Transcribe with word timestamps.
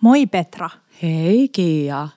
Moi 0.00 0.26
Petra. 0.26 0.70
Hei 1.02 1.48
Kiia. 1.48 2.08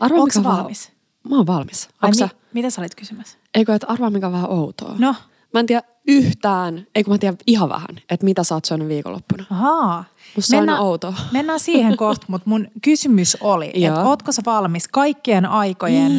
Arvaa, 0.00 0.26
vähän- 0.36 0.56
valmis? 0.58 0.92
Mä 1.28 1.36
oon 1.36 1.46
valmis. 1.46 1.88
Ai 2.02 2.08
Onko 2.08 2.18
sä? 2.18 2.24
mi- 2.32 2.40
mitä 2.52 2.70
sä 2.70 2.80
olit 2.80 2.94
kysymässä? 2.94 3.38
Eikö, 3.54 3.74
että 3.74 3.86
arvaa 3.90 4.10
mikä 4.10 4.26
on 4.26 4.32
vähän 4.32 4.50
outoa? 4.50 4.94
No. 4.98 5.14
Mä 5.54 5.60
en 5.60 5.66
tiedä 5.66 5.82
yhtään, 6.06 6.86
eikö 6.94 7.10
mä 7.10 7.18
tiedä 7.18 7.36
ihan 7.46 7.68
vähän, 7.68 7.88
että 8.10 8.24
mitä 8.24 8.44
sä 8.44 8.54
oot 8.54 8.64
syönyt 8.64 8.88
viikonloppuna. 8.88 9.44
Ahaa. 9.50 10.04
Musta 10.36 10.50
se 10.50 10.56
on 10.56 10.68
outoa. 10.68 11.14
Mennään 11.32 11.60
siihen 11.60 11.96
kohta, 11.96 12.26
mutta 12.28 12.50
mun 12.50 12.68
kysymys 12.82 13.36
oli, 13.40 13.70
että 13.74 14.02
ootko 14.04 14.32
sä 14.32 14.42
valmis 14.46 14.88
kaikkien 14.88 15.46
aikojen 15.46 16.12
mm. 16.12 16.18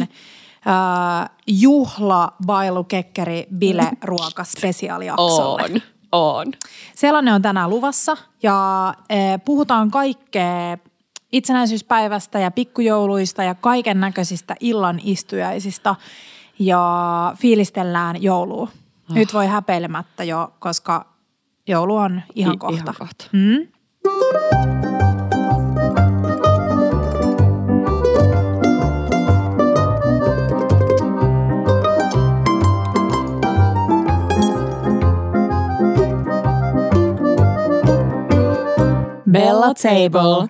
äh, 0.72 1.30
juhla, 1.46 2.32
bailu, 2.46 2.84
kekkeri, 2.84 3.46
bile, 3.58 3.90
ruoka 4.02 4.44
spesiaalijaksolle? 4.44 5.62
On, 5.62 5.80
on. 6.12 6.52
Sellainen 6.94 7.34
on 7.34 7.42
tänään 7.42 7.70
luvassa 7.70 8.16
ja 8.42 8.94
eh, 9.10 9.40
puhutaan 9.44 9.90
kaikkea 9.90 10.78
itsenäisyyspäivästä 11.32 12.38
ja 12.38 12.50
pikkujouluista 12.50 13.42
ja 13.42 13.54
kaiken 13.54 14.00
näköisistä 14.00 14.56
illan 14.60 15.00
istujaisista 15.04 15.94
ja 16.58 17.34
fiilistellään 17.38 18.22
joulua. 18.22 18.68
Nyt 19.14 19.34
voi 19.34 19.46
häpeilemättä 19.46 20.24
jo, 20.24 20.52
koska 20.58 21.06
joulu 21.68 21.96
on 21.96 22.22
ihan 22.34 22.54
I- 22.54 22.58
kohta. 22.58 22.82
ihan 22.82 22.94
kohta. 22.98 23.24
Mm? 23.32 23.68
Bella 39.32 39.74
Table. 39.74 40.48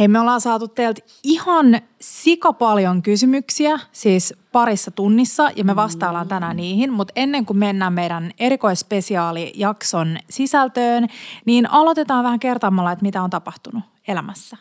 Hei, 0.00 0.08
me 0.08 0.20
ollaan 0.20 0.40
saatu 0.40 0.68
teiltä 0.68 1.02
ihan 1.22 1.66
sika 2.00 2.52
paljon 2.52 3.02
kysymyksiä, 3.02 3.78
siis 3.92 4.34
parissa 4.52 4.90
tunnissa, 4.90 5.50
ja 5.56 5.64
me 5.64 5.76
vastaillaan 5.76 6.28
tänään 6.28 6.56
niihin. 6.56 6.92
Mutta 6.92 7.12
ennen 7.16 7.46
kuin 7.46 7.56
mennään 7.56 7.92
meidän 7.92 8.30
erikoisspesiaalijakson 8.38 10.18
sisältöön, 10.30 11.08
niin 11.44 11.70
aloitetaan 11.70 12.24
vähän 12.24 12.40
kertaamalla, 12.40 12.92
että 12.92 13.02
mitä 13.02 13.22
on 13.22 13.30
tapahtunut 13.30 13.82
elämässä. 14.08 14.56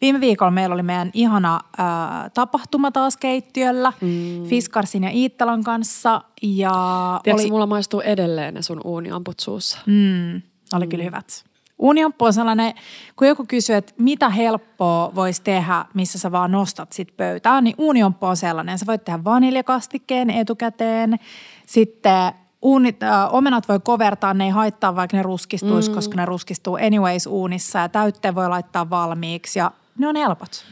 Viime 0.00 0.20
viikolla 0.20 0.50
meillä 0.50 0.74
oli 0.74 0.82
meidän 0.82 1.10
ihana 1.14 1.60
ää, 1.78 2.30
tapahtuma 2.34 2.90
taas 2.90 3.16
keittiöllä, 3.16 3.92
mm. 4.00 4.44
Fiskarsin 4.44 5.04
ja 5.04 5.10
Iittalan 5.10 5.64
kanssa. 5.64 6.22
Ja 6.42 6.72
Tiedätkö, 7.22 7.42
oli, 7.42 7.50
mulla 7.50 7.66
maistuu 7.66 8.00
edelleen 8.00 8.54
ne 8.54 8.62
sun 8.62 8.80
uuniamput 8.84 9.40
suussa. 9.40 9.78
Mm, 9.86 10.42
oli 10.72 10.86
kyllä 10.86 11.04
hyvät. 11.04 11.47
Unioppo 11.78 12.24
on 12.24 12.32
sellainen, 12.32 12.74
kun 13.16 13.28
joku 13.28 13.44
kysyy, 13.48 13.76
että 13.76 13.92
mitä 13.98 14.28
helppoa 14.28 15.12
voisi 15.14 15.42
tehdä, 15.42 15.84
missä 15.94 16.18
sä 16.18 16.32
vaan 16.32 16.52
nostat 16.52 16.92
sit 16.92 17.16
pöytään, 17.16 17.64
niin 17.64 17.74
unioppo 17.78 18.28
on 18.28 18.36
sellainen. 18.36 18.78
Sä 18.78 18.86
voit 18.86 19.04
tehdä 19.04 19.24
vaniljakastikkeen 19.24 20.30
etukäteen, 20.30 21.18
sitten 21.66 22.32
uunit, 22.62 23.02
äh, 23.02 23.34
omenat 23.34 23.68
voi 23.68 23.80
kovertaa, 23.80 24.34
ne 24.34 24.44
ei 24.44 24.50
haittaa 24.50 24.96
vaikka 24.96 25.16
ne 25.16 25.22
ruskistuisi, 25.22 25.90
mm. 25.90 25.94
koska 25.94 26.16
ne 26.16 26.24
ruskistuu 26.24 26.74
anyways 26.74 27.26
uunissa 27.26 27.78
ja 27.78 27.88
täytteen 27.88 28.34
voi 28.34 28.48
laittaa 28.48 28.90
valmiiksi 28.90 29.58
ja 29.58 29.70
ne 29.98 30.08
on 30.08 30.16
helpot. 30.16 30.64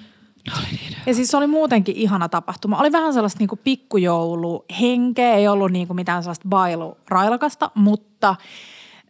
Oli 0.58 0.66
niin. 0.70 0.96
Ja 1.06 1.14
siis 1.14 1.28
se 1.30 1.36
oli 1.36 1.46
muutenkin 1.46 1.96
ihana 1.96 2.28
tapahtuma. 2.28 2.78
Oli 2.78 2.92
vähän 2.92 3.14
sellaista 3.14 3.38
niinku 3.38 3.56
pikkujouluhenkeä, 3.56 5.34
ei 5.34 5.48
ollut 5.48 5.72
niinku 5.72 5.94
mitään 5.94 6.22
sellaista 6.22 6.48
bailurailakasta, 6.48 7.70
mutta 7.74 8.36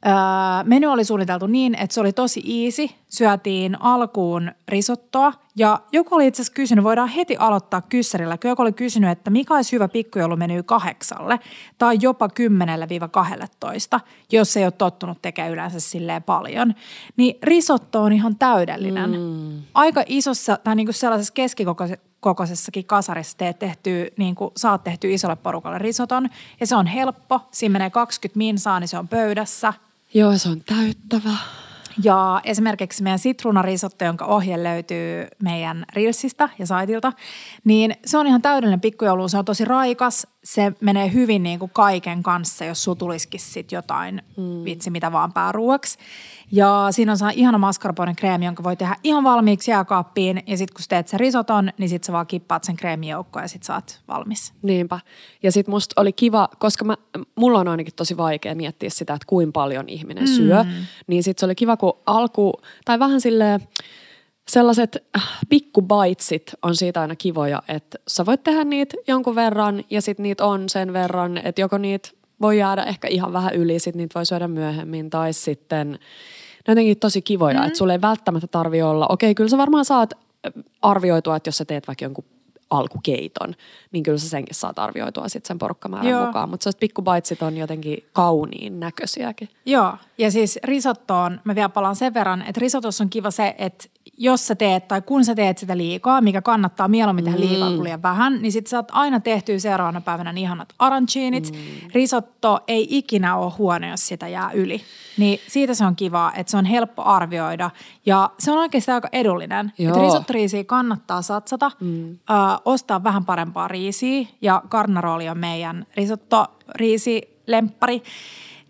öö, 0.07 0.13
menu 0.65 0.91
oli 0.91 1.05
suunniteltu 1.05 1.47
niin, 1.47 1.75
että 1.75 1.95
se 1.95 2.01
oli 2.01 2.13
tosi 2.13 2.65
easy. 2.65 2.89
Syötiin 3.09 3.83
alkuun 3.83 4.51
risottoa 4.69 5.33
ja 5.57 5.81
joku 5.93 6.15
oli 6.15 6.27
itse 6.27 6.43
asiassa 6.43 6.55
kysynyt, 6.55 6.85
voidaan 6.85 7.09
heti 7.09 7.37
aloittaa 7.37 7.81
kyssärillä, 7.81 8.39
kun 8.39 8.49
joku 8.49 8.63
oli 8.63 8.73
kysynyt, 8.73 9.11
että 9.11 9.31
mikä 9.31 9.55
olisi 9.55 9.73
hyvä 9.73 9.89
pikkujoulumeny 9.89 10.63
kahdeksalle 10.63 11.41
tai 11.79 11.99
jopa 12.01 12.29
10-12, 13.97 14.01
jos 14.33 14.57
ei 14.57 14.65
ole 14.65 14.73
tottunut 14.73 15.23
tekemään 15.23 15.53
yleensä 15.53 15.81
silleen 15.81 16.23
paljon. 16.23 16.75
Niin 17.17 17.39
risotto 17.43 18.03
on 18.03 18.13
ihan 18.13 18.37
täydellinen. 18.37 19.11
Mm. 19.11 19.63
Aika 19.75 20.03
isossa 20.07 20.59
tai 20.65 20.77
niin 20.77 20.87
kuin 20.87 20.95
sellaisessa 20.95 21.35
keskikokoisessakin 21.35 22.87
kasarissa 22.87 23.39
teet 23.39 23.59
tehty, 23.59 24.13
niin 24.17 24.35
kuin 24.35 24.51
saat 24.57 24.85
tehty 24.85 25.15
isolle 25.15 25.37
porukalle 25.37 25.79
risoton. 25.79 26.29
Ja 26.61 26.67
se 26.67 26.77
on 26.77 26.87
helppo, 26.87 27.41
siinä 27.51 27.73
menee 27.73 27.91
20 27.91 28.39
minsaa, 28.39 28.81
niin 28.81 28.89
se 28.89 28.99
on 28.99 29.09
pöydässä. 29.09 29.73
Joo, 30.17 30.39
se 30.39 30.49
on 30.49 30.61
täyttävä. 30.61 31.37
Ja 32.03 32.41
esimerkiksi 32.45 33.03
meidän 33.03 33.19
sitruunarisotto, 33.19 34.05
jonka 34.05 34.25
ohje 34.25 34.63
löytyy 34.63 35.27
meidän 35.43 35.85
Reelsistä 35.95 36.49
ja 36.59 36.67
saitilta, 36.67 37.13
niin 37.65 37.95
se 38.05 38.19
on 38.19 38.27
ihan 38.27 38.43
täydellinen 38.43 38.81
pikkujoulu. 38.81 39.29
Se 39.29 39.39
on 39.39 39.45
tosi 39.45 39.65
raikas. 39.65 40.27
Se 40.45 40.73
menee 40.81 41.13
hyvin 41.13 41.43
niin 41.43 41.59
kuin 41.59 41.71
kaiken 41.75 42.23
kanssa, 42.23 42.65
jos 42.65 42.85
sulla 42.85 42.99
tulisikin 42.99 43.41
sit 43.41 43.73
jotain 43.73 44.23
mm. 44.37 44.65
vitsi 44.65 44.91
mitä 44.91 45.13
vaan 45.13 45.33
pääruuaksi. 45.33 45.99
Ja 46.53 46.89
siinä 46.91 47.13
on 47.13 47.19
saa 47.19 47.31
ihana 47.31 47.59
mascarpone 47.59 48.15
kreemi, 48.15 48.45
jonka 48.45 48.63
voi 48.63 48.77
tehdä 48.77 48.97
ihan 49.03 49.25
valmiiksi 49.25 49.71
jääkaappiin. 49.71 50.43
Ja 50.47 50.57
sitten 50.57 50.75
kun 50.75 50.83
sä 50.83 50.89
teet 50.89 51.09
sen 51.09 51.21
risoton, 51.21 51.71
niin 51.79 51.89
sitten 51.89 52.07
sä 52.07 52.13
vaan 52.13 52.27
kippaat 52.27 52.65
sen 52.65 52.77
kreemin 52.77 53.09
joukkoon 53.09 53.45
ja 53.45 53.49
sitten 53.49 53.67
sä 53.67 53.75
oot 53.75 54.01
valmis. 54.09 54.53
Niinpä. 54.63 55.01
Ja 55.43 55.53
sit 55.53 55.69
musta 55.69 56.01
oli 56.01 56.13
kiva, 56.13 56.49
koska 56.59 56.85
mä, 56.85 56.97
mulla 57.37 57.61
on 57.61 57.69
ainakin 57.69 57.95
tosi 57.97 58.17
vaikea 58.17 58.55
miettiä 58.55 58.91
sitä, 58.91 59.15
että 59.15 59.27
kuinka 59.27 59.53
paljon 59.53 59.89
ihminen 59.89 60.25
mm. 60.25 60.35
syö. 60.35 60.65
Niin 61.07 61.23
sit 61.23 61.39
se 61.39 61.47
oli 61.47 61.55
kiva, 61.55 61.77
kun 61.77 61.99
alku, 62.07 62.53
tai 62.85 62.99
vähän 62.99 63.21
silleen, 63.21 63.61
sellaiset 64.49 64.97
äh, 65.17 65.39
pikkubaitsit 65.49 66.55
on 66.63 66.77
siitä 66.77 67.01
aina 67.01 67.17
kivoja, 67.17 67.63
että 67.69 67.99
sä 68.09 68.27
voit 68.27 68.43
tehdä 68.43 68.65
niitä 68.65 68.97
jonkun 69.07 69.35
verran 69.35 69.85
ja 69.91 70.03
sit 70.03 70.19
niitä 70.19 70.47
on 70.47 70.69
sen 70.69 70.93
verran, 70.93 71.39
että 71.39 71.61
joko 71.61 71.79
niitä 71.79 72.09
voi 72.41 72.59
jäädä 72.59 72.83
ehkä 72.83 73.09
ihan 73.09 73.33
vähän 73.33 73.55
yli, 73.55 73.79
sit 73.79 73.95
niitä 73.95 74.15
voi 74.15 74.27
syödä 74.27 74.49
myöhemmin 74.49 75.11
tai 75.11 75.33
sitten 75.33 75.91
ne 75.91 76.73
on 76.73 76.73
jotenkin 76.73 76.99
tosi 76.99 77.23
kivoja, 77.23 77.61
mm. 77.61 77.67
että 77.67 77.79
sulle 77.79 77.93
ei 77.93 78.01
välttämättä 78.01 78.47
tarvi 78.47 78.83
olla, 78.83 79.07
okei 79.09 79.35
kyllä 79.35 79.51
sä 79.51 79.59
varmaan 79.59 79.85
saat 79.85 80.15
arvioitua, 80.83 81.37
että 81.37 81.49
jos 81.49 81.57
sä 81.57 81.65
teet 81.65 81.87
vaikka 81.87 82.05
jonkun 82.05 82.25
alkukeiton, 82.71 83.55
niin 83.93 84.03
kyllä 84.03 84.19
sä 84.19 84.29
senkin 84.29 84.55
saat 84.55 84.79
arvioitua 84.79 85.29
sitten 85.29 85.49
sen 85.49 85.59
porukkamäärän 85.59 86.11
Joo. 86.11 86.27
mukaan. 86.27 86.49
Mutta 86.49 86.65
sellaiset 86.65 86.81
pikkubaitsit 86.81 87.43
on 87.43 87.57
jotenkin 87.57 88.05
kauniin 88.13 88.81
näköisiäkin. 88.81 89.49
Joo, 89.67 89.95
ja 90.19 90.31
siis 90.31 90.59
risottoon, 90.65 91.41
mä 91.45 91.55
vielä 91.55 91.69
palaan 91.69 91.97
sen 91.97 92.15
verran, 92.15 92.43
että 92.43 92.61
risotossa 92.61 93.05
on 93.05 93.11
kiva 93.11 93.31
se, 93.31 93.55
että 93.59 93.89
jos 94.19 94.47
sä 94.47 94.55
teet 94.55 94.89
tai 94.89 95.03
kun 95.03 95.25
sä 95.25 95.35
teet 95.35 95.59
sitä 95.59 95.77
liikaa, 95.77 96.21
mikä 96.21 96.43
kannattaa 96.43 96.89
mieluummin 96.89 97.25
tehdä 97.25 97.41
liikaa 97.41 97.71
kuin 97.71 97.85
liian 97.85 98.03
vähän, 98.03 98.43
niin 98.43 98.53
sit 98.53 98.67
saat 98.67 98.89
aina 98.93 99.21
tehtyä 99.21 99.59
seuraavana 99.59 100.01
päivänä 100.01 100.33
ne 100.33 100.41
ihanat 100.41 100.69
aranchinit. 100.79 101.53
Mm. 101.53 101.91
Risotto 101.95 102.61
ei 102.69 102.87
ikinä 102.91 103.37
ole 103.37 103.53
huono, 103.59 103.91
jos 103.91 104.07
sitä 104.07 104.29
jää 104.29 104.51
yli. 104.53 104.81
Niin 105.19 105.41
siitä 105.49 105.75
se 105.75 105.85
on 105.85 105.97
kiva, 105.97 106.33
että 106.37 106.51
se 106.51 106.57
on 106.57 106.65
helppo 106.65 107.03
arvioida 107.03 107.71
ja 108.07 108.31
se 108.39 108.53
on 108.53 108.59
oikeasti 108.59 108.91
aika 108.91 109.09
edullinen. 109.13 109.73
Risottoriisiä 110.05 110.65
kannattaa 110.65 111.23
satsata, 111.23 111.71
mm. 111.81 112.11
ö, 112.11 112.17
ostaa 112.65 113.05
vähän 113.05 113.25
parempaa 113.25 113.69
riisiä 113.69 114.27
ja 114.41 114.63
Carnaroli 114.69 115.29
on 115.29 115.39
meidän 115.39 115.87
risottoriisi 115.97 117.37
lemppari. 117.47 118.03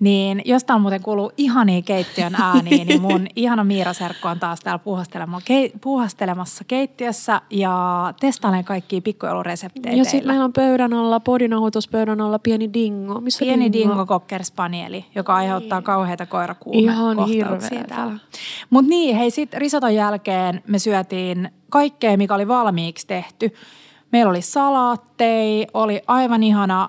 Niin 0.00 0.42
jos 0.44 0.64
täällä 0.64 0.82
muuten 0.82 1.02
kuuluu 1.02 1.32
ihania 1.36 1.82
keittiön 1.82 2.34
ääniä, 2.34 2.84
niin 2.84 3.02
mun 3.02 3.26
ihana 3.36 3.64
Miira 3.64 3.92
Serkko 3.92 4.28
on 4.28 4.40
taas 4.40 4.60
täällä 4.60 4.80
puuhastelemassa 5.80 6.64
keittiössä 6.64 7.40
ja 7.50 8.14
testailen 8.20 8.64
kaikkia 8.64 9.00
pikkujoulureseptejä 9.00 9.96
Ja 9.96 10.04
sitten 10.04 10.26
meillä 10.26 10.44
on 10.44 10.52
pöydän 10.52 10.92
alla, 10.92 11.20
podinauhoitus 11.20 11.88
pöydän 11.88 12.20
alla 12.20 12.38
pieni 12.38 12.72
dingo. 12.72 13.20
Missä 13.20 13.44
Pieni 13.44 13.72
dingo 13.72 14.06
cocker 14.06 14.44
spanieli, 14.44 15.04
joka 15.14 15.34
aiheuttaa 15.34 15.82
kauheita 15.82 16.22
Ihan 16.22 16.28
koirakuumekohtauksia 16.28 17.34
hirveetä. 17.68 17.94
täällä. 17.94 18.18
Mutta 18.70 18.88
niin, 18.88 19.16
hei 19.16 19.30
sit 19.30 19.54
risoton 19.54 19.94
jälkeen 19.94 20.62
me 20.66 20.78
syötiin 20.78 21.50
kaikkea, 21.70 22.16
mikä 22.16 22.34
oli 22.34 22.48
valmiiksi 22.48 23.06
tehty. 23.06 23.54
Meillä 24.12 24.30
oli 24.30 24.42
salaattei, 24.42 25.66
oli 25.74 26.02
aivan 26.06 26.42
ihana 26.42 26.88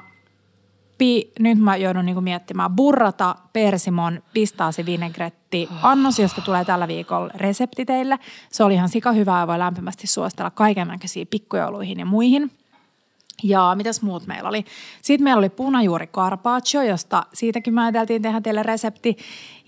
pi, 0.98 1.32
nyt 1.40 1.60
mä 1.60 1.76
joudun 1.76 2.06
niinku 2.06 2.22
miettimään, 2.22 2.72
burrata, 2.72 3.36
persimon, 3.54 4.24
pistaasi 4.34 4.86
vinegretti, 4.86 5.70
annos, 5.82 6.20
josta 6.20 6.42
tulee 6.42 6.66
tällä 6.66 6.88
viikolla 6.88 7.32
resepti 7.36 7.86
teille. 7.86 8.20
Se 8.52 8.64
oli 8.64 8.74
ihan 8.74 8.90
sika 8.90 9.12
hyvää 9.12 9.40
ja 9.40 9.48
voi 9.48 9.60
lämpimästi 9.60 10.08
suositella 10.08 10.52
kaiken 10.52 10.88
näköisiä 10.88 11.26
pikkujouluihin 11.26 12.00
ja 12.00 12.06
muihin. 12.06 12.52
Ja 13.44 13.74
mitäs 13.76 14.02
muut 14.02 14.28
meillä 14.28 14.50
oli? 14.50 14.66
Sitten 15.02 15.24
meillä 15.24 15.40
oli 15.40 15.50
punajuuri 15.50 16.08
carpaccio, 16.08 16.82
josta 16.82 17.24
siitäkin 17.34 17.74
mä 17.74 17.84
ajateltiin 17.84 18.22
tehdä 18.22 18.42
teille 18.42 18.64
resepti. 18.64 19.18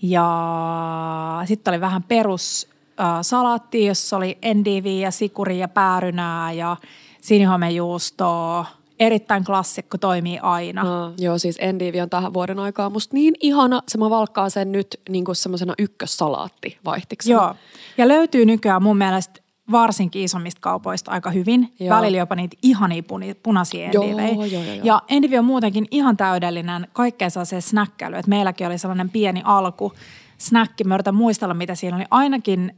Ja 0.02 1.42
sitten 1.44 1.72
oli 1.72 1.80
vähän 1.80 2.02
perus 2.02 2.68
äh, 3.00 3.06
salaatti, 3.22 3.86
jossa 3.86 4.16
oli 4.16 4.38
endiviä 4.42 5.06
ja 5.06 5.10
sikuri 5.10 5.58
ja 5.58 5.68
päärynää 5.68 6.52
ja 6.52 6.76
sinihomejuustoa 7.20 8.66
erittäin 9.00 9.44
klassikko, 9.44 9.98
toimii 9.98 10.38
aina. 10.38 10.82
Uh, 10.82 11.14
joo, 11.18 11.38
siis 11.38 11.56
endivi 11.60 12.00
on 12.00 12.10
tähän 12.10 12.34
vuoden 12.34 12.58
aikaa 12.58 12.90
musta 12.90 13.14
niin 13.14 13.34
ihana. 13.40 13.82
Se 13.88 13.98
mä 13.98 14.10
valkkaan 14.10 14.50
sen 14.50 14.72
nyt 14.72 15.00
niin 15.08 15.24
kuin 15.24 15.36
semmoisena 15.36 15.74
ykkössalaatti 15.78 16.78
vaihtiksi. 16.84 17.32
Joo, 17.32 17.54
ja 17.98 18.08
löytyy 18.08 18.44
nykyään 18.44 18.82
mun 18.82 18.98
mielestä 18.98 19.40
varsinkin 19.72 20.22
isommista 20.22 20.60
kaupoista 20.60 21.10
aika 21.10 21.30
hyvin. 21.30 21.72
Joo. 21.80 21.96
Välillä 21.96 22.18
jopa 22.18 22.34
niitä 22.34 22.56
ihania 22.62 23.02
puni, 23.02 23.34
punaisia 23.34 23.84
endivejä. 23.84 24.28
Joo, 24.28 24.44
joo, 24.44 24.62
joo. 24.62 24.84
Ja 24.84 25.02
endivi 25.08 25.38
on 25.38 25.44
muutenkin 25.44 25.86
ihan 25.90 26.16
täydellinen 26.16 26.88
kaikkeen 26.92 27.30
se 27.30 27.60
snäkkäily. 27.60 28.16
Että 28.16 28.28
meilläkin 28.28 28.66
oli 28.66 28.78
sellainen 28.78 29.10
pieni 29.10 29.42
alku 29.44 29.92
snäkki. 30.38 30.84
Mä 30.84 30.94
yritän 30.94 31.14
muistella, 31.14 31.54
mitä 31.54 31.74
siinä 31.74 31.96
oli. 31.96 32.04
Ainakin 32.10 32.74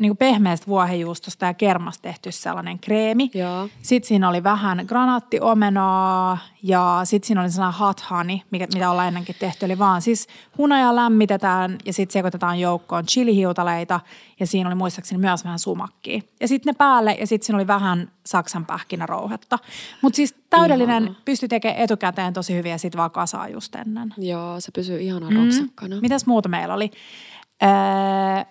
niin 0.00 0.10
kuin 0.10 0.16
pehmeästä 0.16 0.66
vuohenjuustosta 0.66 1.46
ja 1.46 1.54
kermasta 1.54 2.02
tehty 2.02 2.32
sellainen 2.32 2.78
kreemi. 2.78 3.30
Joo. 3.34 3.68
Sitten 3.82 4.08
siinä 4.08 4.28
oli 4.28 4.42
vähän 4.42 4.84
granaattiomenaa 4.86 6.38
ja 6.62 7.00
sitten 7.04 7.26
siinä 7.26 7.40
oli 7.40 7.50
sellainen 7.50 7.78
hot 7.78 8.10
honey, 8.10 8.38
mikä, 8.50 8.66
mitä 8.74 8.90
ollaan 8.90 9.08
ennenkin 9.08 9.36
tehty. 9.38 9.64
Eli 9.64 9.78
vaan 9.78 10.02
siis 10.02 10.26
hunajaa 10.58 10.96
lämmitetään 10.96 11.78
ja 11.84 11.92
sitten 11.92 12.12
sekoitetaan 12.12 12.60
joukkoon 12.60 13.06
chilihiutaleita 13.06 14.00
ja 14.40 14.46
siinä 14.46 14.68
oli 14.68 14.74
muistaakseni 14.74 15.20
myös 15.20 15.44
vähän 15.44 15.58
sumakkia. 15.58 16.20
Ja 16.40 16.48
sitten 16.48 16.70
ne 16.72 16.76
päälle 16.78 17.16
ja 17.20 17.26
sitten 17.26 17.46
siinä 17.46 17.56
oli 17.56 17.66
vähän 17.66 18.10
saksan 18.26 18.66
pähkinärouhetta. 18.66 19.58
Mutta 20.02 20.16
siis 20.16 20.34
täydellinen, 20.50 21.02
Ihana. 21.02 21.20
pystyi 21.24 21.48
tekemään 21.48 21.80
etukäteen 21.80 22.32
tosi 22.32 22.54
hyviä 22.54 22.72
ja 22.72 22.78
sitten 22.78 22.98
vaan 22.98 23.10
kasaa 23.10 23.48
just 23.48 23.74
ennen. 23.74 24.14
Joo, 24.18 24.60
se 24.60 24.72
pysyy 24.72 25.00
ihana 25.00 25.30
mm. 25.30 25.36
ropsakkana. 25.36 25.96
Mitäs 26.00 26.26
muuta 26.26 26.48
meillä 26.48 26.74
oli? 26.74 26.90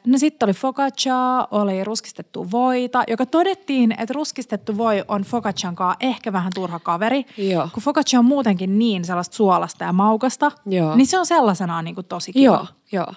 No 0.07 0.17
sitten 0.17 0.47
oli 0.47 0.53
focaccia, 0.53 1.47
oli 1.51 1.83
ruskistettu 1.83 2.51
voita, 2.51 3.03
joka 3.07 3.25
todettiin, 3.25 3.91
että 3.91 4.13
ruskistettu 4.13 4.77
voi 4.77 5.03
on 5.07 5.21
focaccian 5.21 5.75
kanssa 5.75 5.97
ehkä 5.99 6.33
vähän 6.33 6.51
turha 6.55 6.79
kaveri. 6.79 7.25
Joo. 7.37 7.69
Kun 7.73 7.83
focaccia 7.83 8.19
on 8.19 8.25
muutenkin 8.25 8.79
niin 8.79 9.05
sellaista 9.05 9.35
suolasta 9.35 9.83
ja 9.83 9.93
maukasta, 9.93 10.51
Joo. 10.65 10.95
niin 10.95 11.07
se 11.07 11.19
on 11.19 11.25
sellaisenaan 11.25 11.85
niin 11.85 11.95
kuin 11.95 12.07
tosi 12.07 12.33
kiva. 12.33 12.53
Joo, 12.53 12.67
joo. 12.91 13.13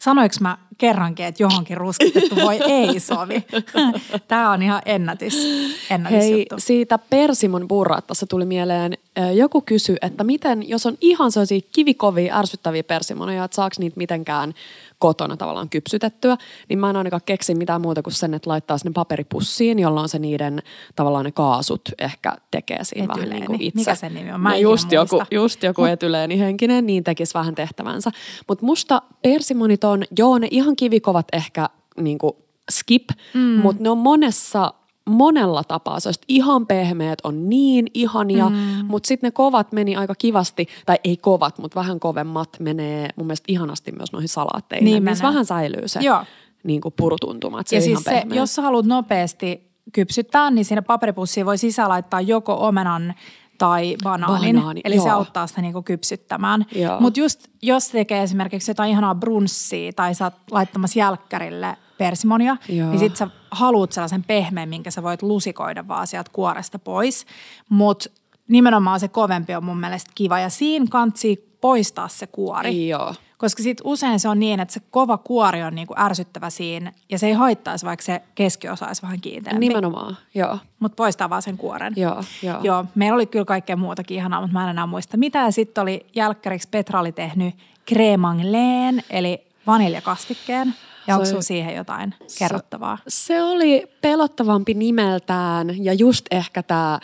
Sanoinko 0.00 0.36
mä 0.40 0.58
kerrankin, 0.78 1.26
että 1.26 1.42
johonkin 1.42 1.76
ruskistettu 1.76 2.36
voi 2.36 2.58
ei 2.72 3.00
sovi? 3.00 3.46
Tämä 4.28 4.50
on 4.50 4.62
ihan 4.62 4.82
ennätys, 4.86 5.46
ennätysjuttu. 5.90 6.54
Hei, 6.54 6.60
siitä 6.60 6.98
persimon 6.98 7.68
burrattassa 7.68 8.26
tuli 8.26 8.44
mieleen, 8.44 8.98
joku 9.34 9.60
kysyi, 9.60 9.96
että 10.02 10.24
miten, 10.24 10.68
jos 10.68 10.86
on 10.86 10.98
ihan 11.00 11.32
sellaisia 11.32 11.60
kivikovia, 11.72 12.38
ärsyttäviä 12.38 12.82
persimoneja, 12.82 13.44
että 13.44 13.54
saako 13.54 13.76
niitä 13.78 13.96
mitenkään 13.96 14.54
kotona 14.98 15.36
tavallaan 15.36 15.68
kypsytettyä, 15.68 16.36
niin 16.68 16.78
mä 16.78 16.90
en 16.90 16.96
ainakaan 16.96 17.22
keksi 17.26 17.54
mitään 17.54 17.80
muuta 17.80 18.02
kuin 18.02 18.14
sen, 18.14 18.34
että 18.34 18.50
laittaa 18.50 18.78
sinne 18.78 18.92
paperipussiin, 18.92 19.78
jolloin 19.78 20.08
se 20.08 20.18
niiden 20.18 20.62
tavallaan 20.96 21.24
ne 21.24 21.32
kaasut 21.32 21.80
ehkä 21.98 22.36
tekee 22.50 22.84
siinä 22.84 23.04
Etyleeni. 23.04 23.30
vähän 23.30 23.40
niin 23.40 23.46
kuin 23.46 23.62
itse. 23.62 23.80
Mikä 23.80 23.94
sen 23.94 24.14
nimi 24.14 24.32
on? 24.32 24.40
Mä 24.40 24.50
no 24.50 24.56
just 24.56 24.92
joku, 24.92 25.16
joku, 25.18 25.26
just 25.30 25.62
joku 25.62 25.84
etyleeni 25.84 26.38
henkinen, 26.38 26.86
niin 26.86 27.04
tekisi 27.04 27.34
vähän 27.34 27.54
tehtävänsä. 27.54 28.10
Mutta 28.48 28.66
musta 28.66 29.02
persimonit 29.22 29.84
on, 29.84 30.04
joo 30.18 30.38
ne 30.38 30.48
ihan 30.50 30.63
kivikovat 30.76 31.26
ehkä 31.32 31.68
niin 32.00 32.18
kuin 32.18 32.32
skip, 32.70 33.08
mm. 33.34 33.40
mutta 33.40 33.82
ne 33.82 33.90
on 33.90 33.98
monessa 33.98 34.74
monella 35.08 35.64
tapaa. 35.64 36.00
Se 36.00 36.10
ihan 36.28 36.66
pehmeät 36.66 37.18
on 37.24 37.48
niin 37.48 37.86
ihania, 37.94 38.48
mm. 38.48 38.56
mutta 38.86 39.06
sitten 39.06 39.28
ne 39.28 39.30
kovat 39.30 39.72
meni 39.72 39.96
aika 39.96 40.14
kivasti, 40.14 40.66
tai 40.86 40.96
ei 41.04 41.16
kovat, 41.16 41.58
mutta 41.58 41.80
vähän 41.80 42.00
kovemmat 42.00 42.56
menee 42.60 43.08
mun 43.16 43.26
mielestä 43.26 43.52
ihanasti 43.52 43.92
myös 43.92 44.12
noihin 44.12 44.28
salaatteihin. 44.28 44.84
Niin 44.84 45.04
Niissä 45.04 45.26
vähän 45.26 45.44
säilyy 45.44 45.88
se 45.88 46.00
Joo. 46.00 46.24
niin 46.64 46.80
kuin 46.80 46.94
purutuntuma, 46.96 47.62
se 47.66 47.76
ja 47.76 47.82
siis 47.82 48.06
ihan 48.06 48.22
se, 48.22 48.34
jos 48.34 48.54
sä 48.54 48.62
haluat 48.62 48.86
nopeasti 48.86 49.70
kypsyttää, 49.92 50.50
niin 50.50 50.64
siinä 50.64 50.82
paperipussiin 50.82 51.46
voi 51.46 51.58
sisään 51.58 51.88
laittaa 51.88 52.20
joko 52.20 52.66
omenan 52.66 53.14
tai 53.58 53.96
banaanin. 54.02 54.56
Banaani, 54.56 54.80
eli 54.84 54.98
se 54.98 55.08
joo. 55.08 55.16
auttaa 55.16 55.46
sitä 55.46 55.60
niinku 55.60 55.82
kypsyttämään. 55.82 56.66
Mutta 57.00 57.20
just 57.20 57.48
jos 57.62 57.88
tekee 57.88 58.22
esimerkiksi 58.22 58.70
jotain 58.70 58.90
ihanaa 58.90 59.14
brunssia 59.14 59.92
tai 59.92 60.14
sä 60.14 60.24
oot 60.24 60.34
laittamassa 60.50 60.98
jälkkärille 60.98 61.76
persimonia, 61.98 62.56
Joo. 62.68 62.90
niin 62.90 62.98
sit 62.98 63.16
sä 63.16 63.28
haluat 63.50 63.92
sellaisen 63.92 64.24
pehmeän, 64.24 64.68
minkä 64.68 64.90
sä 64.90 65.02
voit 65.02 65.22
lusikoida 65.22 65.88
vaan 65.88 66.06
sieltä 66.06 66.30
kuoresta 66.32 66.78
pois. 66.78 67.26
Mutta 67.68 68.10
nimenomaan 68.48 69.00
se 69.00 69.08
kovempi 69.08 69.54
on 69.54 69.64
mun 69.64 69.80
mielestä 69.80 70.10
kiva 70.14 70.38
ja 70.38 70.48
siinä 70.48 70.86
kantsii 70.90 71.56
poistaa 71.60 72.08
se 72.08 72.26
kuori. 72.26 72.88
Joo. 72.88 73.14
Koska 73.38 73.62
sit 73.62 73.80
usein 73.84 74.20
se 74.20 74.28
on 74.28 74.40
niin, 74.40 74.60
että 74.60 74.74
se 74.74 74.80
kova 74.90 75.18
kuori 75.18 75.62
on 75.62 75.74
niinku 75.74 75.94
ärsyttävä 75.98 76.50
siinä 76.50 76.92
ja 77.10 77.18
se 77.18 77.26
ei 77.26 77.32
haittaisi, 77.32 77.86
vaikka 77.86 78.04
se 78.04 78.22
keskiosa 78.34 78.86
olisi 78.86 79.02
vähän 79.02 79.20
kiinteämpi. 79.20 79.68
Nimenomaan, 79.68 80.16
joo. 80.34 80.58
Mutta 80.80 80.96
poistaa 80.96 81.30
vaan 81.30 81.42
sen 81.42 81.56
kuoren. 81.56 81.92
Joo, 81.96 82.24
joo. 82.42 82.60
Joo, 82.62 82.84
meillä 82.94 83.14
oli 83.14 83.26
kyllä 83.26 83.44
kaikkea 83.44 83.76
muutakin 83.76 84.16
ihanaa, 84.16 84.40
mutta 84.40 84.52
mä 84.52 84.64
en 84.64 84.70
enää 84.70 84.86
muista 84.86 85.16
mitä. 85.16 85.38
Ja 85.38 85.50
sitten 85.50 85.82
oli 85.82 86.06
jälkkäriksi 86.14 86.68
Petra 86.70 87.00
oli 87.00 87.12
tehnyt 87.12 87.54
cremangleen, 87.88 89.02
eli 89.10 89.46
vaniljakastikkeen. 89.66 90.74
Ja 91.06 91.14
Se 91.14 91.14
onko 91.14 91.26
sulla 91.26 91.42
siihen 91.42 91.74
jotain 91.74 92.14
kerrottavaa? 92.38 92.98
Se 93.08 93.42
oli 93.42 93.86
pelottavampi 94.00 94.74
nimeltään 94.74 95.84
ja 95.84 95.92
just 95.92 96.26
ehkä 96.30 96.62
tämä 96.62 97.00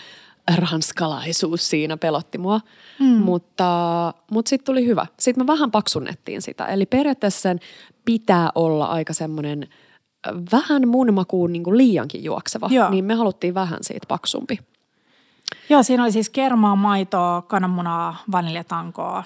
ranskalaisuus 0.56 1.70
siinä 1.70 1.96
pelotti 1.96 2.38
mua, 2.38 2.60
mm. 3.00 3.06
mutta, 3.06 4.14
mutta 4.30 4.48
sitten 4.48 4.66
tuli 4.66 4.86
hyvä. 4.86 5.06
Sitten 5.18 5.44
me 5.44 5.46
vähän 5.46 5.70
paksunnettiin 5.70 6.42
sitä, 6.42 6.66
eli 6.66 6.86
periaatteessa 6.86 7.40
sen 7.40 7.60
pitää 8.04 8.50
olla 8.54 8.86
aika 8.86 9.12
semmoinen 9.12 9.68
äh, 10.28 10.34
vähän 10.52 10.88
mun 10.88 11.14
makuun 11.14 11.52
niin 11.52 11.76
liiankin 11.76 12.24
juokseva, 12.24 12.68
Joo. 12.70 12.90
niin 12.90 13.04
me 13.04 13.14
haluttiin 13.14 13.54
vähän 13.54 13.78
siitä 13.80 14.06
paksumpi. 14.08 14.58
Joo, 15.68 15.82
siinä 15.82 16.02
oli 16.02 16.12
siis 16.12 16.30
kermaa, 16.30 16.76
maitoa, 16.76 17.42
kananmunaa, 17.42 18.22
vaniljatankoa, 18.32 19.24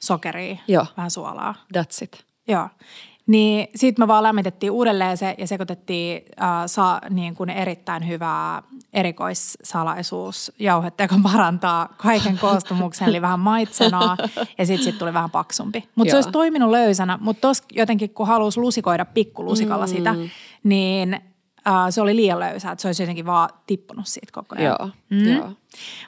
sokeria, 0.00 0.56
Joo. 0.68 0.86
vähän 0.96 1.10
suolaa. 1.10 1.54
That's 1.76 2.02
it. 2.02 2.24
Joo. 2.48 2.68
Niin 3.26 3.68
sitten 3.74 4.02
me 4.02 4.08
vaan 4.08 4.22
lämmitettiin 4.22 4.70
uudelleen 4.70 5.16
se 5.16 5.34
ja 5.38 5.46
sekoitettiin 5.46 6.22
äh, 6.42 6.48
sa, 6.66 7.00
niin 7.10 7.34
kuin 7.34 7.50
erittäin 7.50 8.08
hyvää 8.08 8.62
erikoissalaisuusjauhetta, 8.92 11.02
joka 11.02 11.16
parantaa 11.22 11.94
kaiken 11.96 12.38
koostumuksen, 12.38 13.08
eli 13.08 13.22
vähän 13.22 13.40
maitsenaa 13.40 14.16
ja 14.58 14.66
sitten 14.66 14.84
sit 14.84 14.98
tuli 14.98 15.12
vähän 15.12 15.30
paksumpi. 15.30 15.88
Mutta 15.94 16.10
se 16.10 16.16
olisi 16.16 16.30
toiminut 16.30 16.70
löysänä, 16.70 17.18
mutta 17.20 17.48
jotenkin 17.72 18.10
kun 18.10 18.26
halusi 18.26 18.60
lusikoida 18.60 19.04
pikkulusikalla 19.04 19.86
mm. 19.86 19.90
sitä, 19.90 20.14
niin 20.64 21.20
äh, 21.68 21.74
se 21.90 22.00
oli 22.00 22.16
liian 22.16 22.40
löysä, 22.40 22.70
että 22.70 22.82
se 22.82 22.88
olisi 22.88 23.02
jotenkin 23.02 23.26
vaan 23.26 23.48
tippunut 23.66 24.06
siitä 24.06 24.32
koko 24.32 24.56
ajan. 24.58 24.76
Joo, 24.80 24.90
Mm. 25.10 25.34
joo. 25.36 25.50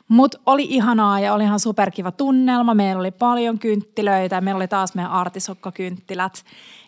Mutta 0.09 0.39
oli 0.47 0.67
ihanaa 0.71 1.21
ja 1.21 1.35
oli 1.35 1.45
ihan 1.45 1.61
superkiva 1.61 2.13
tunnelma. 2.13 2.75
Meillä 2.75 3.01
oli 3.01 3.11
paljon 3.11 3.59
kynttilöitä. 3.59 4.41
Meillä 4.41 4.57
oli 4.59 4.69
taas 4.69 4.95
meidän 4.95 5.11
artisokkakynttilät 5.13 6.45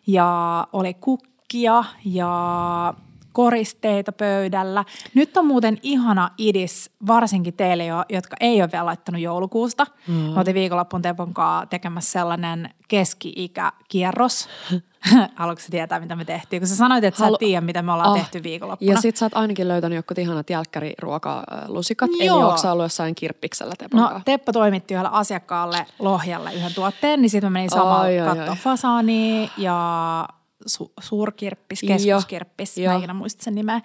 ja 0.06 0.66
oli 0.72 0.94
kukkia 0.94 1.84
ja 2.04 2.94
koristeita 3.32 4.12
pöydällä. 4.12 4.84
Nyt 5.14 5.36
on 5.36 5.46
muuten 5.46 5.78
ihana 5.82 6.30
idis, 6.38 6.90
varsinkin 7.06 7.54
teille, 7.54 7.84
jo, 7.84 8.04
jotka 8.08 8.36
ei 8.40 8.62
ole 8.62 8.72
vielä 8.72 8.86
laittanut 8.86 9.20
joulukuusta. 9.20 9.86
Mm. 10.08 10.14
Me 10.14 10.38
oltiin 10.38 10.54
viikonloppuun 10.54 11.02
Tepon 11.02 11.34
kanssa 11.34 11.66
tekemässä 11.66 12.12
sellainen 12.12 12.70
keski-ikäkierros. 12.88 14.48
Haluatko 15.34 15.62
sä 15.62 15.70
tietää, 15.70 16.00
mitä 16.00 16.16
me 16.16 16.24
tehtiin? 16.24 16.60
Kun 16.62 16.68
sä 16.68 16.76
sanoit, 16.76 17.04
että 17.04 17.18
sä 17.18 17.24
Halu- 17.24 17.34
et 17.34 17.38
tiedä, 17.38 17.60
mitä 17.60 17.82
me 17.82 17.92
ollaan 17.92 18.10
Ah, 18.10 18.16
tehty 18.16 18.42
viikonloppuna. 18.42 18.92
Ja 18.92 19.00
sit 19.00 19.16
sä 19.16 19.24
oot 19.24 19.36
ainakin 19.36 19.68
löytänyt 19.68 19.96
jotkut 19.96 20.18
ihanat 20.18 20.50
jälkkäriruokalusikat, 20.50 22.10
eli 22.10 22.26
Joo. 22.26 22.46
onko 22.46 22.56
sä 22.56 22.72
ollut 22.72 22.84
jossain 22.84 23.14
kirppiksellä 23.14 23.74
Tepon 23.78 24.00
No? 24.00 24.20
Teppo 24.24 24.52
toimitti 24.52 24.94
yhdelle 24.94 25.10
asiakkaalle 25.12 25.86
Lohjalle 25.98 26.54
yhden 26.54 26.74
tuotteen, 26.74 27.22
niin 27.22 27.30
sitten 27.30 27.52
mä 27.52 27.58
menin 27.58 27.70
ai, 27.78 28.16
katsoa 28.36 28.54
fasaania 28.54 29.48
ja 29.56 30.28
su- 30.68 30.92
suurkirppis, 31.00 31.80
keskuskirppis, 31.86 32.76
mä 32.86 32.92
en 32.92 32.98
ikinä 32.98 33.14
muista 33.14 33.44
sen 33.44 33.54
nimeä. 33.54 33.80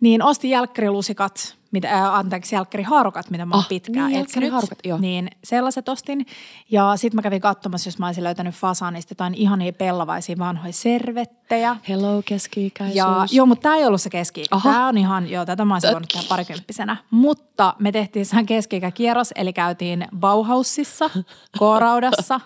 Niin 0.00 0.22
ostin 0.22 0.50
jälkkärilusikat, 0.50 1.56
mitä, 1.72 1.92
äh, 1.94 2.14
anteeksi, 2.14 2.54
jälkkärihaarukat, 2.54 3.30
mitä 3.30 3.46
mä 3.46 3.54
oon 3.54 3.62
Ah, 3.62 3.68
pitkään 3.68 4.08
niin, 4.08 4.20
etsinyt. 4.20 4.52
joo. 4.84 4.98
Niin 4.98 5.30
sellaiset 5.44 5.88
ostin. 5.88 6.26
Ja 6.70 6.92
sitten 6.96 7.16
mä 7.16 7.22
kävin 7.22 7.40
katsomassa, 7.40 7.88
jos 7.88 7.98
mä 7.98 8.06
olisin 8.06 8.24
löytänyt 8.24 8.54
fasaanista 8.54 9.12
jotain 9.12 9.34
ihania 9.34 9.72
pellavaisia 9.72 10.36
vanhoja 10.38 10.72
servettejä. 10.72 11.76
Hello 11.88 12.22
keski-ikäisyys. 12.24 12.96
Ja, 12.96 13.26
joo, 13.30 13.46
mutta 13.46 13.62
tämä 13.62 13.76
ei 13.76 13.84
ollut 13.84 14.00
se 14.02 14.10
keski. 14.10 14.44
Tämä 14.62 14.88
on 14.88 14.98
ihan, 14.98 15.30
joo, 15.30 15.44
tätä 15.46 15.64
mä 15.64 15.74
olisin 15.74 15.92
voinut 15.92 16.08
tehdä 16.12 16.26
parikymppisenä. 16.28 16.96
Mutta 17.10 17.74
me 17.78 17.92
tehtiin 17.92 18.26
sen 18.26 18.46
keski 18.46 18.80
kierros, 18.94 19.32
eli 19.36 19.52
käytiin 19.52 20.06
Bauhausissa, 20.16 21.10
K-raudassa, 21.58 22.40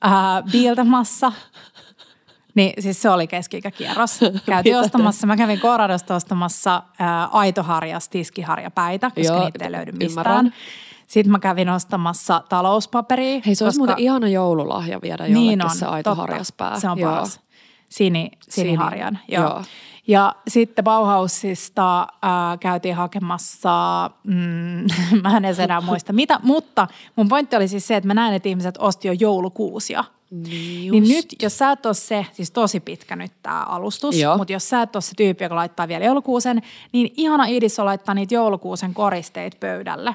ää, 0.00 0.42
Bieltamassa. 0.52 1.32
Niin 2.58 2.82
siis 2.82 3.02
se 3.02 3.10
oli 3.10 3.26
keski 3.26 3.60
kierros. 3.76 4.20
Käytiin 4.46 4.78
ostamassa, 4.78 5.26
mä 5.26 5.36
kävin 5.36 5.58
K-raudasta 5.60 6.14
ostamassa 6.14 6.82
ää, 6.98 7.26
aitoharjas, 7.26 8.08
tiskiharjapäitä, 8.08 9.06
koska 9.10 9.22
Joo, 9.34 9.44
niitä 9.44 9.64
ei 9.64 9.72
löydy 9.72 9.92
mistään. 9.92 10.26
ymmärrän. 10.26 10.54
Sitten 11.06 11.32
mä 11.32 11.38
kävin 11.38 11.68
ostamassa 11.68 12.42
talouspaperia. 12.48 13.40
Hei, 13.46 13.54
se 13.54 13.64
olisi 13.64 13.78
koska- 13.78 13.90
muuten 13.92 14.04
ihana 14.04 14.28
joululahja 14.28 15.00
viedä 15.02 15.24
niin 15.24 15.34
jollekin 15.36 15.64
on, 15.64 15.70
se 15.76 15.86
aito 15.86 16.10
totta. 16.10 16.22
harjaspää. 16.22 16.80
Se 16.80 16.88
on 16.88 16.98
Joo. 16.98 17.10
paras. 17.12 17.40
Sini, 17.88 18.30
siniharjan. 18.48 19.18
Sini, 19.26 19.34
Joo. 19.36 19.44
joo. 19.50 19.62
Ja 20.08 20.34
sitten 20.48 20.84
Bauhausista 20.84 22.00
äh, 22.00 22.08
käytiin 22.60 22.94
hakemassa, 22.94 23.70
mm, 24.24 24.34
mä 25.22 25.36
en 25.36 25.44
edes 25.44 25.58
enää 25.58 25.80
muista 25.80 26.12
mitä, 26.12 26.40
mutta 26.42 26.88
mun 27.16 27.28
pointti 27.28 27.56
oli 27.56 27.68
siis 27.68 27.86
se, 27.86 27.96
että 27.96 28.06
mä 28.06 28.14
näin, 28.14 28.34
että 28.34 28.48
ihmiset 28.48 28.74
osti 28.78 29.08
jo 29.08 29.14
joulukuusia. 29.20 30.04
Niin, 30.30 30.92
Niin 30.92 31.08
nyt, 31.08 31.26
jos 31.42 31.58
sä 31.58 31.70
et 31.70 31.86
ole 31.86 31.94
se, 31.94 32.26
siis 32.32 32.50
tosi 32.50 32.80
pitkä 32.80 33.16
nyt 33.16 33.32
tämä 33.42 33.62
alustus, 33.62 34.20
Joo. 34.20 34.36
mutta 34.36 34.52
jos 34.52 34.68
sä 34.68 34.82
et 34.82 34.96
ole 34.96 35.02
se 35.02 35.12
tyyppi, 35.16 35.44
joka 35.44 35.54
laittaa 35.54 35.88
vielä 35.88 36.04
joulukuusen, 36.04 36.62
niin 36.92 37.12
ihana 37.16 37.46
idis 37.46 37.78
on 37.78 37.86
laittaa 37.86 38.14
niitä 38.14 38.34
joulukuusen 38.34 38.94
koristeita 38.94 39.56
pöydälle. 39.60 40.14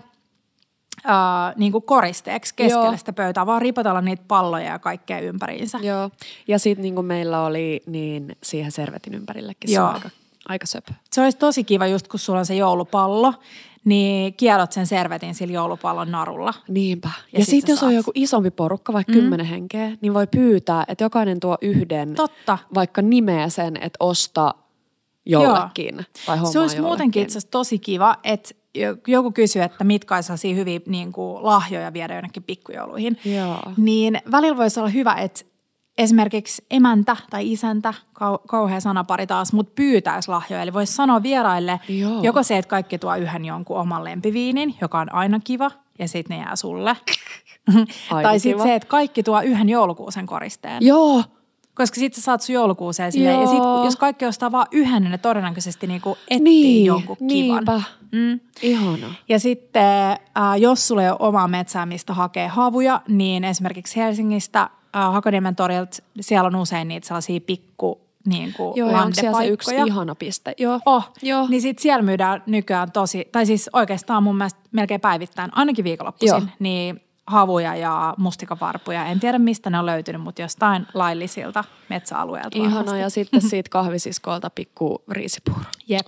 Uh, 1.05 1.60
niin 1.60 1.72
kuin 1.72 1.83
koristeeksi 1.83 2.53
keskelle 2.55 2.86
Joo. 2.86 2.98
sitä 2.98 3.13
pöytää, 3.13 3.45
vaan 3.45 3.62
ripotella 3.62 4.01
niitä 4.01 4.24
palloja 4.27 4.65
ja 4.65 4.79
kaikkea 4.79 5.19
ympäriinsä. 5.19 5.77
Joo. 5.81 6.10
Ja 6.48 6.60
sitten 6.60 6.81
niin 6.83 6.95
kuin 6.95 7.05
meillä 7.05 7.41
oli, 7.45 7.83
niin 7.86 8.36
siihen 8.43 8.72
servetin 8.72 9.13
ympärillekin 9.13 9.69
se 9.69 9.75
Joo. 9.75 9.88
on 9.88 9.93
aika, 9.93 10.10
aika 10.48 10.65
söpö. 10.67 10.93
Se 11.12 11.22
olisi 11.22 11.38
tosi 11.38 11.63
kiva 11.63 11.88
just 11.88 12.07
kun 12.07 12.19
sulla 12.19 12.39
on 12.39 12.45
se 12.45 12.55
joulupallo, 12.55 13.33
niin 13.86 14.33
kiedot 14.33 14.72
sen 14.72 14.88
servetin 14.88 15.36
sillä 15.36 15.53
joulupallon 15.53 16.12
narulla. 16.12 16.53
Niinpä. 16.67 17.07
Ja 17.33 17.39
Ja, 17.39 17.45
sit 17.45 17.51
sitten 17.51 17.67
sä 17.67 17.72
jos 17.79 17.83
on 17.83 17.89
saat. 17.89 17.95
joku 17.95 18.12
isompi 18.15 18.51
porukka, 18.51 18.93
vaikka 18.93 19.13
mm. 19.13 19.19
kymmenen 19.19 19.45
henkeä, 19.45 19.91
niin 20.01 20.13
voi 20.13 20.27
pyytää, 20.27 20.83
että 20.88 21.03
jokainen 21.03 21.39
tuo 21.39 21.57
yhden, 21.62 22.15
Totta. 22.15 22.57
vaikka 22.74 23.01
nimeä 23.01 23.50
sen, 23.50 23.75
että 23.77 23.98
osta 24.00 24.55
jollekin. 25.25 25.95
Tai 26.25 26.38
hommaa 26.38 26.51
Se 26.51 26.60
olisi 26.60 26.75
jollekin. 26.75 26.83
muutenkin 26.83 27.24
itse 27.24 27.31
asiassa 27.38 27.51
tosi 27.51 27.79
kiva, 27.79 28.15
että 28.24 28.50
joku 29.07 29.31
kysyy, 29.31 29.61
että 29.61 29.83
mitkä 29.83 30.15
olisi 30.15 30.27
sellaisia 30.27 30.55
hyviä 30.55 30.79
niin 30.87 31.11
kuin, 31.11 31.43
lahjoja 31.45 31.93
viedä 31.93 32.15
jonnekin 32.15 32.43
pikkujouluihin. 32.43 33.17
Joo. 33.25 33.59
Niin 33.77 34.21
välillä 34.31 34.57
voisi 34.57 34.79
olla 34.79 34.89
hyvä, 34.89 35.13
että 35.13 35.45
esimerkiksi 35.97 36.65
emäntä 36.71 37.17
tai 37.29 37.51
isäntä, 37.51 37.93
kau- 38.13 38.43
kauhea 38.47 38.79
sanapari 38.79 39.27
taas, 39.27 39.53
mutta 39.53 39.71
pyytäisi 39.75 40.29
lahjoja. 40.29 40.63
Eli 40.63 40.73
voisi 40.73 40.93
sanoa 40.93 41.23
vieraille 41.23 41.79
Joo. 41.89 42.23
joko 42.23 42.43
se, 42.43 42.57
että 42.57 42.69
kaikki 42.69 42.97
tuo 42.97 43.15
yhden 43.15 43.45
jonkun 43.45 43.77
oman 43.77 44.03
lempiviinin, 44.03 44.75
joka 44.81 44.99
on 44.99 45.13
aina 45.13 45.39
kiva, 45.43 45.71
ja 45.99 46.07
sitten 46.07 46.37
ne 46.37 46.43
jää 46.43 46.55
sulle. 46.55 46.97
Tai 48.23 48.39
sitten 48.39 48.63
se, 48.63 48.75
että 48.75 48.87
kaikki 48.87 49.23
tuo 49.23 49.41
yhden 49.41 49.69
joulukuusen 49.69 50.25
koristeen. 50.25 50.85
Joo. 50.85 51.23
Koska 51.75 51.95
sitten 51.95 52.21
sä 52.21 52.25
saat 52.25 52.41
sun 52.41 52.55
joulukuuseen 52.55 53.11
silleen, 53.11 53.41
ja 53.41 53.47
sitten 53.47 53.83
jos 53.85 53.95
kaikki 53.95 54.25
ostaa 54.25 54.51
vaan 54.51 54.67
yhden, 54.71 55.01
niin 55.03 55.11
ne 55.11 55.17
todennäköisesti 55.17 55.87
niinku 55.87 56.17
etsii 56.29 56.39
Niin, 56.43 56.85
jonkun 56.85 57.17
kivan. 57.17 57.27
niinpä. 57.27 57.81
Mm. 58.11 58.39
Ihana. 58.61 59.13
Ja 59.29 59.39
sitten 59.39 59.83
äh, 60.11 60.57
jos 60.59 60.87
sulla 60.87 61.03
ei 61.03 61.09
ole 61.09 61.17
omaa 61.19 61.47
metsää, 61.47 61.85
mistä 61.85 62.13
hakee 62.13 62.47
havuja, 62.47 63.01
niin 63.07 63.43
esimerkiksi 63.43 63.95
Helsingistä 63.95 64.61
äh, 64.61 64.69
Hakaniemen 65.13 65.55
torilta, 65.55 65.97
siellä 66.19 66.47
on 66.47 66.55
usein 66.55 66.87
niitä 66.87 67.07
sellaisia 67.07 67.41
pikku 67.41 68.01
niin 68.25 68.53
kuin 68.57 68.73
Joo, 68.77 68.89
ja 68.91 68.97
onko 69.01 69.13
siellä 69.13 69.37
se 69.37 69.47
yksi 69.47 69.75
ihana 69.87 70.15
piste? 70.15 70.53
Joo. 70.57 70.79
Oh, 70.85 71.09
Joo. 71.21 71.47
niin 71.49 71.61
sitten 71.61 71.81
siellä 71.81 72.01
myydään 72.03 72.43
nykyään 72.45 72.91
tosi, 72.91 73.27
tai 73.31 73.45
siis 73.45 73.69
oikeastaan 73.73 74.23
mun 74.23 74.37
mielestä 74.37 74.59
melkein 74.71 75.01
päivittäin, 75.01 75.51
ainakin 75.55 75.83
viikonloppuisin, 75.85 76.37
Joo. 76.37 76.47
niin 76.59 77.01
havuja 77.27 77.75
ja 77.75 78.13
mustikavarpuja. 78.17 79.05
En 79.05 79.19
tiedä 79.19 79.39
mistä 79.39 79.69
ne 79.69 79.79
on 79.79 79.85
löytynyt, 79.85 80.21
mutta 80.21 80.41
jostain 80.41 80.87
laillisilta 80.93 81.63
metsäalueelta 81.89 82.57
Ihana. 82.57 82.75
varmasti. 82.75 82.99
Ja 82.99 83.09
sitten 83.09 83.41
siitä 83.41 83.69
kahvisiskolta 83.69 84.49
pikku 84.49 85.03
riisipuuro. 85.11 85.61
Jep. 85.87 86.07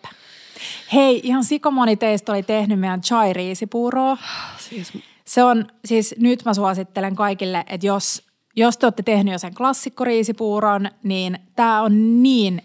Hei, 0.94 1.22
ihan 1.24 1.44
sikomoni 1.44 1.96
teistä 1.96 2.32
oli 2.32 2.44
tehnyt 2.44 2.80
meidän 2.80 3.02
chai-riisipuuroa. 3.02 4.18
Siis, 4.58 4.94
Se 5.26 5.44
on, 5.44 5.68
siis 5.86 6.16
nyt 6.18 6.46
mä 6.46 6.54
suosittelen 6.54 7.16
kaikille, 7.16 7.64
että 7.68 7.88
jos, 7.88 8.24
jos 8.56 8.78
te 8.78 8.86
olette 8.86 9.04
tehnyt 9.04 9.32
jo 9.32 9.40
sen 9.40 9.56
klassikkoriisipuuron, 9.56 10.90
niin 11.04 11.40
tämä 11.56 11.82
on 11.82 12.24
niin 12.24 12.62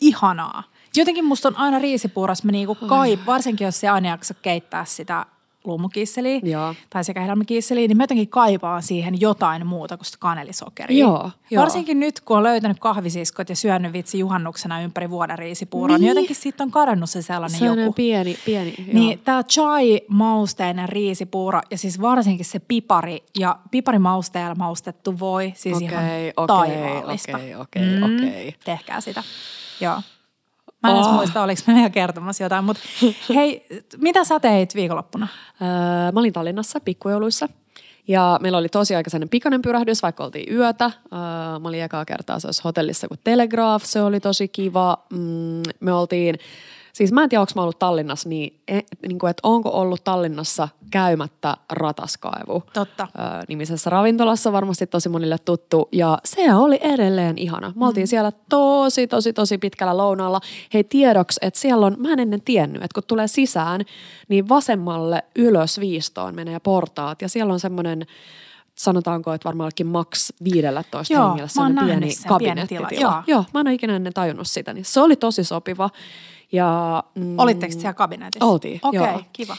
ihanaa. 0.00 0.62
Jotenkin 0.96 1.24
musta 1.24 1.48
on 1.48 1.56
aina 1.56 1.78
riisipuurossa, 1.78 2.46
mä 2.46 2.52
niinku 2.52 2.74
kaip, 2.74 3.20
varsinkin 3.26 3.64
jos 3.64 3.80
se 3.80 3.88
aina 3.88 4.08
jaksa 4.08 4.34
keittää 4.34 4.84
sitä 4.84 5.26
luumukisseliä 5.68 6.40
Joo. 6.42 6.74
tai 6.90 7.04
sekä 7.04 7.20
hedelmäkisseliä, 7.20 7.88
niin 7.88 7.96
mä 7.96 8.02
jotenkin 8.02 8.28
kaipaan 8.28 8.82
siihen 8.82 9.20
jotain 9.20 9.66
muuta 9.66 9.96
kuin 9.96 10.06
sitä 10.06 10.16
kanelisokeria. 10.20 10.98
Joo, 10.98 11.30
joo. 11.50 11.60
Varsinkin 11.62 12.00
nyt, 12.00 12.20
kun 12.20 12.36
on 12.36 12.42
löytänyt 12.42 12.78
kahvisiskot 12.80 13.48
ja 13.48 13.56
syönyt 13.56 13.92
vitsi 13.92 14.18
juhannuksena 14.18 14.80
ympäri 14.80 15.10
vuoden 15.10 15.38
riisipuuron, 15.38 15.94
niin, 15.94 16.00
Niin. 16.00 16.08
jotenkin 16.08 16.36
siitä 16.36 16.64
on 16.64 16.70
kadonnut 16.70 17.10
se 17.10 17.22
sellainen 17.22 17.58
sellainen 17.58 17.84
joku. 17.84 17.92
pieni, 17.92 18.38
pieni. 18.46 18.74
Niin 18.92 19.18
tämä 19.18 19.42
chai-mausteinen 19.42 20.88
riisipuuro 20.88 21.60
ja 21.70 21.78
siis 21.78 22.00
varsinkin 22.00 22.44
se 22.46 22.58
pipari 22.58 23.24
ja 23.38 23.58
piparimausteella 23.70 24.54
maustettu 24.54 25.18
voi, 25.18 25.52
siis 25.56 25.80
ihan 25.80 26.04
Okei, 26.04 26.32
okei, 26.36 26.46
taivaallista. 26.46 27.36
okei, 27.36 27.54
okei, 27.54 28.02
okei. 28.02 28.54
Tehkää 28.64 29.00
sitä. 29.00 29.22
Joo. 29.80 30.00
Mä 30.82 30.90
en 30.90 30.96
edes 30.96 31.06
Oh. 31.06 31.14
muista, 31.14 31.42
oliko 31.42 31.60
mä 31.66 31.74
vielä 31.74 31.90
kertomassa 31.90 32.42
jotain, 32.44 32.64
mutta 32.64 32.82
hei, 33.34 33.66
mitä 33.96 34.24
sä 34.24 34.40
teit 34.40 34.74
viikonloppuna? 34.74 35.28
Öö, 35.62 36.12
mä 36.12 36.20
olin 36.20 36.32
Tallinnassa 36.32 36.80
pikkujouluissa 36.80 37.48
ja 38.08 38.38
meillä 38.42 38.58
oli 38.58 38.68
tosi 38.68 38.94
aika 38.96 39.10
sellainen 39.10 39.28
pikainen 39.28 39.62
pyrähdys, 39.62 40.02
vaikka 40.02 40.24
oltiin 40.24 40.54
yötä. 40.54 40.84
Öö, 40.84 41.18
mä 41.58 41.68
olin 41.68 41.82
ekaa 41.82 42.04
kertaa 42.04 42.38
sellaisessa 42.40 42.62
hotellissa 42.64 43.08
kuin 43.08 43.20
Telegraph, 43.24 43.84
se 43.84 44.02
oli 44.02 44.20
tosi 44.20 44.48
kiva. 44.48 44.98
Mm, 45.12 45.62
me 45.80 45.92
oltiin, 45.92 46.34
siis 46.98 47.12
mä 47.12 47.22
en 47.22 47.28
tiedä, 47.28 47.40
onko 47.40 47.52
mä 47.54 47.62
ollut 47.62 47.78
Tallinnassa, 47.78 48.28
niin, 48.28 48.60
e, 48.68 48.80
niin 49.08 49.18
kuin, 49.18 49.30
että 49.30 49.40
onko 49.42 49.70
ollut 49.70 50.04
Tallinnassa 50.04 50.68
käymättä 50.90 51.56
rataskaivu. 51.70 52.62
Totta. 52.72 53.08
Öö, 53.18 53.42
nimisessä 53.48 53.90
ravintolassa 53.90 54.52
varmasti 54.52 54.86
tosi 54.86 55.08
monille 55.08 55.38
tuttu 55.38 55.88
ja 55.92 56.18
se 56.24 56.54
oli 56.54 56.78
edelleen 56.82 57.38
ihana. 57.38 57.72
Me 57.76 57.86
oltiin 57.86 58.08
siellä 58.08 58.32
tosi, 58.48 59.06
tosi, 59.06 59.32
tosi 59.32 59.58
pitkällä 59.58 59.96
lounaalla. 59.96 60.40
Hei 60.74 60.84
tiedoksi, 60.84 61.40
että 61.42 61.60
siellä 61.60 61.86
on, 61.86 61.96
mä 61.98 62.12
en 62.12 62.18
ennen 62.18 62.42
tiennyt, 62.42 62.82
että 62.82 62.94
kun 62.94 63.02
tulee 63.06 63.28
sisään, 63.28 63.80
niin 64.28 64.48
vasemmalle 64.48 65.22
ylös 65.36 65.80
viistoon 65.80 66.34
menee 66.34 66.60
portaat 66.60 67.22
ja 67.22 67.28
siellä 67.28 67.52
on 67.52 67.60
semmoinen 67.60 68.06
sanotaanko, 68.74 69.32
että 69.32 69.46
varmaankin 69.46 69.86
maks 69.86 70.32
15 70.44 71.14
Joo, 71.14 71.28
hengellä 71.28 71.48
sellainen 71.48 71.84
pieni 71.84 72.10
sen, 72.10 72.22
pieni 72.22 72.28
kabinettitila. 72.28 72.88
tila. 72.88 73.00
Joo. 73.00 73.22
joo, 73.26 73.44
mä 73.54 73.60
en 73.60 73.66
ole 73.66 73.74
ikinä 73.74 73.96
ennen 73.96 74.12
tajunnut 74.12 74.48
sitä, 74.48 74.72
niin 74.72 74.84
se 74.84 75.00
oli 75.00 75.16
tosi 75.16 75.44
sopiva. 75.44 75.90
Ja, 76.52 77.02
mm, 77.14 77.38
Olitteko 77.38 77.72
siellä 77.72 77.94
kabinetissa? 77.94 78.46
Oltiin, 78.46 78.80
Okei, 78.82 79.00
okay, 79.00 79.12
joo. 79.12 79.22
kiva. 79.32 79.56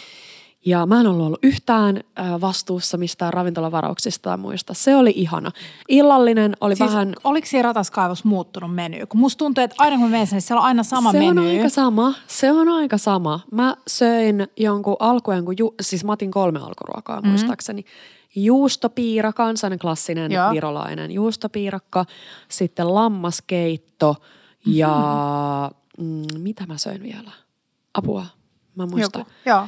ja 0.66 0.86
mä 0.86 1.00
en 1.00 1.08
ollut 1.08 1.26
ollut 1.26 1.40
yhtään 1.44 2.04
vastuussa 2.42 2.98
mistään 2.98 3.34
ravintolavarauksista 3.34 4.30
tai 4.30 4.38
muista. 4.38 4.74
Se 4.74 4.96
oli 4.96 5.14
ihana. 5.16 5.52
Illallinen 5.90 6.58
oli 6.62 6.76
Siis 6.76 6.90
vähän... 6.90 7.16
oliko 7.24 7.48
siinä 7.48 7.62
rataskaivossa 7.64 8.28
muuttunut 8.28 8.76
meny? 8.76 9.06
Kun 9.06 9.20
musta 9.20 9.38
tuntuu, 9.38 9.64
että 9.64 9.76
aina 9.80 9.96
kun 9.96 10.06
mä 10.06 10.12
menen 10.12 10.28
sinne, 10.28 10.40
siellä 10.40 10.62
on 10.62 10.68
aina 10.68 10.84
sama 10.84 11.12
se 11.12 11.20
meny. 11.20 11.42
on 11.42 11.48
aika 11.48 11.70
sama. 11.70 12.14
Se 12.28 12.52
on 12.52 12.70
aika 12.70 12.98
sama. 12.98 13.40
Mä 13.52 13.76
söin 13.88 14.48
jonkun 14.58 14.98
alkujen, 15.00 15.46
kun 15.46 15.56
ju, 15.58 15.76
siis 15.82 16.04
mä 16.04 16.12
otin 16.12 16.32
kolme 16.32 16.60
alkuruokaa 16.60 17.16
mm-hmm. 17.16 17.30
muistaakseni. 17.30 17.86
Juustopiirakan, 18.36 19.58
sellainen 19.58 19.80
klassinen 19.80 20.32
Joo. 20.32 20.52
virolainen 20.52 21.12
juustopiirakka. 21.12 22.06
Sitten 22.48 22.96
lammaskeitto 22.96 24.16
ja 24.66 25.72
mm, 26.00 26.26
mitä 26.38 26.66
mä 26.66 26.78
söin 26.78 27.04
vielä? 27.04 27.32
Apua, 27.94 28.26
mä 28.76 28.84
en 28.84 28.90
muista. 28.90 29.20
Joku, 29.20 29.32
joo. 29.46 29.68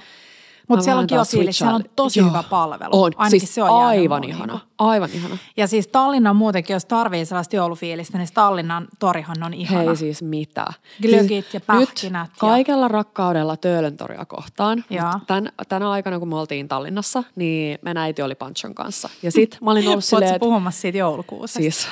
Mutta 0.68 0.84
siellä 0.84 1.00
on 1.00 1.08
kiva 1.08 1.26
fiilis, 1.26 1.58
siellä 1.58 1.76
on 1.76 1.84
tosi 1.96 2.20
Joo. 2.20 2.30
hyvä 2.30 2.44
palvelu. 2.44 3.04
On, 3.04 3.12
Ainakin 3.16 3.40
siis 3.40 3.56
se 3.56 3.64
on 3.64 3.86
aivan 3.86 4.24
ihana, 4.24 4.46
niinku. 4.54 4.66
aivan 4.78 5.10
ihana. 5.14 5.38
Ja 5.58 5.68
siis 5.68 5.88
Tallinnan 5.88 6.36
muutenkin, 6.36 6.74
jos 6.74 6.86
tarvii 6.86 7.26
sellaista 7.26 7.56
joulufiilistä, 7.56 8.18
niin 8.18 8.28
Tallinnan 8.34 8.88
torihan 9.00 9.44
on 9.44 9.54
ihana. 9.54 9.84
Hei 9.84 9.96
siis 9.96 10.22
mitä. 10.22 10.66
Glögit 11.02 11.46
ja 11.54 11.60
Nyt 11.60 11.66
pähkinät 11.68 12.30
ja- 12.30 12.36
kaikella 12.40 12.88
rakkaudella 12.88 13.58
Töölöntoria 13.58 14.26
kohtaan. 14.26 14.86
Tän, 15.28 15.50
tänä 15.70 15.90
aikana, 15.92 16.20
kun 16.20 16.28
me 16.28 16.36
oltiin 16.36 16.68
Tallinnassa, 16.68 17.24
niin 17.36 17.80
meidän 17.82 18.04
äiti 18.04 18.22
oli 18.22 18.36
Panchon 18.36 18.76
kanssa. 18.76 19.10
Ja 19.24 19.32
sit 19.32 19.58
mä 19.62 19.72
olin 19.72 19.88
ollut 19.90 20.04
silleen, 20.04 20.40
puhumassa 20.40 20.82
siitä 20.82 20.98
joulukuusta? 20.98 21.60
siis 21.60 21.88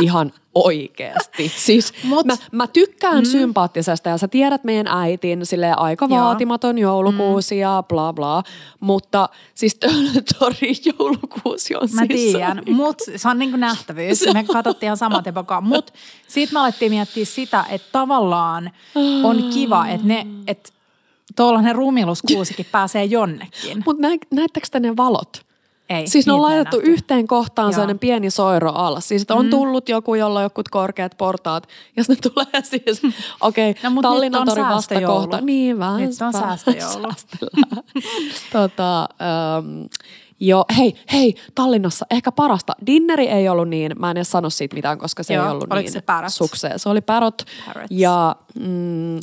ihan 0.00 0.32
oikeesti. 0.54 1.52
Siis 1.56 1.92
Mut- 2.02 2.26
mä, 2.26 2.36
mä 2.52 2.66
tykkään 2.66 3.24
mm. 3.24 3.30
sympaattisesta 3.30 4.08
ja 4.08 4.18
sä 4.18 4.28
tiedät 4.28 4.64
meidän 4.64 4.86
äitin 4.86 5.46
sille 5.46 5.72
aika 5.72 6.06
Joo. 6.10 6.20
vaatimaton 6.20 6.78
joulukuusi 6.78 7.58
ja 7.58 7.82
bla 7.88 8.12
bla. 8.12 8.42
Mutta 8.80 9.28
siis 9.54 9.74
Töölöntorin 9.80 10.76
joulukuusi 10.84 11.74
on 11.74 11.88
Mä 11.94 12.06
siis 12.06 12.32
tiedän, 12.32 12.62
mutta 12.70 13.04
se 13.16 13.28
on 13.28 13.38
niin 13.38 13.50
kuin 13.50 13.60
nähtävyys. 13.60 14.20
Me 14.34 14.44
katsottiin 14.44 14.88
ihan 14.88 14.96
samat 14.96 15.26
epokaa. 15.26 15.60
Mutta 15.60 15.92
sitten 16.28 16.56
me 16.56 16.60
alettiin 16.60 16.92
miettiä 16.92 17.24
sitä, 17.24 17.64
että 17.70 17.88
tavallaan 17.92 18.70
on 19.22 19.50
kiva, 19.54 19.86
että 19.86 20.06
ne, 20.06 20.26
että 20.46 20.72
tuollainen 21.36 21.74
rumiluskuusikin 21.74 22.66
pääsee 22.72 23.04
jonnekin. 23.04 23.82
Mutta 23.86 24.02
näettekö 24.30 24.66
te 24.70 24.80
ne 24.80 24.96
valot? 24.96 25.45
Ei, 25.88 26.06
Siis 26.06 26.26
ne 26.26 26.32
on 26.32 26.42
laitettu 26.42 26.76
nähty. 26.76 26.90
yhteen 26.90 27.26
kohtaan 27.26 27.66
Joo. 27.66 27.72
sellainen 27.72 27.98
pieni 27.98 28.30
soiro 28.30 28.72
alas. 28.72 29.08
Siis 29.08 29.22
että 29.22 29.34
on 29.34 29.50
tullut 29.50 29.88
joku, 29.88 30.14
jolla 30.14 30.38
on 30.38 30.42
jokut 30.42 30.68
korkeat 30.68 31.12
portaat, 31.18 31.68
ja 31.96 32.04
ne 32.08 32.16
tulee 32.16 32.62
siis, 32.70 33.02
okei, 33.40 33.70
okay, 33.70 33.90
No, 33.90 34.02
Tallinnan 34.02 34.40
on 34.40 34.46
tori 34.46 34.62
säästöjoulu. 34.62 35.16
vastakohta. 35.20 35.46
Niin, 35.46 35.78
vähän. 35.78 36.00
Nyt 36.00 36.22
on 36.22 36.32
säästöjoulu. 36.32 37.08
tota, 38.52 39.00
ähm, 39.02 39.82
Jo, 40.40 40.64
hei, 40.76 40.94
hei, 41.12 41.34
Tallinnassa 41.54 42.06
ehkä 42.10 42.32
parasta. 42.32 42.72
Dinneri 42.86 43.28
ei 43.28 43.48
ollut 43.48 43.68
niin, 43.68 43.92
mä 43.98 44.10
en 44.10 44.16
edes 44.16 44.30
sano 44.30 44.50
siitä 44.50 44.74
mitään, 44.74 44.98
koska 44.98 45.22
se 45.22 45.34
Joo, 45.34 45.44
ei 45.44 45.50
ollut 45.50 45.68
niin 45.74 45.92
se 45.92 46.00
Parrot? 46.00 46.32
sukseen. 46.32 46.78
Se 46.78 46.88
oli. 46.88 47.00
Parrots. 47.00 47.44
Ja 47.90 48.36
mm, 48.54 49.18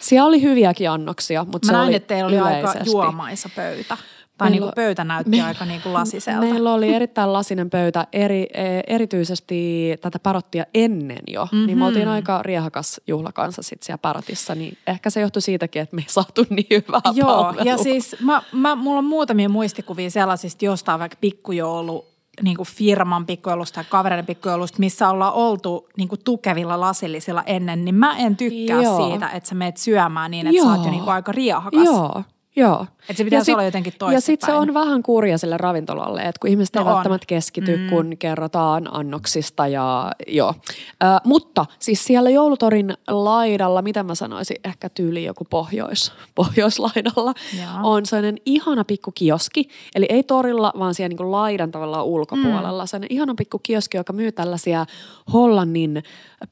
siellä 0.00 0.28
oli 0.28 0.42
hyviäkin 0.42 0.90
annoksia, 0.90 1.44
mutta 1.44 1.66
Mä 1.66 1.72
se 1.72 1.72
näin, 1.72 1.86
oli 1.88 1.94
että 1.96 2.06
teillä 2.06 2.28
oli 2.28 2.38
aika 2.38 2.74
juomaisa 2.84 3.48
pöytä. 3.56 3.96
Tai 4.38 4.50
Meillä 4.50 4.66
niin 4.66 4.74
pöytä 4.74 5.04
näytti 5.04 5.30
me- 5.30 5.42
aika 5.42 5.64
niin 5.64 5.82
kuin 5.82 5.92
lasiselta. 5.92 6.40
Meillä 6.40 6.72
oli 6.72 6.94
erittäin 6.94 7.32
lasinen 7.32 7.70
pöytä, 7.70 8.06
eri, 8.12 8.46
e, 8.54 8.80
erityisesti 8.86 9.90
tätä 10.00 10.18
parottia 10.18 10.64
ennen 10.74 11.22
jo. 11.26 11.44
Mm-hmm. 11.44 11.66
Niin 11.66 11.78
me 11.78 11.86
oltiin 11.86 12.08
aika 12.08 12.42
riehakas 12.42 13.00
juhlakansa 13.06 13.62
sit 13.62 13.82
siellä 13.82 13.98
parotissa, 13.98 14.54
niin 14.54 14.78
ehkä 14.86 15.10
se 15.10 15.20
johtui 15.20 15.42
siitäkin, 15.42 15.82
että 15.82 15.96
me 15.96 16.02
ei 16.02 16.08
saatu 16.08 16.46
niin 16.50 16.66
hyvää 16.70 17.00
Joo, 17.14 17.44
palvelua. 17.44 17.72
ja 17.72 17.78
siis 17.78 18.16
mä, 18.20 18.42
mä, 18.52 18.76
mulla 18.76 18.98
on 18.98 19.04
muutamia 19.04 19.48
muistikuvia 19.48 20.10
sellaisista 20.10 20.64
jostain 20.64 21.00
vaikka 21.00 21.18
pikkujoulu, 21.20 22.04
niin 22.42 22.56
kuin 22.56 22.66
firman 22.66 23.26
pikkujoulusta 23.26 23.74
tai 23.74 23.84
kavereiden 23.88 24.26
pikkujoulusta, 24.26 24.78
missä 24.78 25.08
ollaan 25.08 25.32
oltu 25.32 25.88
niin 25.96 26.08
kuin 26.08 26.20
tukevilla 26.24 26.80
lasillisilla 26.80 27.42
ennen, 27.46 27.84
niin 27.84 27.94
mä 27.94 28.16
en 28.16 28.36
tykkää 28.36 28.82
Joo. 28.82 29.08
siitä, 29.08 29.28
että 29.30 29.48
sä 29.48 29.54
meet 29.54 29.76
syömään 29.76 30.30
niin, 30.30 30.46
että 30.46 30.62
sä 30.62 30.70
oot 30.70 30.84
jo 30.84 30.90
niin 30.90 31.04
kuin 31.04 31.14
aika 31.14 31.32
riehakas. 31.32 31.84
Joo, 31.84 32.22
joo. 32.58 32.86
Et 33.08 33.16
se 33.16 33.24
pitäisi 33.24 33.50
Ja 33.50 33.54
olla 33.54 33.64
jotenkin 33.64 33.92
Ja 34.12 34.20
sitten 34.20 34.46
se 34.46 34.52
toisinpäin. 34.52 34.78
on 34.78 34.86
vähän 34.88 35.02
kurja 35.02 35.38
sille 35.38 35.56
ravintolalle, 35.56 36.20
että 36.20 36.38
kun 36.40 36.50
ihmiset 36.50 36.74
No 36.74 36.80
ei 36.80 36.86
on. 36.86 36.92
välttämättä 36.94 37.26
keskity, 37.26 37.76
mm. 37.76 37.88
kun 37.88 38.16
kerrotaan 38.18 38.94
annoksista 38.96 39.66
ja 39.66 40.12
joo. 40.26 40.54
Ö, 41.02 41.06
mutta 41.24 41.66
siis 41.78 42.04
siellä 42.04 42.30
joulutorin 42.30 42.94
laidalla, 43.08 43.82
mitä 43.82 44.02
mä 44.02 44.14
sanoisin, 44.14 44.56
ehkä 44.64 44.88
tyyli 44.88 45.24
joku 45.24 45.44
pohjois, 45.44 46.12
pohjoislaidalla, 46.34 47.34
Joo. 47.56 47.92
on 47.94 48.06
sellainen 48.06 48.36
ihana 48.46 48.84
pikku 48.84 49.12
kioski. 49.14 49.68
Eli 49.94 50.06
ei 50.08 50.22
torilla, 50.22 50.72
vaan 50.78 50.94
siellä 50.94 51.16
niin 51.18 51.32
laidan 51.32 51.70
tavallaan 51.70 52.04
ulkopuolella. 52.04 52.84
Mm. 52.84 52.86
Sellainen 52.88 53.12
ihana 53.16 53.34
pikku 53.34 53.58
kioski, 53.58 53.96
joka 53.96 54.12
myy 54.12 54.32
tällaisia 54.32 54.86
Hollannin 55.32 56.02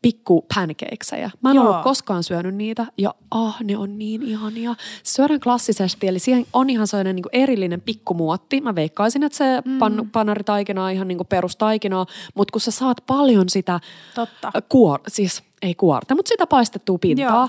pikku 0.02 0.46
pancakeseja. 0.54 1.30
Mä 1.42 1.50
en 1.50 1.56
Joo. 1.56 1.64
ollut 1.68 1.82
koskaan 1.82 2.22
syönyt 2.22 2.54
niitä 2.54 2.86
ja 2.98 3.14
ah, 3.30 3.56
ne 3.64 3.76
on 3.76 3.98
niin 3.98 4.22
ihania. 4.22 4.74
Syödään 5.02 5.40
klassisesti, 5.40 5.95
eli 6.02 6.18
siihen 6.18 6.46
on 6.52 6.70
ihan 6.70 6.86
sellainen 6.86 7.16
niin 7.16 7.24
erillinen 7.32 7.80
pikkumuotti. 7.80 8.60
Mä 8.60 8.74
veikkaisin, 8.74 9.22
että 9.22 9.38
se 9.38 9.62
mm. 9.64 9.78
pan, 9.78 10.08
panaritaikina 10.12 10.84
on 10.84 10.92
ihan 10.92 11.08
niin 11.08 11.26
perustaikinaa, 11.28 12.06
mutta 12.34 12.52
kun 12.52 12.60
sä 12.60 12.70
saat 12.70 12.96
paljon 13.06 13.48
sitä 13.48 13.80
Totta. 14.14 14.52
kuor, 14.68 15.00
siis 15.08 15.42
ei 15.62 15.74
kuorta, 15.74 16.14
mutta 16.14 16.28
sitä 16.28 16.46
paistettua 16.46 16.98
pintaa. 16.98 17.36
Joo. 17.36 17.48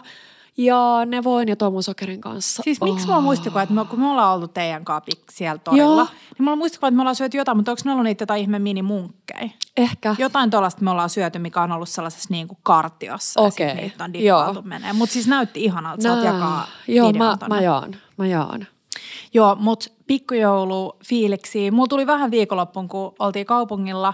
Ja 0.57 1.01
ne 1.05 1.23
voin 1.23 1.47
ja 1.47 1.55
tomusokerin 1.55 2.21
kanssa. 2.21 2.63
Siis 2.63 2.81
miksi 2.81 2.99
Oh. 3.01 3.05
mulla 3.05 3.17
on 3.17 3.23
muistikuva, 3.23 3.61
että 3.61 3.73
me, 3.75 3.85
kun 3.85 3.99
me 3.99 4.07
ollaan 4.11 4.35
oltu 4.35 4.47
teidän 4.47 4.85
kanssa 4.85 5.11
pik- 5.11 5.23
siellä 5.31 5.57
torilla, 5.59 5.83
Joo. 5.85 6.03
niin 6.05 6.35
mulla 6.39 6.51
on 6.51 6.57
muistikuva, 6.57 6.87
että 6.87 6.95
me 6.95 7.01
ollaan 7.01 7.15
syöty 7.15 7.37
jotain, 7.37 7.57
mutta 7.57 7.71
onko 7.71 7.81
ne 7.85 7.91
ollut 7.91 8.03
niitä 8.03 8.21
jotain 8.21 8.41
ihme 8.41 8.59
minimunkkeja? 8.59 9.49
Ehkä. 9.77 10.15
Jotain 10.19 10.49
tuollaista 10.49 10.81
me 10.83 10.91
ollaan 10.91 11.09
syöty, 11.09 11.39
mikä 11.39 11.61
on 11.61 11.71
ollut 11.71 11.89
sellaisessa 11.89 12.27
niin 12.31 12.47
kuin 12.47 12.57
kartiossa. 12.63 13.41
Okei, 13.41 13.67
Ja 13.67 13.73
niitä 13.75 14.03
on 14.03 14.13
dippailtu 14.13 14.61
menee. 14.61 14.93
Mutta 14.93 15.13
siis 15.13 15.27
näytti 15.27 15.63
ihanalta, 15.63 16.03
saat 16.03 16.23
Nää. 16.23 16.33
jakaa 16.33 16.67
Joo, 16.87 17.11
mä, 17.13 17.37
tonne. 17.39 17.55
mä 17.55 17.61
jaan. 17.61 17.95
Mä 18.17 18.27
jaan. 18.27 18.67
Joo, 19.33 19.55
mutta 19.55 19.89
pikkujoulu 20.07 20.97
fiiliksi. 21.05 21.71
Mulla 21.71 21.87
tuli 21.87 22.07
vähän 22.07 22.31
viikonloppuun, 22.31 22.87
kun 22.87 23.15
oltiin 23.19 23.45
kaupungilla 23.45 24.13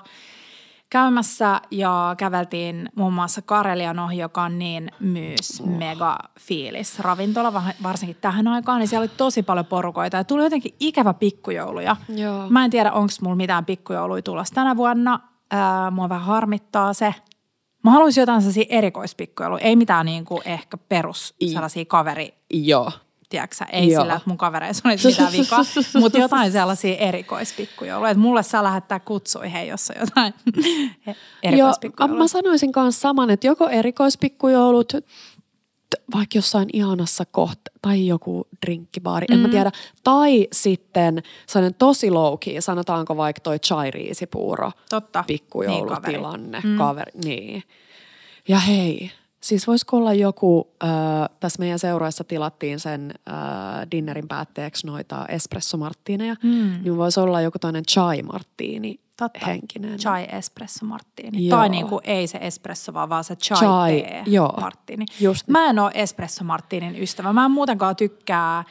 käymässä 0.94 1.62
ja 1.72 2.16
käveltiin 2.18 2.90
muun 2.96 3.14
muassa 3.14 3.42
Karelian 3.42 4.00
ohi, 4.00 4.18
joka 4.18 4.44
on 4.44 4.60
niin 4.60 4.92
myys 5.00 5.64
mega 5.66 6.18
fiilis 6.40 7.00
ravintola, 7.00 7.64
varsinkin 7.84 8.18
tähän 8.22 8.48
aikaan, 8.48 8.80
niin 8.80 8.88
siellä 8.88 9.04
oli 9.04 9.12
tosi 9.18 9.44
paljon 9.44 9.66
porukoita 9.66 10.18
ja 10.18 10.24
tuli 10.24 10.44
jotenkin 10.44 10.76
ikävä 10.80 11.14
pikkujouluja. 11.14 11.96
Joo. 12.10 12.50
Mä 12.50 12.66
en 12.66 12.72
tiedä, 12.72 12.92
onko 12.92 13.14
mulla 13.22 13.36
mitään 13.36 13.66
pikkujouluja 13.66 14.22
tulossa 14.22 14.56
tänä 14.56 14.78
vuonna. 14.78 15.20
Ää, 15.52 15.92
mua 15.92 16.10
vähän 16.10 16.26
harmittaa 16.26 16.94
se. 16.94 17.16
Mä 17.84 17.92
haluaisin 17.92 18.22
jotain 18.22 18.42
sellaisia 18.42 18.66
erikoispikkujouluja, 18.70 19.64
ei 19.64 19.76
mitään 19.76 20.06
niin 20.06 20.26
kuin 20.26 20.42
ehkä 20.46 20.78
perus 20.78 21.36
sellaisia 21.54 21.86
kaveri 21.86 22.34
Joo. 22.54 22.92
Tiedätkö, 23.34 23.66
ei 23.72 23.90
Joo. 23.92 24.02
sillä, 24.02 24.16
että 24.16 24.30
mun 24.30 24.38
kavereissa 24.38 24.90
olisi 24.90 25.08
mitään 25.08 25.32
vikaa, 25.32 25.60
mutta 26.02 26.18
jotain 26.18 26.52
sellaisia 26.52 26.96
erikoispikkujouluja. 26.98 28.12
Että 28.12 28.22
mulle 28.22 28.44
saa 28.44 28.64
lähettää 28.64 29.00
kutsui, 29.00 29.52
hei, 29.54 29.68
jos 29.68 29.90
on 29.90 29.96
jotain 30.00 30.34
Joo, 31.06 31.16
erikoispikkujouluja. 31.44 32.20
mä 32.20 32.28
sanoisin 32.28 32.72
kanssa 32.72 33.02
saman, 33.02 33.30
että 33.30 33.48
joko 33.48 33.70
erikoispikkujoulut, 33.70 34.94
vaikka 36.16 36.38
jossain 36.38 36.70
ihanassa 36.74 37.26
kohta, 37.32 37.72
tai 37.82 38.08
joku 38.08 38.48
drinkkibaari, 38.66 39.26
mm. 39.30 39.34
en 39.34 39.40
mä 39.40 39.48
tiedä. 39.50 39.72
Tai 40.04 40.48
sitten 40.52 41.24
sellainen 41.48 41.76
tosi 41.78 42.12
low 42.12 42.38
key, 42.40 42.62
sanotaanko 42.62 43.18
vaikka 43.18 43.40
toi 43.40 43.60
chai-riisipuuro. 43.60 44.72
Totta. 44.90 45.24
Pikkujoulutilanne, 45.28 46.60
Niin, 46.60 46.72
mm. 46.74 46.78
kaveri, 46.78 47.12
niin. 47.24 47.64
Ja 48.48 48.60
hei, 48.60 49.12
siis 49.44 49.68
voisiko 49.68 49.98
olla 49.98 50.14
joku, 50.14 50.72
äh, 50.84 50.90
tässä 51.40 51.60
meidän 51.60 51.80
seuroissa 51.80 52.24
tilattiin 52.24 52.80
sen 52.80 53.14
äh, 53.30 53.36
dinnerin 53.92 54.28
päätteeksi 54.28 54.88
noita 54.88 55.26
espressomarttiineja, 55.26 56.36
mm. 56.44 56.84
niin 56.84 56.98
voisi 56.98 57.20
olla 57.20 57.42
joku 57.42 57.60
toinen 57.60 57.84
chai-marttiini 57.92 59.00
Totta. 59.18 59.46
henkinen. 59.46 60.00
Chai 60.00 60.28
espresso 60.32 60.86
martini. 60.86 61.48
Joo. 61.48 61.58
Tai 61.58 61.70
niin 61.70 61.88
kuin 61.88 62.02
ei 62.04 62.28
se 62.28 62.38
espresso, 62.42 62.94
vaan, 62.94 63.10
vaan 63.10 63.24
se 63.24 63.36
chai, 63.36 63.58
Chai, 63.58 63.92
tee 64.02 64.24
joo. 64.26 64.54
martini. 64.62 65.06
Just. 65.20 65.48
Mä 65.48 65.70
en 65.70 65.80
ole 65.80 65.92
espresso 65.94 66.44
martinin 66.44 67.04
ystävä. 67.04 67.34
Mä 67.34 67.46
en 67.46 67.52
muutenkaan 67.52 67.96
tykkää 67.96 68.64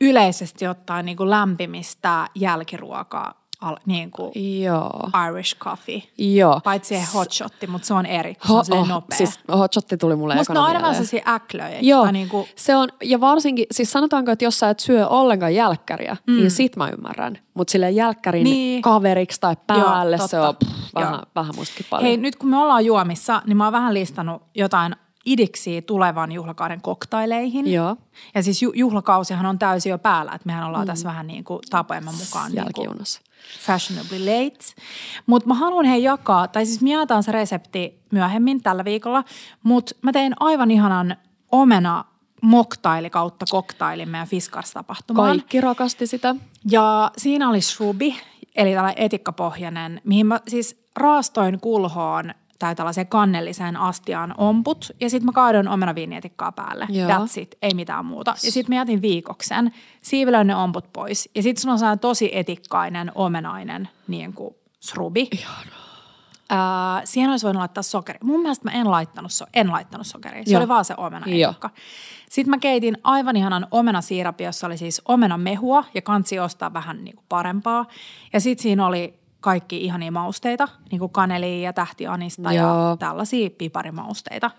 yleisesti 0.00 0.66
ottaen 0.66 1.04
niin 1.06 1.16
kuin 1.16 1.30
lämpimistä 1.30 2.26
jälkiruokaa, 2.34 3.34
al- 3.60 3.76
niin 3.86 4.10
kuin 4.10 4.32
Joo. 4.62 5.10
Irish 5.28 5.56
coffee. 5.58 6.02
Joo. 6.18 6.60
Paitsi 6.64 6.94
se 6.98 7.04
hot 7.14 7.32
shotti, 7.32 7.66
mutta 7.66 7.86
se 7.86 7.94
on 7.94 8.06
eri, 8.06 8.34
kun 8.34 8.46
se 8.46 8.52
on 8.52 8.64
silleen 8.64 8.88
nopea. 8.88 9.18
Siis 9.18 9.40
hot 9.52 9.72
shotti 9.72 9.96
tuli 9.96 10.16
mulle 10.16 10.34
Musta 10.34 10.52
ne 10.52 10.58
on 10.60 10.66
aina 10.66 10.80
sellaisia 10.92 11.22
äklöjä. 11.28 11.78
Joo, 11.80 12.10
niin 12.10 12.28
kuin, 12.28 12.48
se 12.56 12.76
on, 12.76 12.88
ja 13.02 13.20
varsinkin, 13.20 13.66
siis 13.70 13.92
sanotaanko, 13.92 14.30
että 14.30 14.44
jos 14.44 14.58
sä 14.58 14.70
et 14.70 14.80
syö 14.80 15.06
ollenkaan 15.08 15.54
jälkkäriä, 15.54 16.16
mm. 16.26 16.36
niin 16.36 16.50
sit 16.50 16.76
mä 16.76 16.88
ymmärrän. 16.88 17.38
Mutta 17.54 17.72
sille 17.72 17.90
jälkkärin 17.90 18.44
Niin. 18.44 18.82
kaveriksi 18.82 19.40
tai 19.40 19.56
päälle 19.66 20.16
Joo, 20.16 20.28
se 20.28 20.40
on 20.40 20.56
pff, 20.56 20.94
vähän, 20.94 21.12
Joo. 21.14 21.22
vähän 21.34 21.54
mustakin 21.56 21.86
paljon. 21.90 22.06
hei, 22.06 22.16
nyt 22.16 22.36
kun 22.36 22.48
me 22.48 22.58
ollaan 22.58 22.84
juomissa, 22.84 23.42
niin 23.46 23.56
mä 23.56 23.64
oon 23.64 23.72
vähän 23.72 23.94
listannut 23.94 24.42
jotain 24.54 24.96
idiksi 25.24 25.82
tulevan 25.82 26.32
juhlakauden 26.32 26.80
koktaileihin. 26.80 27.72
Joo. 27.72 27.96
Ja 28.34 28.42
siis 28.42 28.62
ju- 28.62 28.72
juhlakausihan 28.74 29.46
on 29.46 29.58
täysin 29.58 29.90
jo 29.90 29.98
päällä, 29.98 30.32
että 30.32 30.46
mehän 30.46 30.64
ollaan 30.64 30.84
mm. 30.84 30.86
tässä 30.86 31.08
vähän 31.08 31.26
niin 31.26 31.44
kuin 31.44 31.60
tapojemme 31.70 32.10
mukaan 32.12 32.52
niin 32.52 32.64
kuin 32.74 32.84
Jälkijunassa. 32.84 33.20
fashionably 33.60 34.18
late. 34.18 34.64
Mutta 35.26 35.48
mä 35.48 35.54
haluan 35.54 35.84
he 35.84 35.96
jakaa, 35.96 36.48
tai 36.48 36.66
siis 36.66 36.80
me 36.80 36.90
jaetaan 36.90 37.22
se 37.22 37.32
resepti 37.32 38.00
myöhemmin 38.12 38.62
tällä 38.62 38.84
viikolla, 38.84 39.24
mutta 39.62 39.94
mä 40.02 40.12
tein 40.12 40.34
aivan 40.40 40.70
ihanan 40.70 41.16
omena 41.52 42.04
moktaili 42.42 43.10
kautta 43.10 43.46
koktailin 43.50 44.08
meidän 44.08 44.28
Fiskars-tapahtumaan. 44.28 45.28
Kaikki 45.28 45.60
rakasti 45.60 46.06
sitä. 46.06 46.34
Ja 46.70 47.10
siinä 47.16 47.48
oli 47.48 47.60
shrubi, 47.60 48.16
eli 48.56 48.74
tällainen 48.74 49.04
etikkapohjainen, 49.04 50.00
mihin 50.04 50.26
mä 50.26 50.40
siis 50.48 50.82
raastoin 50.96 51.60
kulhoon 51.60 52.34
tai 52.58 52.74
tällaiseen 52.74 53.06
kannelliseen 53.06 53.76
astiaan 53.76 54.34
omput. 54.38 54.90
Ja 55.00 55.10
sitten 55.10 55.26
mä 55.26 55.32
kaadoin 55.32 55.68
omenaviinietikkaa 55.68 56.52
päälle. 56.52 56.86
Joo. 56.88 57.10
That's 57.10 57.40
it, 57.40 57.58
ei 57.62 57.74
mitään 57.74 58.06
muuta. 58.06 58.30
Ja 58.44 58.52
sitten 58.52 58.74
mä 58.74 58.80
jätin 58.80 59.02
viikoksen, 59.02 59.72
siivilöin 60.02 60.46
ne 60.46 60.56
omput 60.56 60.92
pois. 60.92 61.30
Ja 61.34 61.42
sitten 61.42 61.62
sulla 61.62 61.72
on 61.72 61.78
sellainen 61.78 61.98
tosi 61.98 62.30
etikkainen, 62.32 63.12
omenainen 63.14 63.88
niin 64.08 64.32
kuin 64.32 64.54
shrubi. 64.80 65.28
Ää, 66.50 67.02
siihen 67.04 67.30
olisi 67.30 67.46
voinut 67.46 67.60
laittaa 67.60 67.82
sokeri. 67.82 68.18
Mun 68.22 68.40
mielestä 68.40 68.64
mä 68.64 68.80
en 68.80 68.90
laittanut, 68.90 69.32
so- 69.32 69.46
en 69.54 69.70
laittanut 69.70 70.06
sokeria. 70.06 70.42
Se 70.44 70.52
Joo. 70.52 70.60
oli 70.60 70.68
vaan 70.68 70.84
se 70.84 70.94
omena 70.96 71.26
etikka. 71.26 71.70
Sitten 72.30 72.50
mä 72.50 72.58
keitin 72.58 72.98
aivan 73.04 73.36
ihanan 73.36 73.66
omenasiirapi, 73.70 74.44
jossa 74.44 74.66
oli 74.66 74.76
siis 74.76 75.02
omenamehua 75.04 75.84
ja 75.94 76.02
kansi 76.02 76.38
ostaa 76.38 76.72
vähän 76.72 77.04
niin 77.04 77.16
kuin 77.16 77.26
parempaa. 77.28 77.86
Ja 78.32 78.40
sitten 78.40 78.62
siinä 78.62 78.86
oli 78.86 79.18
kaikki 79.40 79.84
ihania 79.84 80.12
mausteita, 80.12 80.68
niin 80.90 80.98
kuin 80.98 81.12
kanelia 81.12 81.64
ja 81.64 81.72
tähtianista 81.72 82.52
ja 82.52 82.96
tällaisia 82.98 83.50
piparimausteita 83.50 84.50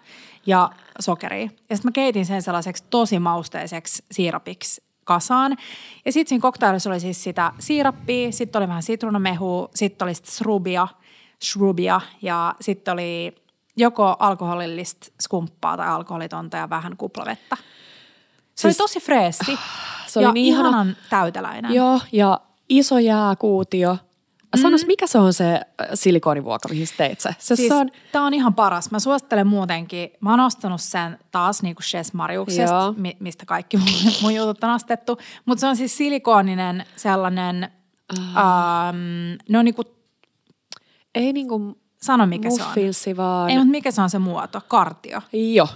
ja 0.45 0.69
sokeria. 0.99 1.49
Ja 1.69 1.75
sitten 1.75 1.89
mä 1.89 1.91
keitin 1.91 2.25
sen 2.25 2.41
sellaiseksi 2.41 2.83
tosi 2.89 3.19
mausteiseksi 3.19 4.03
siirapiksi 4.11 4.83
kasaan. 5.03 5.57
Ja 6.05 6.11
sitten 6.11 6.29
siinä 6.29 6.41
koktailissa 6.41 6.89
oli 6.89 6.99
siis 6.99 7.23
sitä 7.23 7.51
siirappia, 7.59 8.31
sitten 8.31 8.59
oli 8.59 8.67
vähän 8.67 8.83
sitruunamehua, 8.83 9.69
sitten 9.75 10.05
oli 10.05 10.13
sit 10.15 10.25
shrubia, 10.25 10.87
shrubia 11.43 12.01
ja 12.21 12.55
sitten 12.61 12.91
oli 12.91 13.35
joko 13.77 14.15
alkoholillista 14.19 15.07
skumppaa 15.21 15.77
tai 15.77 15.87
alkoholitonta 15.87 16.57
ja 16.57 16.69
vähän 16.69 16.97
kuplavettä. 16.97 17.55
Se 17.55 18.61
siis, 18.61 18.65
oli 18.65 18.87
tosi 18.87 18.99
freessi 18.99 19.59
Se 20.07 20.19
oli 20.19 20.25
ja 20.27 20.31
niin 20.31 20.45
ihana. 20.45 20.69
ihanan 20.69 20.97
täyteläinen. 21.09 21.73
Joo, 21.73 21.99
ja 22.11 22.39
iso 22.69 22.97
jääkuutio. 22.97 23.97
Sanois, 24.57 24.85
mikä 24.87 25.07
se 25.07 25.17
on 25.17 25.33
se 25.33 25.53
äh, 25.53 25.87
silikonivuoka, 25.93 26.69
mihin 26.69 26.87
teit 26.97 27.19
se? 27.19 27.29
Se, 27.39 27.55
Siis, 27.55 27.67
se 27.67 27.75
on, 27.75 27.89
Tämä 28.11 28.25
on 28.25 28.33
ihan 28.33 28.53
paras. 28.53 28.91
Mä 28.91 28.99
suosittelen 28.99 29.47
muutenkin. 29.47 30.09
Mä 30.21 30.29
oon 30.29 30.39
ostanut 30.39 30.81
sen 30.81 31.17
taas 31.31 31.61
niin 31.63 31.75
kuin 31.75 31.83
Chess 31.83 32.13
Mariuksesta, 32.13 32.93
mi- 32.97 33.17
mistä 33.19 33.45
kaikki 33.45 33.77
mun, 33.77 33.87
mun 34.21 34.35
jutut 34.35 34.63
on 34.63 34.69
ostettu. 34.69 35.17
Mutta 35.45 35.59
se 35.59 35.67
on 35.67 35.75
siis 35.75 35.97
silikooninen 35.97 36.85
sellainen 36.95 37.69
Ähm, 38.17 39.37
ne 39.49 39.59
on 39.59 39.65
niinku, 39.65 39.83
Ei 41.15 41.33
niinku 41.33 41.77
sano 42.01 42.25
mikä 42.25 42.49
se 42.49 42.63
on. 42.63 43.17
vaan... 43.17 43.49
Ei, 43.49 43.57
mutta 43.57 43.71
mikä 43.71 43.91
se 43.91 44.01
on 44.01 44.09
se 44.09 44.19
muoto? 44.19 44.61
Kartio. 44.67 45.21
Joo. 45.33 45.67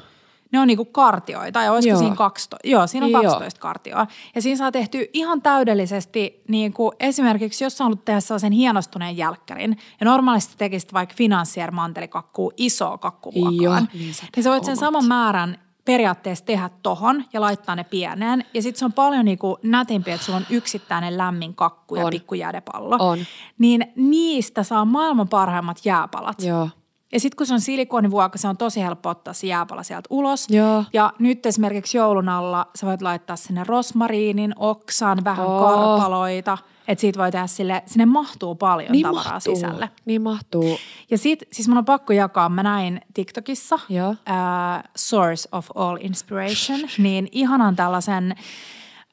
Ne 0.54 0.60
on 0.60 0.68
niinku 0.68 0.86
kartioita 0.86 1.62
ja 1.62 1.72
olisiko 1.72 1.90
Joo. 1.90 2.00
siinä 2.00 2.16
12? 2.16 2.58
Joo, 2.70 2.88
siinä 2.88 3.06
on 3.06 3.12
Joo. 3.12 3.22
12 3.24 3.60
kartioa. 3.60 4.08
Ja 4.36 4.42
siinä 4.42 4.58
saa 4.58 4.72
tehty 4.72 5.10
ihan 5.14 5.42
täydellisesti, 5.42 6.44
niinku 6.48 6.92
esimerkiksi 7.00 7.64
jos 7.64 7.78
sä 7.78 7.84
haluat 7.84 8.06
tehdä 8.06 8.20
sellaisen 8.20 8.52
hienostuneen 8.52 9.18
jälkkärin, 9.18 9.78
ja 10.00 10.06
normaalisti 10.06 10.54
tekisit 10.58 10.94
vaikka 10.94 11.16
finanssier 11.18 11.72
mantelikakkuu 11.72 12.54
isoa 12.58 12.98
kakkuvuokaan, 12.98 13.56
Joo, 13.62 13.80
niin 13.94 14.14
sä 14.14 14.24
niin 14.36 14.44
sä 14.44 14.50
voit 14.50 14.64
sen 14.64 14.72
omat. 14.72 14.80
saman 14.80 15.06
määrän 15.06 15.58
periaatteessa 15.86 16.46
tehdä 16.46 16.70
tohon 16.84 17.24
ja 17.34 17.42
laittaa 17.42 17.76
ne 17.76 17.84
pieneen. 17.84 18.46
Ja 18.54 18.62
sitten 18.62 18.80
se 18.80 18.86
on 18.86 18.94
paljon 18.94 19.26
niinku 19.26 19.58
nätimpi, 19.64 20.12
että 20.12 20.26
sulla 20.26 20.38
on 20.38 20.46
yksittäinen 20.50 21.18
lämmin 21.18 21.56
kakku 21.56 21.96
ja 21.96 22.06
On. 22.06 22.10
pikku 22.12 22.36
jäädepallo. 22.36 22.98
On. 23.00 23.20
Niin 23.58 23.94
niistä 23.96 24.64
saa 24.64 24.86
maailman 24.86 25.28
parhaimmat 25.30 25.78
jääpalat. 25.86 26.42
Joo. 26.42 26.70
Ja 27.14 27.20
sitten 27.20 27.38
kun 27.38 27.48
se 27.48 27.54
on 27.54 27.62
silikonivuokka, 27.62 28.38
se 28.38 28.48
on 28.48 28.58
tosi 28.58 28.82
helppo 28.82 29.10
ottaa 29.10 29.34
se 29.34 29.48
jääpala 29.48 29.84
sieltä 29.84 30.08
ulos. 30.10 30.48
Joo. 30.50 30.84
Ja 30.94 31.14
nyt 31.20 31.46
esimerkiksi 31.46 31.98
joulun 31.98 32.30
alla 32.30 32.68
sä 32.76 32.88
voit 32.88 33.02
laittaa 33.02 33.36
sinne 33.36 33.64
rosmariinin, 33.68 34.54
oksan, 34.58 35.18
vähän 35.24 35.46
Oo. 35.46 35.70
karpaloita. 35.70 36.58
Että 36.88 37.02
siitä 37.02 37.20
voi 37.20 37.32
tehdä 37.32 37.48
sille, 37.48 37.84
sinne 37.86 38.06
mahtuu 38.06 38.56
paljon 38.56 38.92
Niin 38.92 39.04
tavaraa 39.04 39.34
mahtuu. 39.34 39.56
sisälle. 39.56 39.90
Niin 40.06 40.22
mahtuu. 40.22 40.78
Ja 41.12 41.18
sit, 41.18 41.44
siis 41.52 41.68
mun 41.68 41.78
on 41.78 41.86
pakko 41.86 42.14
jakaa, 42.14 42.50
mä 42.50 42.64
näin 42.64 43.02
TikTokissa 43.14 43.80
Joo. 43.90 44.16
ää, 44.26 44.90
Source 44.96 45.50
of 45.52 45.68
All 45.76 45.98
Inspiration, 46.02 46.80
niin 46.98 47.28
ihanan 47.32 47.76
tällaisen 47.76 48.36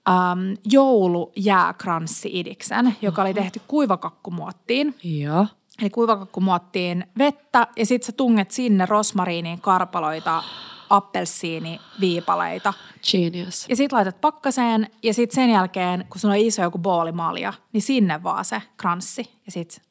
äm, 0.09 0.57
joulujääkranssi-idiksen, 0.65 2.95
joka 3.03 3.23
oli 3.23 3.35
tehty 3.35 3.61
kuivakakkumuottiin. 3.69 4.95
Joo. 5.03 5.47
Eli 5.81 5.91
kuivakakkumuottiin 5.91 7.07
vettä 7.19 7.67
ja 7.77 7.87
sitten 7.87 8.07
sä 8.07 8.13
tunget 8.13 8.51
sinne 8.51 8.87
rosmariiniin, 8.87 9.61
karpaloita, 9.61 10.43
appelsiiniviipaleita. 10.91 12.75
Genius. 13.11 13.67
Ja 13.69 13.77
sitten 13.77 13.97
laitat 13.97 14.21
pakkaseen 14.21 14.89
ja 15.03 15.15
sitten 15.15 15.35
sen 15.35 15.51
jälkeen, 15.51 16.07
kun 16.11 16.21
sulla 16.21 16.35
on 16.35 16.41
iso 16.41 16.63
joku 16.63 16.79
boolimalja, 16.79 17.53
niin 17.73 17.83
sinne 17.83 18.23
vaan 18.23 18.45
se 18.45 18.63
kranssi 18.77 19.31
ja 19.47 19.53
sitten 19.53 19.85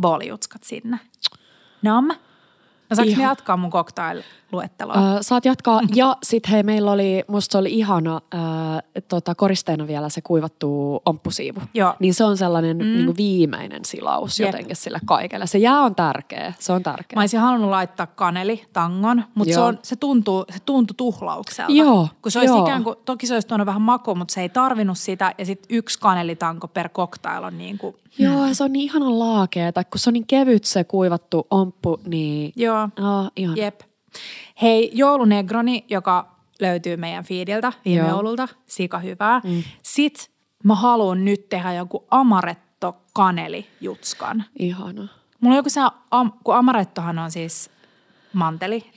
boolijutskat 0.00 0.64
sinne. 0.64 0.98
Nam. 1.82 2.08
No 2.90 2.96
saanko 2.96 3.10
Ihan. 3.10 3.22
jatkaa 3.24 3.56
mun 3.56 3.70
cocktail-luetteloa? 3.70 4.94
Äh, 4.94 5.18
saat 5.20 5.44
jatkaa. 5.44 5.80
Ja 5.94 6.16
sitten 6.22 6.50
hei, 6.50 6.62
meillä 6.62 6.90
oli, 6.90 7.24
musta 7.28 7.52
se 7.52 7.58
oli 7.58 7.72
ihana 7.72 8.20
äh, 8.34 8.40
tota, 9.08 9.34
koristeena 9.34 9.86
vielä 9.86 10.08
se 10.08 10.20
kuivattu 10.20 11.02
omppusiivu. 11.06 11.60
Joo. 11.74 11.94
Niin 11.98 12.14
se 12.14 12.24
on 12.24 12.36
sellainen 12.36 12.76
mm. 12.76 12.82
niin 12.84 13.16
viimeinen 13.16 13.84
silaus 13.84 14.40
Jep. 14.40 14.48
jotenkin 14.48 14.76
sille 14.76 14.98
kaikelle. 15.04 15.46
Se 15.46 15.58
jää 15.58 15.80
on 15.80 15.94
tärkeä, 15.94 16.52
se 16.58 16.72
on 16.72 16.82
tärkeä. 16.82 17.16
Mä 17.16 17.22
olisin 17.22 17.40
halunnut 17.40 17.70
laittaa 17.70 18.06
kaneli, 18.06 18.64
tangon, 18.72 19.24
mutta 19.34 19.54
se, 19.54 19.60
on, 19.60 19.78
se, 19.82 19.96
tuntuu, 19.96 20.44
se 20.50 20.58
tuntui 20.66 20.94
tuhlaukselta. 20.94 21.72
Joo, 21.72 22.08
Kun 22.22 22.32
se 22.32 22.38
olisi 22.38 22.54
joo. 22.54 22.64
ikään 22.64 22.84
kuin, 22.84 22.96
toki 23.04 23.26
se 23.26 23.34
olisi 23.34 23.48
tuonut 23.48 23.66
vähän 23.66 23.82
makua, 23.82 24.14
mutta 24.14 24.34
se 24.34 24.40
ei 24.40 24.48
tarvinnut 24.48 24.98
sitä. 24.98 25.34
Ja 25.38 25.46
sitten 25.46 25.76
yksi 25.76 25.98
kanelitanko 25.98 26.68
per 26.68 26.88
cocktail 26.88 27.44
on 27.44 27.58
niin 27.58 27.78
kuin, 27.78 27.96
Joo, 28.18 28.46
ja 28.46 28.54
se 28.54 28.64
on 28.64 28.72
niin 28.72 28.82
ihana 28.84 29.18
laakeeta, 29.18 29.84
kun 29.84 29.98
se 29.98 30.10
on 30.10 30.14
niin 30.14 30.26
kevyt 30.26 30.64
se 30.64 30.84
kuivattu 30.84 31.46
omppu, 31.50 32.00
niin 32.06 32.52
joo, 32.56 32.82
oh, 32.82 33.30
ihan. 33.36 33.56
jep. 33.56 33.80
Hei, 34.62 34.90
joulunegroni, 34.94 35.84
joka 35.88 36.36
löytyy 36.60 36.96
meidän 36.96 37.24
feediltä 37.24 37.72
viime 37.84 37.98
Joo. 37.98 38.08
joululta, 38.08 38.48
sika 38.66 38.98
hyvää. 38.98 39.40
Mm. 39.44 39.62
Sitten 39.82 40.26
mä 40.64 40.74
haluan 40.74 41.24
nyt 41.24 41.48
tehdä 41.48 41.72
jonkun 41.72 42.04
amaretto 42.10 42.96
kanelijutskan. 43.12 44.44
Ihana. 44.58 45.08
Mulla 45.40 45.54
on 45.54 45.56
joku 45.56 45.70
se, 45.70 45.80
am, 46.10 46.32
kun 46.44 46.56
amarettohan 46.56 47.18
on 47.18 47.30
siis 47.30 47.70
manteli. 48.32 48.90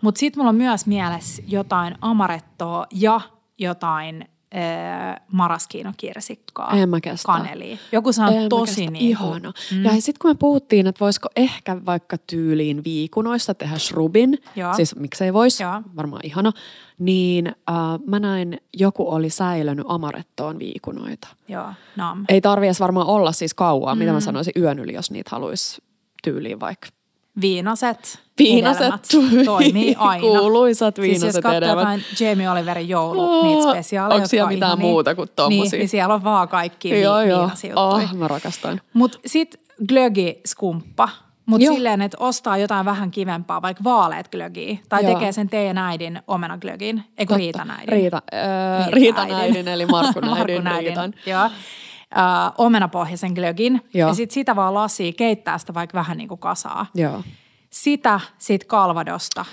Mutta 0.00 0.18
sitten 0.18 0.38
mulla 0.40 0.48
on 0.48 0.56
myös 0.56 0.86
mielessä 0.86 1.42
jotain 1.46 1.94
amarettoa 2.00 2.86
ja 2.92 3.20
jotain 3.58 4.28
äh, 4.54 5.20
maraskiinokirsikkaa. 5.32 6.70
En 6.70 6.88
mä 6.88 7.00
kestä. 7.00 7.26
Kanelia. 7.26 7.76
Joku 7.92 8.12
se 8.12 8.22
on 8.22 8.32
En 8.32 8.48
tosi 8.48 8.86
niin 8.86 8.96
Ihana. 8.96 9.52
Mm. 9.72 9.84
Ja 9.84 9.90
sitten 9.90 10.14
kun 10.22 10.30
me 10.30 10.34
puhuttiin, 10.34 10.86
että 10.86 11.00
voisiko 11.00 11.28
ehkä 11.36 11.76
vaikka 11.86 12.16
tyyliin 12.18 12.84
viikunoista 12.84 13.54
tehdä 13.54 13.78
shrubin, 13.78 14.38
Joo. 14.56 14.74
siis 14.74 14.96
miksei 14.96 15.32
voisi, 15.32 15.64
varmaan 15.96 16.22
ihana, 16.24 16.52
niin 16.98 17.46
äh, 17.46 17.74
mä 18.06 18.20
näin, 18.20 18.60
joku 18.76 19.10
oli 19.10 19.30
säilönyt 19.30 19.86
amarettoon 19.88 20.58
viikunoita. 20.58 21.28
Joo, 21.48 21.72
nam. 21.96 22.24
Ei 22.28 22.40
tarvi 22.40 22.66
edes 22.66 22.80
varmaan 22.80 23.06
olla 23.06 23.32
siis 23.32 23.54
kauaa, 23.54 23.94
mm. 23.94 23.98
mitä 23.98 24.12
mä 24.12 24.20
sanoisin 24.20 24.52
yön 24.56 24.78
yli, 24.78 24.94
jos 24.94 25.10
niitä 25.10 25.30
haluaisi 25.32 25.82
tyyliin 26.22 26.60
vaikka. 26.60 26.88
Viinaset, 27.40 28.25
Viinaset, 28.38 28.92
toimii 29.44 29.94
aina. 29.98 30.20
kuuluisat 30.20 30.96
Siis 30.96 31.08
jos 31.08 31.20
viinaset 31.20 31.42
katsoo 31.42 31.54
hedelmät. 31.54 31.78
jotain 31.82 32.02
Jamie 32.20 32.50
Oliverin 32.50 32.88
joulu, 32.88 33.20
Oo, 33.20 33.42
niitä 33.42 33.70
spesiaaleja, 33.70 34.16
onks 34.16 34.30
siellä 34.30 34.48
mitään 34.48 34.70
ihania. 34.70 34.86
muuta 34.86 35.14
kuin 35.14 35.28
tommosia? 35.36 35.70
Niin, 35.70 35.78
niin 35.78 35.88
siellä 35.88 36.14
on 36.14 36.24
vaan 36.24 36.48
kaikki 36.48 36.90
vi- 36.90 37.02
joo, 37.02 37.20
joo. 37.22 37.40
viinasjuttuja. 37.40 37.84
Oh, 37.86 38.12
mä 38.14 38.28
rakastan. 38.28 38.80
Mutta 38.92 39.18
sitten 39.26 39.60
glögi-skumppa. 39.88 41.08
Mutta 41.46 41.64
Joo. 41.64 41.74
silleen, 41.74 42.02
että 42.02 42.16
ostaa 42.20 42.56
jotain 42.56 42.84
vähän 42.84 43.10
kivempaa, 43.10 43.62
vaikka 43.62 43.84
vaaleet 43.84 44.28
glögiä. 44.30 44.78
Tai 44.88 45.04
Joo. 45.04 45.14
tekee 45.14 45.32
sen 45.32 45.48
teidän 45.48 45.78
äidin 45.78 46.22
omena 46.26 46.58
glögin. 46.58 46.96
Eikö 47.18 47.34
Totta. 47.34 47.36
Riitan 47.38 47.70
äidin? 47.70 47.88
Riita, 47.88 48.22
öö, 48.34 48.40
Riita 48.78 48.90
Riitan 48.90 49.24
äidin. 49.24 49.36
äidin, 49.56 49.68
eli 49.68 49.86
Markun 49.86 50.24
äidin, 50.28 50.62
Markun 50.64 50.78
Riitan. 50.84 51.14
Joo. 51.26 51.46
Uh, 51.46 52.64
omenapohjaisen 52.64 53.32
glögin. 53.32 53.80
Joo. 53.94 54.08
Ja 54.08 54.14
sitten 54.14 54.34
sitä 54.34 54.56
vaan 54.56 54.74
lasia, 54.74 55.12
keittää 55.12 55.58
sitä 55.58 55.74
vaikka 55.74 55.98
vähän 55.98 56.16
niin 56.18 56.28
kuin 56.28 56.40
kasaa. 56.40 56.86
Joo. 56.94 57.22
Sitä, 57.82 58.20
sit 58.38 58.64
kalvadosta 58.64 59.44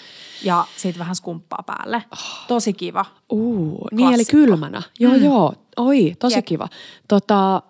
ja 0.44 0.66
sitten 0.78 1.00
vähän 1.00 1.16
skumppaa 1.16 1.64
päälle. 1.66 2.04
Tosi 2.48 2.74
kiva. 2.74 3.06
Uu, 3.32 3.88
niin 3.92 4.14
eli 4.14 4.26
kylmänä. 4.26 4.82
Joo, 5.00 5.14
mm. 5.14 5.24
joo. 5.24 5.54
Oi, 5.78 6.16
tosi 6.20 6.38
Jep. 6.38 6.46
kiva. 6.46 6.68
Tota, 7.08 7.62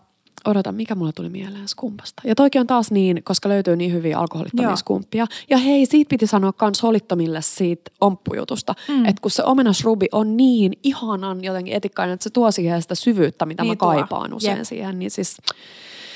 odota, 0.45 0.71
mikä 0.71 0.95
mulla 0.95 1.12
tuli 1.12 1.29
mieleen 1.29 1.67
skumpasta. 1.67 2.21
Ja 2.25 2.36
toikin 2.36 2.62
on 2.62 2.67
taas 2.67 2.91
niin, 2.91 3.23
koska 3.23 3.49
löytyy 3.49 3.75
niin 3.75 3.93
hyviä 3.93 4.19
alkoholittomia 4.19 4.69
Joo. 4.69 4.75
skumppia. 4.75 5.27
Ja 5.49 5.58
hei, 5.58 5.86
siitä 5.86 6.10
piti 6.10 6.27
sanoa 6.27 6.53
kans 6.53 6.84
holittomille 6.84 7.41
siitä 7.41 7.91
omppujutusta. 8.01 8.73
Mm. 8.88 9.06
Että 9.06 9.21
kun 9.21 9.32
se 9.32 9.43
omenasrubi 9.43 10.06
on 10.12 10.38
niin 10.38 10.73
ihanan 10.84 11.43
jotenkin 11.43 11.73
etikkainen, 11.73 12.13
että 12.13 12.23
se 12.23 12.29
tuo 12.29 12.51
siihen 12.51 12.82
sitä 12.82 12.95
syvyyttä, 12.95 13.45
mitä 13.45 13.63
Niin 13.63 13.71
mä 13.71 13.75
tuo. 13.75 13.88
kaipaan 13.93 14.34
usein 14.34 14.58
Jep. 14.58 14.65
siihen. 14.67 14.99
Niin 14.99 15.12
siis 15.12 15.38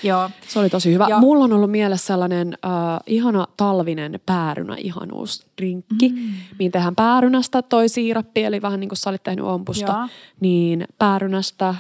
Joo. 0.04 0.30
se 0.48 0.60
oli 0.60 0.70
tosi 0.70 0.94
hyvä. 0.94 1.06
Ja- 1.10 1.20
Mulla 1.20 1.44
on 1.44 1.54
ollut 1.54 1.72
mielessä 1.72 2.08
sellainen 2.08 2.58
äh, 2.66 2.72
ihana 3.08 3.48
talvinen 3.58 4.20
päärynä 4.26 4.76
ihanuusdrinkki, 4.78 6.10
mm. 6.10 6.34
mihin 6.60 6.72
tehdään 6.72 6.96
päärynästä 6.96 7.62
toi 7.62 7.90
siirappi, 7.90 8.44
eli 8.44 8.62
vähän 8.62 8.80
niin 8.80 8.90
kuin 8.90 8.98
sä 8.98 9.10
olit 9.10 9.24
tehnyt 9.24 9.46
ompusta, 9.46 9.92
Joo. 9.92 10.08
niin 10.40 10.86
päärynästä 10.98 11.70
äh, 11.70 11.78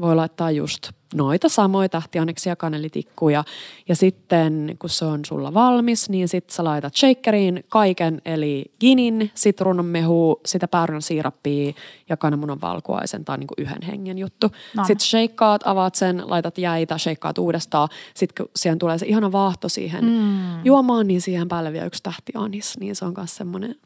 voi 0.00 0.16
laittaa 0.16 0.50
just 0.50 0.90
noita 1.14 1.48
samoja 1.48 1.88
tähtianneksia, 1.88 2.56
kanelitikkuja. 2.56 3.44
Ja 3.88 3.96
sitten 3.96 4.76
kun 4.78 4.90
se 4.90 5.04
on 5.04 5.24
sulla 5.24 5.54
valmis, 5.54 6.10
niin 6.10 6.28
sit 6.28 6.50
sä 6.50 6.64
laitat 6.64 6.96
shakeriin 6.96 7.64
kaiken, 7.68 8.22
eli 8.24 8.64
ginin, 8.80 9.30
sitruunanmehu, 9.34 10.40
sitä 10.46 10.68
päärynän 10.68 11.02
siirappia 11.02 11.72
ja 12.08 12.16
kananmunan 12.16 12.60
valkuaisen. 12.60 13.24
Tämä 13.24 13.34
on 13.34 13.40
niin 13.40 13.48
kuin 13.48 13.62
yhden 13.66 13.82
hengen 13.82 14.18
juttu. 14.18 14.50
Nam. 14.76 14.86
Sitten 14.86 15.06
shakeaat, 15.06 15.62
avaat 15.64 15.94
sen, 15.94 16.22
laitat 16.26 16.58
jäitä, 16.58 16.98
shakeaat 16.98 17.38
uudestaan. 17.38 17.88
Sitten 18.14 18.44
kun 18.44 18.52
siihen 18.56 18.78
tulee 18.78 18.98
se 18.98 19.06
ihana 19.06 19.32
vaahto 19.32 19.68
siihen 19.68 20.04
mm. 20.04 20.64
juomaan, 20.64 21.06
niin 21.06 21.20
siihen 21.20 21.48
päälle 21.48 21.72
vielä 21.72 21.86
yksi 21.86 22.02
tähti 22.02 22.32
anis. 22.34 22.78
Niin 22.80 22.96
se 22.96 23.04
on 23.04 23.14
myös 23.16 23.36
semmoinen 23.36 23.76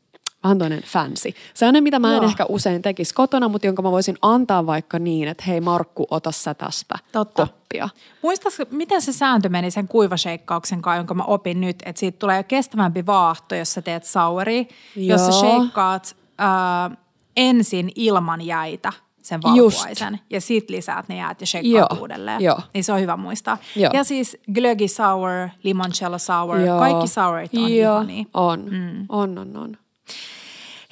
vähän 0.44 0.58
toinen 0.58 0.82
fancy. 0.82 1.34
Sellainen, 1.54 1.82
mitä 1.82 1.98
mä 1.98 2.08
en 2.10 2.16
Joo. 2.16 2.24
ehkä 2.24 2.46
usein 2.48 2.82
tekisi 2.82 3.14
kotona, 3.14 3.48
mutta 3.48 3.66
jonka 3.66 3.82
mä 3.82 3.90
voisin 3.90 4.16
antaa 4.22 4.66
vaikka 4.66 4.98
niin, 4.98 5.28
että 5.28 5.44
hei 5.46 5.60
Markku, 5.60 6.06
ota 6.10 6.32
sä 6.32 6.54
tästä 6.54 6.94
Totta. 7.12 7.46
koppia. 7.46 7.88
Muistatko, 8.22 8.64
miten 8.70 9.02
se 9.02 9.12
sääntö 9.12 9.48
meni 9.48 9.70
sen 9.70 9.88
kuivasheikkauksen 9.88 10.82
kanssa, 10.82 10.96
jonka 10.96 11.14
mä 11.14 11.22
opin 11.22 11.60
nyt, 11.60 11.76
että 11.84 12.00
siitä 12.00 12.18
tulee 12.18 12.42
kestävämpi 12.42 13.06
vaahto, 13.06 13.54
jos 13.54 13.72
sä 13.72 13.82
teet 13.82 14.04
saueri, 14.04 14.68
jos 14.96 15.20
sä 15.20 15.30
Joo. 15.30 15.40
sheikkaat 15.40 16.16
äh, 16.40 16.98
ensin 17.36 17.92
ilman 17.94 18.40
jäitä 18.40 18.92
sen 19.22 19.40
Just. 19.54 19.76
valkuaisen 19.78 20.20
ja 20.30 20.40
sit 20.40 20.70
lisäät 20.70 21.08
ne 21.08 21.16
jäät 21.16 21.40
ja 21.40 21.46
sheikkaat 21.46 21.90
Joo, 21.90 22.00
uudelleen. 22.00 22.40
joo. 22.40 22.58
Niin 22.74 22.84
se 22.84 22.92
on 22.92 23.00
hyvä 23.00 23.16
muistaa. 23.16 23.58
Joo. 23.76 23.90
Ja 23.94 24.04
siis 24.04 24.36
glögi 24.54 24.88
sour, 24.88 25.48
limoncello 25.62 26.18
sour, 26.18 26.56
kaikki 26.78 27.08
sourit 27.08 27.54
on 27.54 27.76
Joo, 27.76 27.96
ihania. 27.96 28.24
On, 28.34 28.64
mm. 28.70 29.06
on, 29.08 29.38
on, 29.38 29.56
on. 29.56 29.76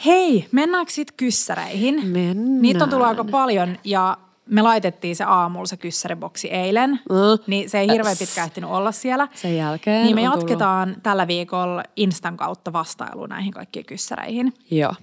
Hei, 0.06 0.48
mennäänkö 0.52 0.92
sitten 0.92 1.16
kyssäreihin? 1.16 2.06
Mennään. 2.08 2.62
Niitä 2.62 2.84
on 2.84 2.90
tullut 2.90 3.06
aika 3.06 3.24
paljon 3.24 3.78
ja 3.84 4.18
me 4.46 4.62
laitettiin 4.62 5.16
se 5.16 5.24
aamulla 5.24 5.66
se 5.66 5.76
kyssäriboksi 5.76 6.48
eilen, 6.48 6.90
Mm. 6.90 7.44
niin 7.46 7.70
se 7.70 7.80
ei 7.80 7.88
hirveän 7.88 8.16
pitkään 8.18 8.46
ehtinyt 8.46 8.70
olla 8.70 8.92
siellä. 8.92 9.28
Sen 9.34 9.56
jälkeen 9.56 10.04
Niin 10.04 10.14
me 10.14 10.22
jatketaan 10.22 10.96
tällä 11.02 11.26
viikolla 11.26 11.82
Instan 11.96 12.36
kautta 12.36 12.72
vastailu 12.72 13.26
näihin 13.26 13.52
kaikkiin 13.52 13.86
kyssäreihin. 13.86 14.54
Joo. 14.70 14.94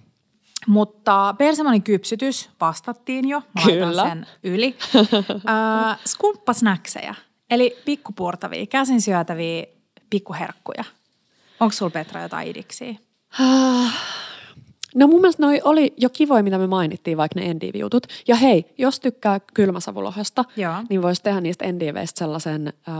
Mutta 0.67 1.35
persemonin 1.37 1.83
kypsytys 1.83 2.49
vastattiin 2.61 3.29
jo. 3.29 3.39
Mä 3.55 3.61
Kyllä. 3.65 4.03
sen 4.03 4.27
yli. 4.43 4.77
äh, 5.49 5.99
skumppasnäksejä, 6.07 7.15
eli 7.49 7.77
pikkupurtavia, 7.85 8.65
käsin 8.65 9.01
syötäviä 9.01 9.63
pikkuherkkuja. 10.09 10.83
Onko 11.59 11.73
sulla 11.73 11.89
Petra 11.91 12.21
jotain 12.21 12.47
idiksiä? 12.47 12.95
No 14.95 15.07
mun 15.07 15.21
mielestä 15.21 15.43
noi 15.43 15.61
oli 15.63 15.93
jo 15.97 16.09
kivoja, 16.09 16.43
mitä 16.43 16.57
me 16.57 16.67
mainittiin, 16.67 17.17
vaikka 17.17 17.39
ne 17.39 17.45
endivi-jutut. 17.45 18.07
Ja 18.27 18.35
hei, 18.35 18.65
jos 18.77 18.99
tykkää 18.99 19.39
kylmäsavulohesta, 19.53 20.45
Joo. 20.55 20.73
niin 20.89 21.01
voisi 21.01 21.23
tehdä 21.23 21.41
niistä 21.41 21.65
endiveistä 21.65 22.19
sellaisen 22.19 22.67
äh, 22.67 22.93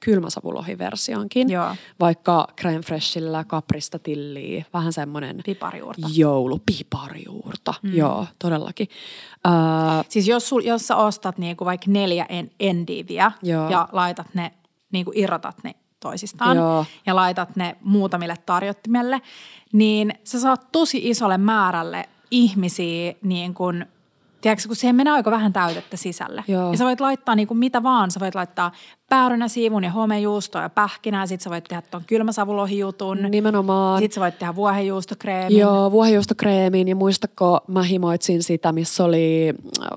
kylmäsavulohiversionkin. 0.00 1.50
Joo. 1.50 1.68
Vaikka 2.00 2.48
crème 2.60 2.82
freshillä, 2.86 3.44
kaprista 3.44 3.98
tilliä, 3.98 4.64
vähän 4.72 4.92
semmoinen 4.92 5.36
Piparijuurta. 5.44 6.08
joulu, 6.14 6.60
piparijuurta. 6.66 7.74
Mm. 7.82 7.94
Joo, 7.94 8.26
todellakin. 8.38 8.88
Äh, 9.46 10.04
Siis 10.08 10.28
jos, 10.28 10.48
sul, 10.48 10.60
jos 10.60 10.86
sä 10.86 10.96
ostat 10.96 11.38
niinku 11.38 11.64
vaikka 11.64 11.86
neljä 11.88 12.26
en, 12.28 12.50
endiviä 12.60 13.32
Joo. 13.42 13.70
ja 13.70 13.88
laitat 13.92 14.26
ne, 14.34 14.52
niinku 14.92 15.12
irrotat 15.14 15.56
ne 15.64 15.74
toisistaan 16.04 16.56
Joo. 16.56 16.84
ja 17.06 17.16
laitat 17.16 17.56
ne 17.56 17.76
muutamille 17.82 18.36
tarjottimelle, 18.46 19.20
niin 19.72 20.14
sä 20.24 20.40
saat 20.40 20.66
tosi 20.72 21.00
isolle 21.08 21.38
määrälle 21.38 22.04
ihmisiä 22.30 23.14
niin 23.22 23.54
kun, 23.54 23.86
tiedätkö, 24.40 24.66
kun 24.66 24.76
siihen 24.76 24.96
menee 24.96 25.12
aika 25.12 25.30
vähän 25.30 25.52
täytettä 25.52 25.96
sisälle. 25.96 26.44
Joo. 26.48 26.70
Ja 26.72 26.78
sä 26.78 26.84
voit 26.84 27.00
laittaa 27.00 27.34
niin 27.34 27.48
kuin 27.48 27.58
mitä 27.58 27.82
vaan. 27.82 28.10
Sä 28.10 28.20
voit 28.20 28.34
laittaa 28.34 28.72
päärynäsiivun 29.08 29.84
ja 29.84 29.90
homejuustoa 29.90 30.62
ja 30.62 30.68
pähkinää. 30.68 31.26
Sitten 31.26 31.44
sä 31.44 31.50
voit 31.50 31.64
tehdä 31.64 31.82
tuon 31.82 32.02
kylmäsavulohijutun. 32.06 33.18
Nimenomaan. 33.30 33.98
Sitten 33.98 34.14
sä 34.14 34.20
voit 34.20 34.38
tehdä 34.38 34.54
vuohenjuustokreemin. 34.54 35.58
Joo, 35.58 35.90
vuohenjuustokreemiin 35.90 36.88
ja 36.88 36.96
muistako 36.96 37.60
mä 37.68 37.82
himoitsin 37.82 38.42
sitä, 38.42 38.72
missä 38.72 39.04
oli, 39.04 39.54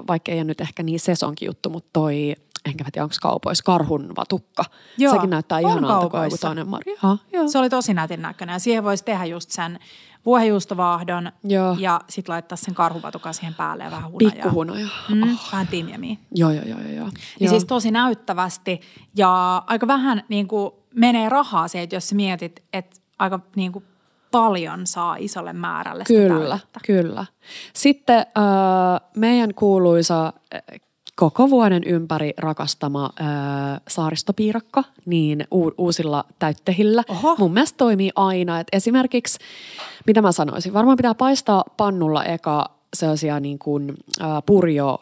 vaikka 0.07 0.31
ei 0.31 0.37
ole 0.37 0.43
nyt 0.43 0.61
ehkä 0.61 0.83
niin 0.83 0.99
sesonkin 0.99 1.45
juttu, 1.45 1.69
mutta 1.69 1.89
toi, 1.93 2.35
enkä 2.65 2.83
mä 2.83 2.89
tiedä 2.91 3.03
onko 3.03 3.15
kaupoissa, 3.21 3.63
karhun 3.63 4.13
vatukka. 4.17 4.63
Joo, 4.97 5.13
Sekin 5.13 5.29
näyttää 5.29 5.59
ihanalta 5.59 6.09
kuin 6.09 6.23
joku 6.23 6.37
toinen 6.41 6.67
marja. 6.67 6.93
Joo. 7.33 7.47
Se 7.47 7.57
oli 7.59 7.69
tosi 7.69 7.93
nätin 7.93 8.21
näköinen 8.21 8.53
ja 8.53 8.59
siihen 8.59 8.83
voisi 8.83 9.03
tehdä 9.03 9.25
just 9.25 9.49
sen 9.49 9.79
vuohenjuustovaahdon 10.25 11.31
Joo. 11.43 11.75
ja 11.79 12.01
sitten 12.09 12.33
laittaa 12.33 12.55
sen 12.55 12.73
karhuvatukan 12.75 13.33
siihen 13.33 13.53
päälle 13.53 13.83
ja 13.83 13.91
vähän 13.91 14.11
hunajaa. 14.11 14.31
Pikkuhunoja. 14.33 14.87
Mm, 15.09 15.37
Vähän 15.51 15.67
timjamiä. 15.67 16.15
Joo, 16.35 16.51
joo, 16.51 16.65
joo, 16.65 16.79
joo. 16.79 16.91
joo. 16.91 17.09
Niin 17.39 17.49
siis 17.49 17.65
tosi 17.65 17.91
näyttävästi 17.91 18.81
ja 19.15 19.63
aika 19.67 19.87
vähän 19.87 20.23
niin 20.29 20.47
kuin 20.47 20.71
menee 20.95 21.29
rahaa 21.29 21.67
se, 21.67 21.81
että 21.81 21.95
jos 21.95 22.09
sä 22.09 22.15
mietit, 22.15 22.63
että 22.73 22.97
aika 23.19 23.39
niin 23.55 23.71
kuin 23.71 23.85
paljon 24.31 24.87
saa 24.87 25.15
isolle 25.19 25.53
määrälle 25.53 26.03
sitä 26.07 26.19
Kyllä, 26.19 26.49
täytettä. 26.49 26.79
kyllä. 26.85 27.25
Sitten 27.73 28.17
äh, 28.17 29.09
meidän 29.15 29.53
kuuluisa 29.53 30.33
koko 31.19 31.49
vuoden 31.49 31.83
ympäri 31.85 32.33
rakastama 32.37 33.09
äh, 33.21 33.27
saaristopiirakka, 33.87 34.83
niin 35.05 35.47
u- 35.53 35.71
uusilla 35.77 36.25
täyttehillä. 36.39 37.03
Oho. 37.09 37.35
Mun 37.39 37.53
mielestä 37.53 37.77
toimii 37.77 38.11
aina. 38.15 38.59
Et 38.59 38.67
esimerkiksi, 38.71 39.39
mitä 40.07 40.21
mä 40.21 40.31
sanoisin, 40.31 40.73
varmaan 40.73 40.97
pitää 40.97 41.15
paistaa 41.15 41.63
pannulla 41.77 42.25
eka 42.25 42.69
sellaisia 42.93 43.39
niin 43.39 43.59
kuin 43.59 43.93
äh, 44.21 44.27
purjo 44.45 45.01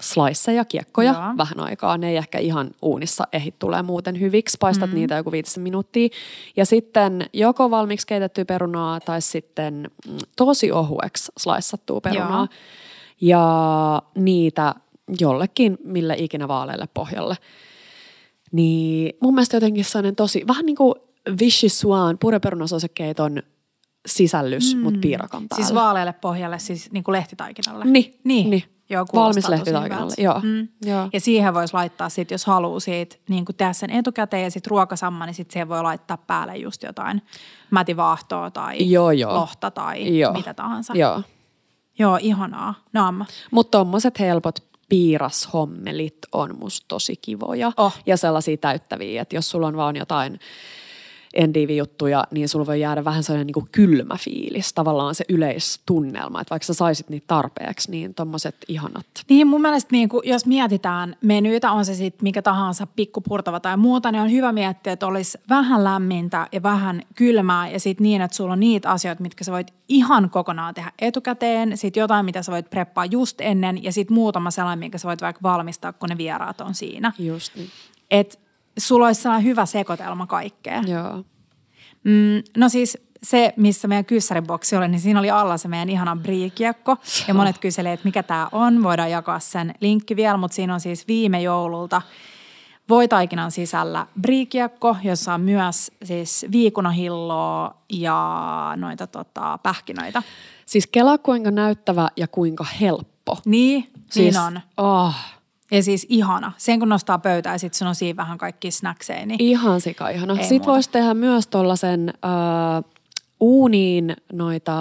sliceja, 0.00 0.64
kiekkoja 0.64 1.12
Joo. 1.12 1.36
vähän 1.36 1.60
aikaa. 1.60 1.98
Ne 1.98 2.08
ei 2.08 2.16
ehkä 2.16 2.38
ihan 2.38 2.70
uunissa 2.82 3.24
ehdi 3.32 3.52
tulee 3.58 3.82
muuten 3.82 4.20
hyviksi. 4.20 4.56
Paistat 4.60 4.90
mm. 4.90 4.94
niitä 4.94 5.16
joku 5.16 5.32
viitisen 5.32 5.62
minuuttia. 5.62 6.08
Ja 6.56 6.66
sitten 6.66 7.26
joko 7.32 7.70
valmiiksi 7.70 8.06
keitettyä 8.06 8.44
perunaa 8.44 9.00
tai 9.00 9.22
sitten 9.22 9.90
mm, 10.08 10.18
tosi 10.36 10.72
ohueksi 10.72 11.32
sliceattua 11.38 12.00
perunaa. 12.00 12.38
Joo. 12.38 12.58
Ja 13.20 14.02
niitä 14.14 14.74
jollekin 15.20 15.78
mille 15.84 16.14
ikinä 16.18 16.48
vaaleille 16.48 16.88
pohjalle. 16.94 17.36
Niin 18.52 19.16
mun 19.20 19.34
mielestä 19.34 19.56
jotenkin 19.56 19.84
sellainen 19.84 20.16
tosi, 20.16 20.44
vähän 20.48 20.66
niin 20.66 20.76
kuin 20.76 20.94
Vichy 21.40 21.68
Swan, 21.68 22.18
pureperunasosekeiton 22.18 23.42
sisällys, 24.06 24.74
mm. 24.74 24.82
mutta 24.82 25.00
piirakan 25.02 25.48
päällä. 25.48 25.64
Siis 25.64 25.74
vaalealle 25.74 26.12
pohjalle, 26.12 26.58
siis 26.58 26.92
niin 26.92 27.04
kuin 27.04 27.12
lehtitaikinalle. 27.12 27.84
Niin, 27.84 28.20
niin. 28.24 28.50
niin. 28.50 28.62
Joo, 28.90 29.06
Valmis 29.14 29.48
lehtitaikinalle, 29.48 30.14
joo, 30.18 30.40
Mm. 30.42 30.68
joo. 30.84 31.08
Ja 31.12 31.20
siihen 31.20 31.54
voisi 31.54 31.74
laittaa 31.74 32.08
sit, 32.08 32.30
jos 32.30 32.46
haluaa 32.46 32.80
siitä, 32.80 33.16
niin 33.28 33.44
kuin 33.44 33.56
tehdä 33.56 33.72
sen 33.72 33.90
etukäteen 33.90 34.44
ja 34.44 34.50
sitten 34.50 34.70
ruokasamma, 34.70 35.26
niin 35.26 35.34
sitten 35.34 35.52
siihen 35.52 35.68
voi 35.68 35.82
laittaa 35.82 36.16
päälle 36.16 36.56
just 36.56 36.82
jotain 36.82 37.22
mätivaahtoa 37.70 38.50
tai 38.50 38.90
Joo, 38.90 39.10
joo. 39.10 39.34
lohta 39.34 39.70
tai 39.70 40.18
Joo. 40.18 40.32
mitä 40.32 40.54
tahansa. 40.54 40.92
Joo. 40.96 41.22
Joo, 41.98 42.18
ihanaa. 42.20 42.74
Naama. 42.92 43.26
Mutta 43.50 43.78
tommoset 43.78 44.18
helpot 44.18 44.54
piirashommelit 44.92 46.18
on 46.32 46.58
musta 46.58 46.84
tosi 46.88 47.16
kivoja. 47.16 47.72
Oh. 47.76 47.94
Ja 48.06 48.16
sellaisia 48.16 48.56
täyttäviä, 48.56 49.22
että 49.22 49.36
jos 49.36 49.50
sulla 49.50 49.66
on 49.66 49.76
vaan 49.76 49.96
jotain 49.96 50.40
endiivi-juttuja, 51.34 52.24
niin 52.30 52.48
sulla 52.48 52.66
voi 52.66 52.80
jäädä 52.80 53.04
vähän 53.04 53.22
sellainen 53.22 53.46
niin 53.46 53.54
kuin 53.54 53.68
kylmä 53.72 54.16
fiilis. 54.18 54.72
Tavallaan 54.72 55.14
se 55.14 55.24
yleistunnelma, 55.28 56.40
että 56.40 56.50
vaikka 56.50 56.66
sä 56.66 56.74
saisit 56.74 57.08
niitä 57.08 57.26
tarpeeksi, 57.26 57.90
niin 57.90 58.14
tommoset 58.14 58.56
ihanat. 58.68 59.06
Niin 59.28 59.46
mun 59.46 59.60
mielestä 59.60 59.88
niin 59.92 60.08
kuin, 60.08 60.28
jos 60.28 60.46
mietitään 60.46 61.16
menyitä, 61.20 61.72
on 61.72 61.84
se 61.84 61.94
sitten 61.94 62.22
mikä 62.22 62.42
tahansa 62.42 62.86
pikkupurtava 62.86 63.60
tai 63.60 63.76
muuta, 63.76 64.12
niin 64.12 64.22
on 64.22 64.30
hyvä 64.30 64.52
miettiä, 64.52 64.92
että 64.92 65.06
olisi 65.06 65.38
vähän 65.48 65.84
lämmintä 65.84 66.48
ja 66.52 66.62
vähän 66.62 67.02
kylmää 67.14 67.68
ja 67.68 67.80
sitten 67.80 68.02
niin, 68.02 68.22
että 68.22 68.36
sulla 68.36 68.52
on 68.52 68.60
niitä 68.60 68.90
asioita, 68.90 69.22
mitkä 69.22 69.44
sä 69.44 69.52
voit 69.52 69.74
ihan 69.88 70.30
kokonaan 70.30 70.74
tehdä 70.74 70.92
etukäteen, 70.98 71.78
sitten 71.78 72.00
jotain, 72.00 72.24
mitä 72.24 72.42
sä 72.42 72.52
voit 72.52 72.70
preppaa 72.70 73.04
just 73.04 73.40
ennen 73.40 73.84
ja 73.84 73.92
sitten 73.92 74.14
muutama 74.14 74.50
sellainen, 74.50 74.78
minkä 74.78 74.98
sä 74.98 75.08
voit 75.08 75.22
vaikka 75.22 75.42
valmistaa, 75.42 75.92
kun 75.92 76.08
ne 76.08 76.18
vieraat 76.18 76.60
on 76.60 76.74
siinä. 76.74 77.12
Just 77.18 77.56
niin. 77.56 77.68
Että 78.10 78.38
sulla 78.78 79.06
olisi 79.06 79.22
sellainen 79.22 79.48
hyvä 79.48 79.66
sekoitelma 79.66 80.26
kaikkea. 80.26 80.82
Joo. 80.86 81.24
Mm, 82.04 82.42
no 82.56 82.68
siis 82.68 82.98
se, 83.22 83.54
missä 83.56 83.88
meidän 83.88 84.04
kyssäriboksi 84.04 84.76
oli, 84.76 84.88
niin 84.88 85.00
siinä 85.00 85.18
oli 85.18 85.30
alla 85.30 85.56
se 85.56 85.68
meidän 85.68 85.88
ihana 85.88 86.16
briikiekko. 86.16 86.96
Ja 87.28 87.34
monet 87.34 87.58
kyselee, 87.58 87.92
että 87.92 88.08
mikä 88.08 88.22
tämä 88.22 88.48
on. 88.52 88.82
Voidaan 88.82 89.10
jakaa 89.10 89.38
sen 89.38 89.74
linkki 89.80 90.16
vielä, 90.16 90.36
mutta 90.36 90.54
siinä 90.54 90.74
on 90.74 90.80
siis 90.80 91.08
viime 91.08 91.42
joululta 91.42 92.02
voitaikinan 92.88 93.50
sisällä 93.50 94.06
briikiekko, 94.20 94.96
jossa 95.02 95.34
on 95.34 95.40
myös 95.40 95.92
siis 96.04 96.46
viikunahilloa 96.52 97.74
ja 97.92 98.72
noita 98.76 99.06
tota, 99.06 99.58
pähkinöitä. 99.62 100.22
Siis 100.66 100.86
kelaa 100.86 101.18
kuinka 101.18 101.50
näyttävä 101.50 102.08
ja 102.16 102.28
kuinka 102.28 102.64
helppo. 102.80 103.38
Niin, 103.46 103.92
Siis, 104.10 104.34
niin 104.34 104.44
on. 104.44 104.60
Oh, 104.76 105.14
Ja 105.72 105.82
siis 105.82 106.06
ihana. 106.08 106.52
Sen 106.56 106.78
kun 106.78 106.88
nostaa 106.88 107.18
pöytään 107.18 107.54
ja 107.54 107.58
sitten 107.58 107.78
sun 107.78 107.88
on 107.88 107.94
siinä 107.94 108.16
vähän 108.16 108.38
kaikki 108.38 108.70
snackseja, 108.70 109.26
niin 109.26 109.42
ihan 109.42 109.80
sika 109.80 110.08
ihana. 110.08 110.36
Ei 110.38 110.44
Sitten 110.44 110.72
voisi 110.72 110.90
tehdä 110.90 111.14
myös 111.14 111.46
tuollaisen 111.46 112.08
äh, 112.24 112.84
uuniin 113.40 114.16
noita 114.32 114.76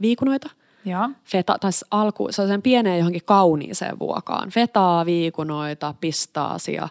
viikunoita. 0.00 0.50
joo. 0.84 1.08
Feta, 1.24 1.58
tai 1.60 1.70
alku, 1.90 2.28
sellaisen 2.30 2.62
pieneen 2.62 2.98
johonkin 2.98 3.24
kauniiseen 3.24 3.98
vuokaan. 3.98 4.50
Fetaa, 4.50 5.06
viikunoita, 5.06 5.94
pistaasia, 6.00 6.88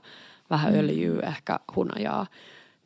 vähän 0.50 0.76
öljyä, 0.76 1.28
ehkä 1.28 1.60
hunajaa. 1.76 2.26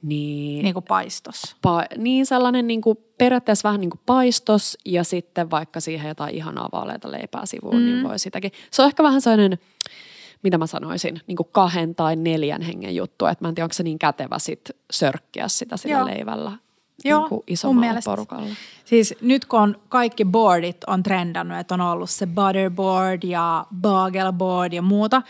Niin, 0.01 0.63
Niin 0.63 0.73
kuin 0.73 0.85
paistos. 0.87 1.55
pa- 1.67 1.97
niin 1.97 2.25
sellainen 2.25 2.67
niin 2.67 2.81
kuin, 2.81 2.97
periaatteessa 3.17 3.69
vähän 3.69 3.81
niin 3.81 3.89
kuin 3.89 4.01
paistos 4.05 4.77
ja 4.85 5.03
sitten 5.03 5.51
vaikka 5.51 5.79
siihen 5.79 6.07
jotain 6.07 6.35
ihanaa 6.35 6.69
vaaleita 6.71 7.11
leipää 7.11 7.45
sivuun, 7.45 7.75
mm. 7.75 7.85
niin 7.85 8.03
voi 8.03 8.19
sitäkin. 8.19 8.51
Se 8.71 8.81
on 8.81 8.87
ehkä 8.87 9.03
vähän 9.03 9.21
sellainen, 9.21 9.59
mitä 10.43 10.57
mä 10.57 10.67
sanoisin, 10.67 11.21
niin 11.27 11.35
kuin 11.35 11.49
kahden 11.51 11.95
tai 11.95 12.15
neljän 12.15 12.61
hengen 12.61 12.95
juttu, 12.95 13.25
että 13.25 13.45
mä 13.45 13.49
en 13.49 13.55
tiedä, 13.55 13.65
onko 13.65 13.73
se 13.73 13.83
niin 13.83 13.99
kätevä 13.99 14.39
sit 14.39 14.71
sörkkiä 14.91 15.47
sitä 15.47 15.77
sillä 15.77 15.97
Joo. 15.97 16.05
leivällä 16.05 16.51
Joo, 17.05 17.19
niin 17.19 17.29
kuin 17.29 17.37
mun 17.37 17.43
isommalle 17.47 17.87
mielestä. 17.87 18.11
porukalle. 18.11 18.49
Siis 18.85 19.15
nyt 19.21 19.45
kun 19.45 19.59
on 19.59 19.79
kaikki 19.89 20.25
boardit 20.25 20.83
on 20.87 21.03
trendannut, 21.03 21.57
että 21.57 21.73
on 21.73 21.81
ollut 21.81 22.09
se 22.09 22.27
butterboard 22.27 23.23
ja 23.23 23.65
bagelboard 23.81 24.73
ja 24.73 24.81
muuta, 24.81 25.21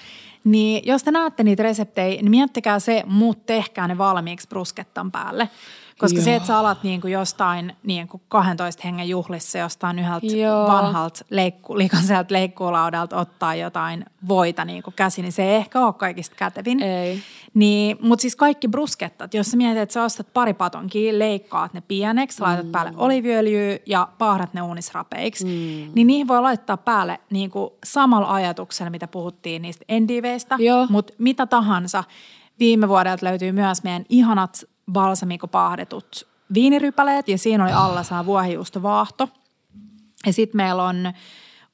niin 0.43 0.81
jos 0.85 1.03
te 1.03 1.11
näette 1.11 1.43
niitä 1.43 1.63
reseptejä, 1.63 2.21
niin 2.21 2.29
miettikää 2.31 2.79
se, 2.79 3.03
mutta 3.05 3.43
tehkää 3.45 3.87
ne 3.87 3.97
valmiiksi 3.97 4.47
bruskettan 4.47 5.11
päälle. 5.11 5.49
Koska 5.99 6.21
se, 6.21 6.29
Joo. 6.29 6.37
että 6.37 6.47
sä 6.47 6.57
alat 6.57 6.83
niin 6.83 7.01
kuin 7.01 7.13
jostain 7.13 7.75
niin 7.83 8.07
kuin 8.07 8.21
12 8.27 8.81
hengen 8.85 9.09
juhlissa 9.09 9.57
jostain 9.57 9.99
yhdeltä 9.99 10.25
Joo. 10.25 10.67
vanhalta 10.67 11.25
leikku, 11.29 11.77
liikaiselta 11.77 12.33
leikkuulaudalta 12.33 13.17
ottaa 13.17 13.55
jotain 13.55 14.05
voita 14.27 14.65
niin 14.65 14.83
kuin 14.83 14.93
käsi, 14.93 15.21
niin 15.21 15.31
se 15.31 15.43
ei 15.43 15.55
ehkä 15.55 15.85
ole 15.85 15.93
kaikista 15.93 16.35
kätevin. 16.35 16.83
Ei. 16.83 17.19
Niin, 17.53 17.97
mutta 18.01 18.21
siis 18.21 18.35
kaikki 18.35 18.67
bruskettat, 18.67 19.33
jos 19.33 19.51
sä 19.51 19.57
mietit, 19.57 19.77
että 19.77 19.93
sä 19.93 20.03
ostat 20.03 20.33
pari 20.33 20.53
patonkia, 20.53 21.19
leikkaat 21.19 21.73
ne 21.73 21.81
pieneksi, 21.81 22.41
laitat 22.41 22.65
Mm. 22.65 22.71
päälle 22.71 22.93
oliviöljyä 22.97 23.79
ja 23.85 24.07
paahdat 24.17 24.53
ne 24.53 24.61
uunisrapeiksi, 24.61 25.45
mm. 25.45 25.91
niin 25.95 26.07
niihin 26.07 26.27
voi 26.27 26.41
laittaa 26.41 26.77
päälle 26.77 27.19
niin 27.29 27.51
kuin 27.51 27.69
samalla 27.83 28.33
ajatuksella, 28.33 28.89
mitä 28.89 29.07
puhuttiin 29.07 29.61
niistä 29.61 29.85
endiveistä, 29.89 30.57
mutta 30.89 31.13
mitä 31.17 31.45
tahansa. 31.45 32.03
Viime 32.59 32.87
vuodelta 32.87 33.25
löytyy 33.25 33.51
myös 33.51 33.83
meidän 33.83 34.05
ihanat 34.09 34.63
balsamikopahdetut 34.91 36.27
viinirypäleet 36.53 37.27
ja 37.27 37.37
siinä 37.37 37.63
oli 37.63 37.73
alla 37.73 38.03
saa 38.03 38.25
vuohijuustovaahto. 38.25 39.29
Ja 40.25 40.33
sitten 40.33 40.57
meillä 40.57 40.83
on, 40.83 41.13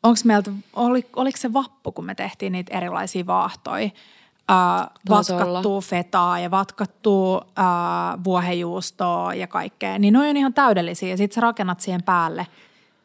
onks 0.03 0.25
meiltä, 0.25 0.51
oli, 0.73 1.05
oliko 1.15 1.37
se 1.37 1.53
vappu, 1.53 1.91
kun 1.91 2.05
me 2.05 2.15
tehtiin 2.15 2.51
niitä 2.51 2.77
erilaisia 2.77 3.25
vaahtoja, 3.25 3.89
äh, 4.51 4.89
vatkattua 5.09 5.81
fetaa 5.81 6.39
ja 6.39 6.51
vatkattua 6.51 7.45
äh, 7.59 7.65
vuohejuustoa 8.23 9.33
ja 9.33 9.47
kaikkea, 9.47 9.99
niin 9.99 10.13
ne 10.13 10.19
on 10.19 10.37
ihan 10.37 10.53
täydellisiä. 10.53 11.09
Ja 11.09 11.17
sitten 11.17 11.35
sä 11.35 11.41
rakennat 11.41 11.79
siihen 11.79 12.03
päälle. 12.03 12.47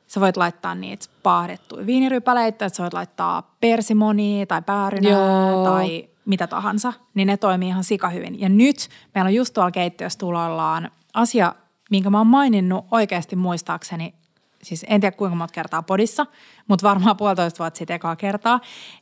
Sä 0.06 0.20
voit 0.20 0.36
laittaa 0.36 0.74
niitä 0.74 1.06
paahdettuja 1.22 1.86
viinirypäleitä, 1.86 2.66
että 2.66 2.76
sä 2.76 2.82
voit 2.82 2.92
laittaa 2.92 3.54
persimonia 3.60 4.46
tai 4.46 4.62
päärynää 4.62 5.12
Joo. 5.12 5.64
tai 5.64 6.08
mitä 6.28 6.46
tahansa, 6.46 6.92
niin 7.14 7.26
ne 7.26 7.36
toimii 7.36 7.68
ihan 7.68 7.84
sikahyvin. 7.84 8.40
Ja 8.40 8.48
nyt 8.48 8.88
meillä 9.14 9.28
on 9.28 9.34
just 9.34 9.54
tuolla 9.54 9.70
keittiössä 9.70 10.18
tulollaan 10.18 10.90
asia, 11.14 11.54
minkä 11.90 12.10
mä 12.10 12.18
oon 12.18 12.26
maininnut 12.26 12.84
oikeasti 12.90 13.36
muistaakseni, 13.36 14.14
siis 14.62 14.86
en 14.88 15.00
tiedä 15.00 15.16
kuinka 15.16 15.36
monta 15.36 15.52
kertaa 15.52 15.82
podissa, 15.82 16.26
mutta 16.68 16.88
varmaan 16.88 17.16
puolitoista 17.16 17.58
vuotta 17.58 17.78
sitten 17.78 17.94
ekaa 17.94 18.16
kertaa. 18.16 18.60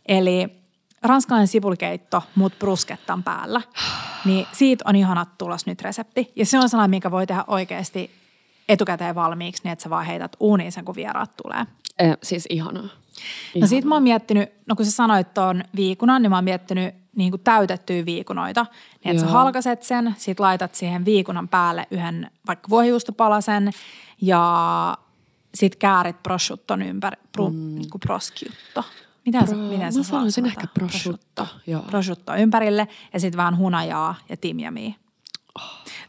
Eli 0.08 0.48
ranskalainen 1.02 1.48
sipulikeitto, 1.48 2.22
mut 2.34 2.58
bruskettan 2.58 3.22
päällä. 3.22 3.60
Niin 4.24 4.46
siitä 4.52 4.84
on 4.88 4.96
ihanat 4.96 5.38
tulos 5.38 5.66
nyt 5.66 5.82
resepti. 5.82 6.32
Ja 6.36 6.46
se 6.46 6.58
on 6.58 6.68
sellainen, 6.68 6.90
minkä 6.90 7.10
voi 7.10 7.26
tehdä 7.26 7.44
oikeasti 7.46 8.10
etukäteen 8.68 9.14
valmiiksi, 9.14 9.62
niin 9.64 9.72
että 9.72 9.82
sä 9.82 9.90
vaan 9.90 10.06
heität 10.06 10.36
uuniin 10.40 10.72
sen, 10.72 10.84
kun 10.84 10.94
vieraat 10.94 11.36
tulee. 11.42 11.66
Eh, 11.98 12.16
siis 12.22 12.46
ihanaa. 12.50 12.88
No 13.16 13.22
Ihanaa. 13.54 13.68
sit 13.68 13.84
mä 13.84 13.94
oon 13.94 14.02
miettinyt, 14.02 14.48
no 14.66 14.76
kun 14.76 14.84
sä 14.86 14.90
sanoit 14.90 15.34
tuon 15.34 15.64
viikunan, 15.76 16.22
niin 16.22 16.30
mä 16.30 16.36
oon 16.36 16.44
miettinyt 16.44 16.94
niin 17.16 17.30
kuin 17.30 17.40
täytettyä 17.44 18.04
viikunoita. 18.04 18.66
Niin 19.04 19.10
että 19.10 19.26
sä 19.26 19.32
halkaset 19.32 19.82
sen, 19.82 20.14
sit 20.18 20.40
laitat 20.40 20.74
siihen 20.74 21.04
viikunan 21.04 21.48
päälle 21.48 21.86
yhden 21.90 22.30
vaikka 22.46 22.68
vuohijuustopalasen 22.68 23.70
ja 24.20 24.98
sit 25.54 25.76
käärit 25.76 26.22
prosciutton 26.22 26.82
ympäri, 26.82 27.16
pru, 27.32 27.50
mm. 27.50 27.74
niin 27.74 27.90
kuin 27.90 28.00
prosciutto. 28.00 28.84
Miten, 29.26 29.48
se, 29.48 29.54
Pro- 29.54 29.62
miten 29.62 29.80
mä 29.80 29.90
se 29.90 30.02
sanoisin 30.02 30.32
sanotaan? 30.32 30.64
ehkä 30.64 30.66
prosciutto. 30.74 31.46
Prosciutto 31.86 32.34
ympärille 32.34 32.88
ja 33.12 33.20
sitten 33.20 33.36
vähän 33.36 33.56
hunajaa 33.56 34.14
ja 34.28 34.36
timjamia. 34.36 34.92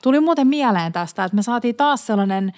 Tuli 0.02 0.20
muuten 0.20 0.48
mieleen 0.48 0.94
tästä, 0.94 1.24
että 1.24 1.36
me 1.36 1.42
saatiin 1.44 1.76
taas 1.76 2.08
sellainen 2.08 2.54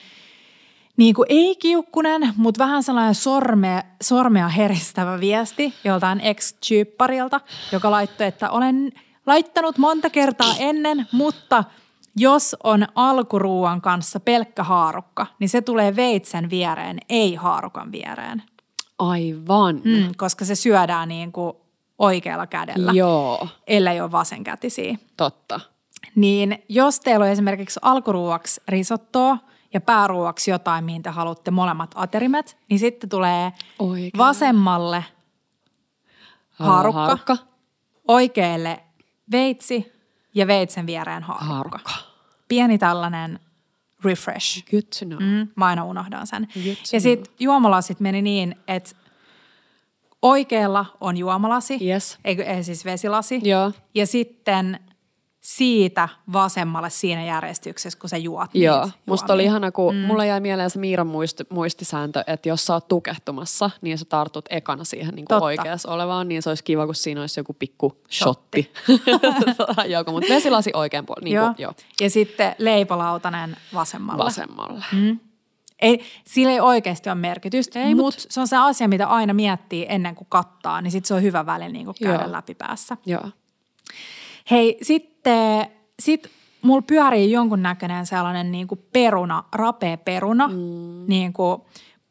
niin 1.00 1.16
kuin 1.16 1.26
ei 1.30 1.56
kiukkunen, 1.56 2.34
mutta 2.36 2.64
vähän 2.64 2.84
sellainen 2.84 3.16
sormea, 3.16 3.84
sormea 4.02 4.48
heristävä 4.48 5.20
viesti 5.20 5.74
joltain 5.84 6.20
ex-tyypparilta, 6.20 7.42
joka 7.72 7.92
laittoi, 7.92 8.28
että 8.28 8.50
olen 8.50 8.92
laittanut 9.26 9.78
monta 9.78 10.10
kertaa 10.10 10.56
ennen, 10.60 11.08
mutta 11.12 11.64
jos 12.16 12.56
on 12.64 12.88
alkuruuan 12.96 13.82
kanssa 13.82 14.20
pelkkä 14.20 14.64
haarukka, 14.64 15.28
niin 15.40 15.50
se 15.50 15.62
tulee 15.62 15.96
veitsen 15.96 16.50
viereen, 16.50 16.98
ei 17.10 17.36
haarukan 17.36 17.92
viereen. 17.92 18.44
Aivan. 19.00 19.82
Mm, 19.84 20.12
koska 20.18 20.46
se 20.46 20.56
syödään 20.56 21.10
niin 21.10 21.32
kuin 21.32 21.54
oikealla 21.98 22.48
kädellä, 22.48 22.92
Joo, 22.92 23.48
ellei 23.68 24.02
ole 24.02 24.12
vasenkätisiä. 24.12 24.98
totta. 25.18 25.60
Niin 26.16 26.64
jos 26.70 27.00
teillä 27.00 27.24
on 27.24 27.32
esimerkiksi 27.32 27.80
alkuruuaksi 27.84 28.62
risottoa 28.68 29.38
ja 29.74 29.82
pääruuaksi 29.82 30.52
jotain, 30.52 30.84
mihin 30.86 31.04
te 31.04 31.10
haluatte 31.10 31.52
molemmat 31.52 31.92
aterimet, 31.96 32.58
niin 32.70 32.80
sitten 32.80 33.10
tulee 33.10 33.52
Oikein. 33.80 34.12
vasemmalle 34.18 35.06
haarukka, 36.52 37.00
Haarukka. 37.02 37.38
oikealle 38.08 38.84
veitsi 39.32 39.92
ja 40.36 40.48
veitsen 40.48 40.86
viereen 40.86 41.24
haarukka. 41.24 41.46
Haarukka. 41.54 41.92
Pieni 42.48 42.78
tällainen 42.78 43.40
refresh. 44.04 44.64
Good 44.72 44.82
to 45.00 45.06
know. 45.06 45.20
Mm, 45.24 45.48
mä 45.56 45.66
aina 45.66 45.84
unohdan 45.86 46.28
sen. 46.28 46.48
Ja 46.94 47.02
sitten 47.02 47.34
juomalasit 47.40 48.00
meni 48.00 48.22
niin, 48.22 48.56
että 48.68 48.96
oikealla 50.22 50.86
on 51.02 51.18
juomalasi, 51.18 51.78
Yes. 51.88 52.18
ei, 52.26 52.42
ei 52.42 52.64
siis 52.64 52.86
vesilasi. 52.86 53.42
Joo. 53.44 53.72
Ja 53.96 54.08
sitten 54.08 54.80
siitä 55.56 56.10
vasemmalle 56.34 56.90
siinä 56.90 57.26
järjestyksessä, 57.26 58.00
kun 58.00 58.10
sä 58.10 58.18
juot 58.18 58.50
Joo, 58.54 58.84
niitä 58.84 58.98
musta 59.06 59.34
oli 59.34 59.44
ihana, 59.44 59.72
kun 59.72 59.96
mm. 59.96 60.02
mulla 60.02 60.26
jäi 60.26 60.40
mieleen 60.40 60.70
se 60.70 60.80
Miiran 60.80 61.08
muisti, 61.08 61.44
muistisääntö, 61.50 62.24
että 62.28 62.50
jos 62.50 62.66
sä 62.66 62.74
oot 62.74 62.88
tukehtumassa, 62.88 63.70
niin 63.82 63.98
sä 63.98 64.06
tartut 64.06 64.46
ekana 64.50 64.84
siihen 64.84 65.16
niin 65.16 65.26
oikeassa 65.42 65.92
olevaan, 65.92 66.28
niin 66.28 66.42
se 66.42 66.50
olisi 66.50 66.64
kiva, 66.64 66.86
kun 66.86 66.96
siinä 66.96 67.22
olisi 67.22 67.40
joku 67.40 67.54
pikku 67.54 68.02
Shotti. 68.12 68.74
Joko, 69.88 70.12
mutta 70.12 70.34
vesilasi 70.34 70.72
oikein 70.74 71.06
puolella, 71.06 71.24
niin 71.24 71.36
Joo. 71.36 71.46
kuin, 71.46 71.64
joo, 71.64 71.74
Ja 72.02 72.10
sitten 72.10 72.56
leipolautanen 72.58 73.58
vasemmalle. 73.74 74.24
vasemmalle. 74.24 74.86
Mm. 74.92 75.20
Ei, 75.82 76.04
sillä 76.28 76.52
ei 76.52 76.60
oikeasti 76.60 77.10
ole 77.10 77.16
merkitystä, 77.16 77.80
Ei, 77.80 77.96
mutta 77.96 78.24
se 78.30 78.40
on 78.40 78.48
se 78.48 78.58
asia, 78.58 78.88
mitä 78.88 79.08
aina 79.08 79.34
miettii 79.34 79.86
ennen 79.90 80.16
kuin 80.16 80.28
kattaa, 80.30 80.82
niin 80.82 80.92
sitten 80.92 81.08
se 81.08 81.14
on 81.14 81.24
hyvä 81.24 81.46
väli 81.46 81.72
niin 81.72 81.88
käydä 82.04 82.24
Joo. 82.24 82.32
läpi 82.32 82.56
päässä. 82.56 82.98
Joo. 83.06 83.30
Hei, 84.52 84.78
sitten 84.82 85.09
sit 86.00 86.30
mulla 86.62 86.82
pyörii 86.82 87.32
jonkunnäköinen 87.32 88.06
sellainen 88.06 88.52
niin 88.52 88.68
kuin 88.68 88.82
peruna, 88.94 89.44
rapea 89.54 89.98
peruna, 89.98 90.48
mm. 90.48 90.54
niin 91.08 91.34
kuin 91.34 91.62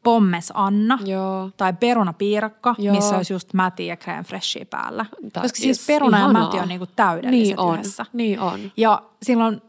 pommes 0.03 0.51
Anna 0.55 0.99
Joo. 1.05 1.49
tai 1.57 1.73
perunapiirakka, 1.73 2.75
Joo. 2.77 2.95
missä 2.95 3.17
olisi 3.17 3.33
just 3.33 3.53
mäti 3.53 3.87
ja 3.87 3.95
crème 3.95 4.23
fraichea 4.25 4.65
päällä. 4.69 5.05
Tää- 5.33 5.43
Koska 5.43 5.57
siis 5.57 5.79
is- 5.79 5.87
peruna 5.87 6.17
ihanaa. 6.17 6.41
ja 6.41 6.45
mäti 6.47 6.59
on 6.59 6.67
niin 6.67 6.79
kuin 6.79 6.89
täydelliset 6.95 7.31
Niin 7.47 7.59
on, 7.59 7.73
yhdessä. 7.75 8.05
niin 8.13 8.39
on. 8.39 8.59
Ja 8.77 9.01
silloin 9.23 9.61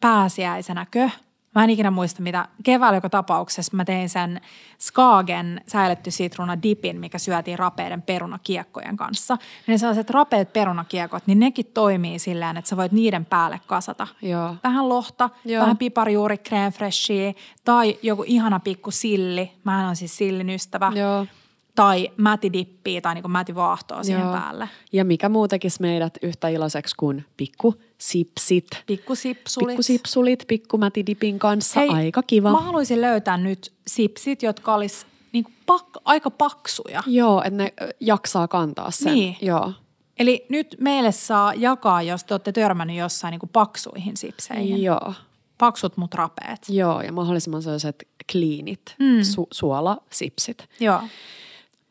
pääsiäisenäkö, 0.00 1.10
mä 1.56 1.64
en 1.64 1.70
ikinä 1.70 1.90
muista 1.90 2.22
mitä, 2.22 2.48
keväällä 2.64 2.96
joka 2.96 3.10
tapauksessa 3.10 3.76
mä 3.76 3.84
tein 3.84 4.08
sen 4.08 4.40
Skagen 4.80 5.60
säiletty 5.66 6.10
sitruuna 6.10 6.62
dipin, 6.62 7.00
mikä 7.00 7.18
syötiin 7.18 7.58
rapeiden 7.58 8.02
perunakiekkojen 8.02 8.96
kanssa. 8.96 9.34
Ja 9.66 9.72
ne 9.72 9.78
sellaiset 9.78 10.10
rapeat 10.10 10.52
perunakiekot, 10.52 11.26
niin 11.26 11.40
nekin 11.40 11.66
toimii 11.74 12.18
silleen, 12.18 12.56
että 12.56 12.68
sä 12.68 12.76
voit 12.76 12.92
niiden 12.92 13.24
päälle 13.24 13.60
kasata. 13.66 14.06
Joo. 14.22 14.56
Vähän 14.64 14.88
lohta, 14.88 15.30
Joo. 15.44 15.62
vähän 15.62 15.76
piparjuuri, 15.76 16.36
crème 16.36 16.72
fraichea 16.72 17.32
tai 17.64 17.98
joku 18.02 18.24
ihana 18.26 18.60
pikku 18.60 18.90
silli. 18.90 19.52
Mä 19.64 19.88
on 19.88 19.96
siis 19.96 20.16
sillin 20.16 20.50
ystävä. 20.50 20.92
Joo. 20.94 21.26
Tai 21.74 22.10
mätidippiä 22.16 23.00
tai 23.00 23.14
niinku 23.14 23.28
mätivaahtoa 23.28 24.02
siihen 24.02 24.22
Joo. 24.22 24.32
päälle. 24.32 24.68
Ja 24.92 25.04
mikä 25.04 25.28
muu 25.28 25.48
tekisi 25.48 25.82
meidät 25.82 26.18
yhtä 26.22 26.48
iloiseksi 26.48 26.94
kuin 26.96 27.24
pikku 27.36 27.74
sipsit. 27.98 28.66
Pikku 28.86 29.14
sipsulit. 29.14 29.68
Pikku 29.68 29.82
sipsulit, 29.82 30.44
pikku 30.48 30.78
mätidipin 30.78 31.38
kanssa. 31.38 31.80
Hei, 31.80 31.88
Aika 31.88 32.22
kiva. 32.22 32.52
Mä 32.52 32.60
haluaisin 32.60 33.00
löytää 33.00 33.36
nyt 33.38 33.72
sipsit, 33.86 34.42
jotka 34.42 34.74
olisi 34.74 35.06
niinku 35.32 35.50
pak, 35.66 35.84
aika 36.04 36.30
paksuja. 36.30 37.02
Joo, 37.06 37.42
että 37.42 37.56
ne 37.56 37.72
jaksaa 38.00 38.48
kantaa 38.48 38.90
sen. 38.90 39.14
Niin. 39.14 39.36
Joo. 39.42 39.72
Eli 40.18 40.46
nyt 40.48 40.76
meille 40.80 41.12
saa 41.12 41.54
jakaa, 41.54 42.02
jos 42.02 42.24
te 42.24 42.34
olette 42.34 42.52
törmännyt 42.52 42.96
jossain 42.96 43.30
niinku 43.32 43.46
paksuihin 43.52 44.16
sipseihin. 44.16 44.82
Joo. 44.82 45.14
Paksut 45.58 45.96
mut 45.96 46.14
rapeet. 46.14 46.58
Joo, 46.68 47.00
ja 47.00 47.12
mahdollisimman 47.12 47.62
sellaiset 47.62 48.08
cleanit, 48.32 48.94
Mm. 48.98 49.20
su- 49.20 49.46
suolasipsit. 49.50 50.68
Joo. 50.80 51.00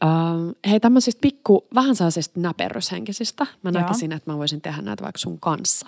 Ähm, 0.03 0.49
hei, 0.69 0.79
tämmöisistä 0.79 1.21
pikku, 1.21 1.67
vähän 1.75 1.95
sellaisista 1.95 2.39
näperryshenkisistä. 2.39 3.47
Mä 3.63 3.69
Joo. 3.73 3.81
näkisin, 3.81 4.11
että 4.11 4.31
mä 4.31 4.37
voisin 4.37 4.61
tehdä 4.61 4.81
näitä 4.81 5.03
vaikka 5.03 5.19
sun 5.19 5.39
kanssa. 5.39 5.87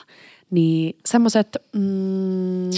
Niin 0.51 0.97
semmoiset 1.05 1.57
mm, 1.73 2.69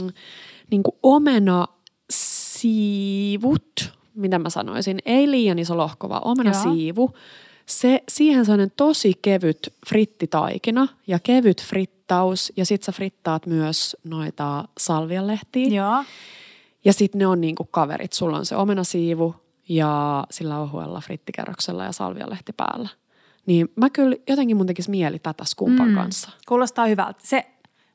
niin 0.71 0.83
omena 1.03 1.67
siivut, 2.11 3.93
mitä 4.15 4.39
mä 4.39 4.49
sanoisin, 4.49 4.99
ei 5.05 5.31
liian 5.31 5.59
iso 5.59 5.77
lohko, 5.77 6.09
vaan 6.09 6.25
omena 6.25 6.51
Joo. 6.51 6.63
siivu. 6.63 7.11
Se, 7.65 8.03
siihen 8.09 8.45
sellainen 8.45 8.71
tosi 8.77 9.13
kevyt 9.21 9.73
frittitaikina 9.89 10.87
ja 11.07 11.19
kevyt 11.19 11.63
frittaus 11.63 12.53
ja 12.57 12.65
sit 12.65 12.83
sä 12.83 12.91
frittaat 12.91 13.45
myös 13.45 13.97
noita 14.03 14.67
salvialehtiä. 14.77 15.67
Joo. 15.67 16.03
Ja 16.85 16.93
sitten 16.93 17.19
ne 17.19 17.27
on 17.27 17.41
niinku 17.41 17.63
kaverit. 17.71 18.13
Sulla 18.13 18.37
on 18.37 18.45
se 18.45 18.55
omenasiivu 18.55 19.35
ja 19.69 20.23
sillä 20.32 20.60
ohuella 20.60 21.01
frittikerroksella 21.01 21.84
ja 21.84 21.91
salvialehti 21.91 22.53
päällä. 22.53 22.89
Niin 23.45 23.69
mä 23.75 23.89
kyllä 23.89 24.15
jotenkin 24.27 24.58
mun 24.58 24.65
tekisi 24.65 24.89
mieli 24.89 25.19
tätä 25.19 25.45
skumpan 25.45 25.89
mm. 25.89 25.95
kanssa. 25.95 26.29
Kuulostaa 26.47 26.86
hyvältä. 26.86 27.19
Se, 27.23 27.45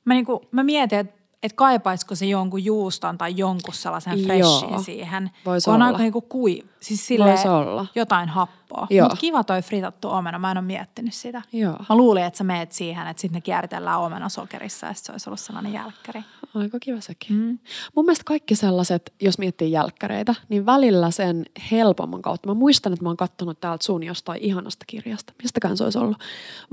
mä, 0.05 0.15
niinku, 0.15 0.49
mä 0.51 0.63
mietin, 0.63 0.99
että 0.99 1.25
et 1.43 1.53
kaipaisiko 1.53 2.15
se 2.15 2.27
jonkun 2.27 2.65
juuston 2.65 3.19
tai 3.19 3.35
jonkun 3.37 3.75
sellaisen 3.75 4.19
Joo. 4.19 4.27
freshin 4.27 4.85
siihen. 4.85 5.31
Vois 5.47 5.65
kun 5.65 5.75
on 5.75 5.83
olla. 5.83 5.87
aika 5.87 5.99
niinku 5.99 6.21
kui, 6.21 6.65
siis 6.81 7.07
silleen 7.07 7.31
Vois 7.31 7.47
olla. 7.47 7.87
jotain 7.95 8.29
happoa. 8.29 8.64
Joo. 8.91 9.05
Mutta 9.05 9.21
kiva 9.21 9.45
toi 9.45 9.63
fritattu 9.63 10.09
omena, 10.09 10.39
mä 10.39 10.51
en 10.51 10.59
ole 10.59 10.67
miettinyt 10.67 11.15
sitä. 11.15 11.43
Joo. 11.53 11.77
Mä 11.89 11.97
luulin, 11.97 12.25
että 12.25 12.39
sä 12.39 12.45
meet 12.45 12.73
siihen, 12.73 13.07
että 13.07 13.21
sitten 13.21 13.35
ne 13.35 13.41
kiertellään 13.41 14.01
omena 14.01 14.29
sokerissa 14.29 14.87
ja 14.87 14.93
se 14.95 15.13
olisi 15.13 15.31
ollut 15.31 15.41
sellainen 15.41 15.73
jälkkäri. 15.73 16.25
Aika 16.55 16.79
kiva 16.81 17.01
sekin. 17.01 17.37
Mm. 17.37 17.59
Mun 17.97 18.05
mielestä 18.05 18.25
kaikki 18.25 18.55
sellaiset, 18.55 19.13
jos 19.23 19.39
miettii 19.39 19.73
jälkkäreitä, 19.73 20.35
niin 20.49 20.67
välillä 20.67 21.11
sen 21.11 21.45
helpomman 21.71 22.23
kautta. 22.23 22.49
Mä 22.49 22.55
muistan, 22.55 22.93
että 22.93 23.03
mä 23.03 23.09
oon 23.09 23.17
kattonut 23.17 23.61
täältä 23.61 23.85
sun 23.85 24.03
jostain 24.03 24.43
ihanasta 24.43 24.85
kirjasta. 24.87 25.33
Mistäkään 25.43 25.77
se 25.77 25.85
olisi 25.85 25.99
ollut. 25.99 26.23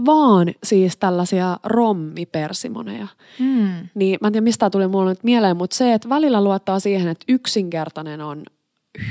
Vaan 0.06 0.48
siis 0.64 0.98
tällaisia 0.98 1.58
rommipersimoneja. 1.64 3.08
Mm. 3.40 3.88
Niin 3.96 4.18
mä 4.22 4.28
en 4.28 4.34
tiedä, 4.34 4.44
mistä 4.44 4.70
tuli 4.70 4.88
mulle 4.88 5.10
nyt 5.10 5.24
mieleen, 5.24 5.58
mutta 5.58 5.76
se, 5.76 5.94
että 5.94 6.10
välillä 6.10 6.44
luottaa 6.44 6.80
siihen, 6.80 7.08
että 7.08 7.26
yksinkertainen 7.28 8.22
on 8.22 8.44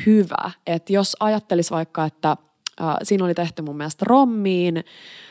hyvä. 0.06 0.50
Että 0.66 0.92
jos 0.92 1.16
ajattelis 1.20 1.70
vaikka, 1.70 2.04
että 2.04 2.36
äh, 2.80 2.96
siinä 3.02 3.24
oli 3.24 3.34
tehty 3.34 3.62
mun 3.62 3.76
mielestä 3.76 4.04
rommiin, 4.08 4.84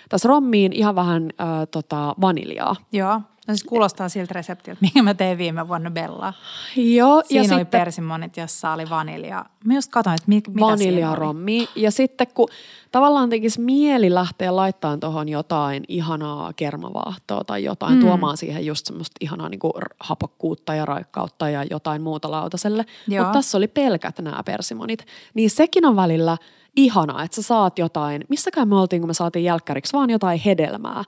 tässä 0.09 0.29
rommiin 0.29 0.73
ihan 0.73 0.95
vähän 0.95 1.29
äh, 1.41 1.47
tota, 1.71 2.15
vaniljaa. 2.21 2.75
Joo. 2.91 3.21
No 3.49 3.55
siis 3.55 3.63
kuulostaa 3.63 4.09
siltä 4.09 4.33
reseptiltä, 4.33 4.79
minkä 4.85 5.03
mä 5.03 5.13
tein 5.13 5.37
viime 5.37 5.67
vuonna 5.67 5.91
Bella. 5.91 6.33
Joo, 6.75 7.23
Siinä 7.25 7.35
ja 7.35 7.41
oli 7.41 7.47
sitten 7.47 7.79
persimonit, 7.79 8.37
jossa 8.37 8.73
oli 8.73 8.89
vanilja. 8.89 9.45
Mä 9.65 9.73
just 9.73 9.91
katsoin, 9.91 10.13
että 10.13 10.27
mit, 10.27 10.47
mitä 10.47 10.61
vaniljarommi. 10.61 11.67
Ja 11.75 11.91
sitten 11.91 12.27
kun 12.33 12.47
tavallaan 12.91 13.29
tekisi 13.29 13.61
mieli 13.61 14.13
lähteä 14.13 14.55
laittamaan 14.55 14.99
tuohon 14.99 15.29
jotain 15.29 15.83
ihanaa 15.87 16.53
kermavaahtoa 16.53 17.43
tai 17.43 17.63
jotain, 17.63 17.95
mm. 17.95 18.01
tuomaan 18.01 18.37
siihen 18.37 18.65
just 18.65 18.85
semmoista 18.85 19.15
ihanaa 19.21 19.49
niin 19.49 19.59
hapokkuutta 19.99 20.75
ja 20.75 20.85
raikkautta 20.85 21.49
ja 21.49 21.63
jotain 21.63 22.01
muuta 22.01 22.31
lautaselle. 22.31 22.85
Mutta 23.07 23.31
tässä 23.31 23.57
oli 23.57 23.67
pelkät 23.67 24.19
nämä 24.19 24.43
persimonit. 24.45 25.05
Niin 25.33 25.49
sekin 25.49 25.85
on 25.85 25.95
välillä 25.95 26.37
ihanaa, 26.75 27.23
että 27.23 27.35
sä 27.35 27.41
saat 27.41 27.79
jotain, 27.79 28.25
missäkään 28.29 28.67
me 28.67 28.75
oltiin, 28.75 29.01
kun 29.01 29.09
me 29.09 29.13
saatiin 29.13 29.45
jälkkäriksi, 29.45 29.93
vaan 29.93 30.09
jotain 30.09 30.39
hedelmää. 30.39 31.03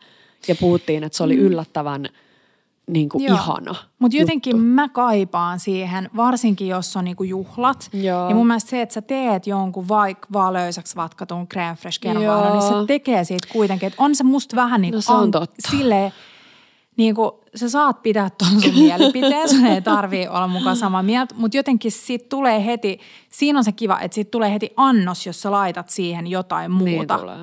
Ja 0.47 0.55
puhuttiin, 0.55 1.03
että 1.03 1.17
se 1.17 1.23
oli 1.23 1.35
yllättävän 1.35 2.05
niin 2.91 3.09
kuin. 3.09 3.23
Joo. 3.23 3.35
ihana 3.37 3.75
Mutta 3.99 4.17
jotenkin 4.17 4.51
juttu. 4.51 4.65
mä 4.65 4.89
kaipaan 4.89 5.59
siihen, 5.59 6.09
varsinkin 6.15 6.67
jos 6.67 6.95
on 6.97 7.05
niinku 7.05 7.23
juhlat. 7.23 7.89
Joo. 7.93 8.29
Ja 8.29 8.35
mun 8.35 8.47
mielestä 8.47 8.69
se, 8.69 8.81
että 8.81 8.93
sä 8.93 9.01
teet 9.01 9.47
jonkun 9.47 9.87
vaikka 9.87 10.27
vaan 10.33 10.53
löysäksi 10.53 10.95
vatkatun 10.95 11.47
crème 11.53 11.75
fresh 11.77 11.99
niin 12.05 12.61
se 12.61 12.87
tekee 12.87 13.23
siitä 13.23 13.47
kuitenkin, 13.51 13.87
että 13.87 14.03
on 14.03 14.15
se 14.15 14.23
musta 14.23 14.55
vähän 14.55 14.81
niin 14.81 14.91
No 14.91 14.95
kuin 14.95 15.03
se 15.03 15.11
on 15.13 15.31
totta. 15.31 15.69
silleen, 15.71 16.11
niin 16.97 17.15
kuin 17.15 17.31
sä 17.55 17.69
saat 17.69 18.01
pitää 18.03 18.29
ton 18.29 18.61
sun 18.61 18.73
mielipiteen, 18.83 19.49
sun 19.49 19.65
ei 19.65 19.81
tarvii 19.81 20.27
olla 20.27 20.47
mukaan 20.47 20.75
samaa 20.75 21.03
mieltä, 21.03 21.35
mutta 21.37 21.57
jotenkin 21.57 21.91
siitä 21.91 22.25
tulee 22.29 22.65
heti, 22.65 22.99
siinä 23.29 23.59
on 23.59 23.63
se 23.63 23.71
kiva, 23.71 23.99
että 23.99 24.15
siitä 24.15 24.31
tulee 24.31 24.53
heti 24.53 24.69
annos, 24.77 25.25
jos 25.25 25.41
sä 25.41 25.51
laitat 25.51 25.89
siihen 25.89 26.27
jotain 26.27 26.71
Niin 26.77 26.95
muuta. 26.97 27.17
tulee. 27.17 27.37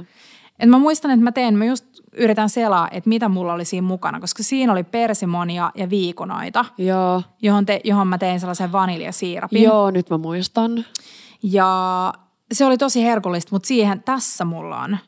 Et 0.59 0.69
mä 0.69 0.79
muistan, 0.79 1.11
että 1.11 1.25
mä 1.25 1.33
teen, 1.33 1.55
mä 1.55 1.65
just 1.65 1.85
yritän 2.13 2.49
selaa, 2.51 2.89
että 2.91 3.09
mitä 3.09 3.29
mulla 3.29 3.53
oli 3.53 3.65
siinä 3.65 3.87
mukana, 3.87 4.21
koska 4.21 4.43
siinä 4.43 4.73
oli 4.73 4.85
persimonia 4.85 5.71
ja 5.75 5.91
viikunoita, 5.91 6.65
Joo, 6.79 7.23
johon, 7.43 7.67
te, 7.67 7.81
johon 7.85 8.09
mä 8.09 8.19
tein 8.19 8.41
sellaisen 8.41 8.73
vaniljasiirapin. 8.73 9.63
joo, 9.63 9.91
nyt 9.91 10.11
mä 10.11 10.19
muistan. 10.19 10.85
Ja 11.43 12.13
se 12.53 12.65
oli 12.65 12.79
tosi 12.79 13.03
herkullista, 13.05 13.49
mutta 13.55 13.67
siihen 13.67 14.03
tässä 14.03 14.45
mulla 14.45 14.83
on. 14.83 14.99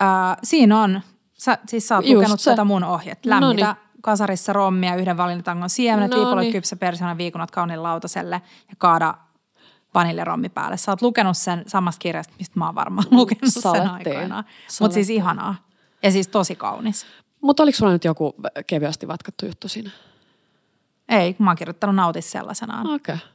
Ää, 0.00 0.36
siinä 0.42 0.80
on, 0.82 1.00
sä, 1.38 1.58
siis 1.68 1.88
sä 1.88 1.96
oot 1.96 2.04
Just 2.04 2.14
lukenut 2.16 2.40
se. 2.40 2.50
tätä 2.50 2.64
mun 2.64 2.84
ohjet. 2.84 3.26
Lämmitä 3.26 3.66
Noniin. 3.66 3.76
kasarissa 4.02 4.52
rommia, 4.52 4.96
yhden 4.96 5.16
valinnatangon 5.16 5.70
siemenet, 5.70 6.10
viipolet, 6.10 6.52
kypsä 6.52 6.76
persiana, 6.76 7.16
viikunat 7.18 7.50
kauniin 7.50 7.82
lautaselle 7.82 8.42
ja 8.68 8.74
kaada 8.78 9.14
vaniljarommi 9.94 10.48
päälle. 10.48 10.76
Sä 10.76 10.92
oot 10.92 11.02
lukenut 11.02 11.36
sen 11.36 11.62
samasta 11.66 11.98
kirjasta, 11.98 12.34
mistä 12.38 12.58
mä 12.58 12.66
oon 12.66 12.74
varmaan 12.74 13.06
lukenut 13.10 13.54
sen 13.72 13.90
aikoinaan. 13.90 14.44
Mutta 14.80 14.94
siis 14.94 15.10
ihanaa. 15.10 15.54
Ja 16.02 16.10
siis 16.10 16.28
tosi 16.28 16.54
kaunis. 16.56 17.06
Mutta 17.40 17.62
oliko 17.62 17.76
sulla 17.78 17.92
nyt 17.92 18.04
joku 18.04 18.34
kevyesti 18.66 19.08
vatkattu 19.08 19.46
juttu 19.46 19.68
siinä? 19.68 19.90
Ei, 21.08 21.34
kun 21.34 21.44
mä 21.44 21.50
oon 21.50 21.56
kirjoittanut 21.56 21.96
nauti 21.96 22.22
sellaisenaan. 22.22 22.86
Okei. 22.86 23.14
Okay. 23.14 23.28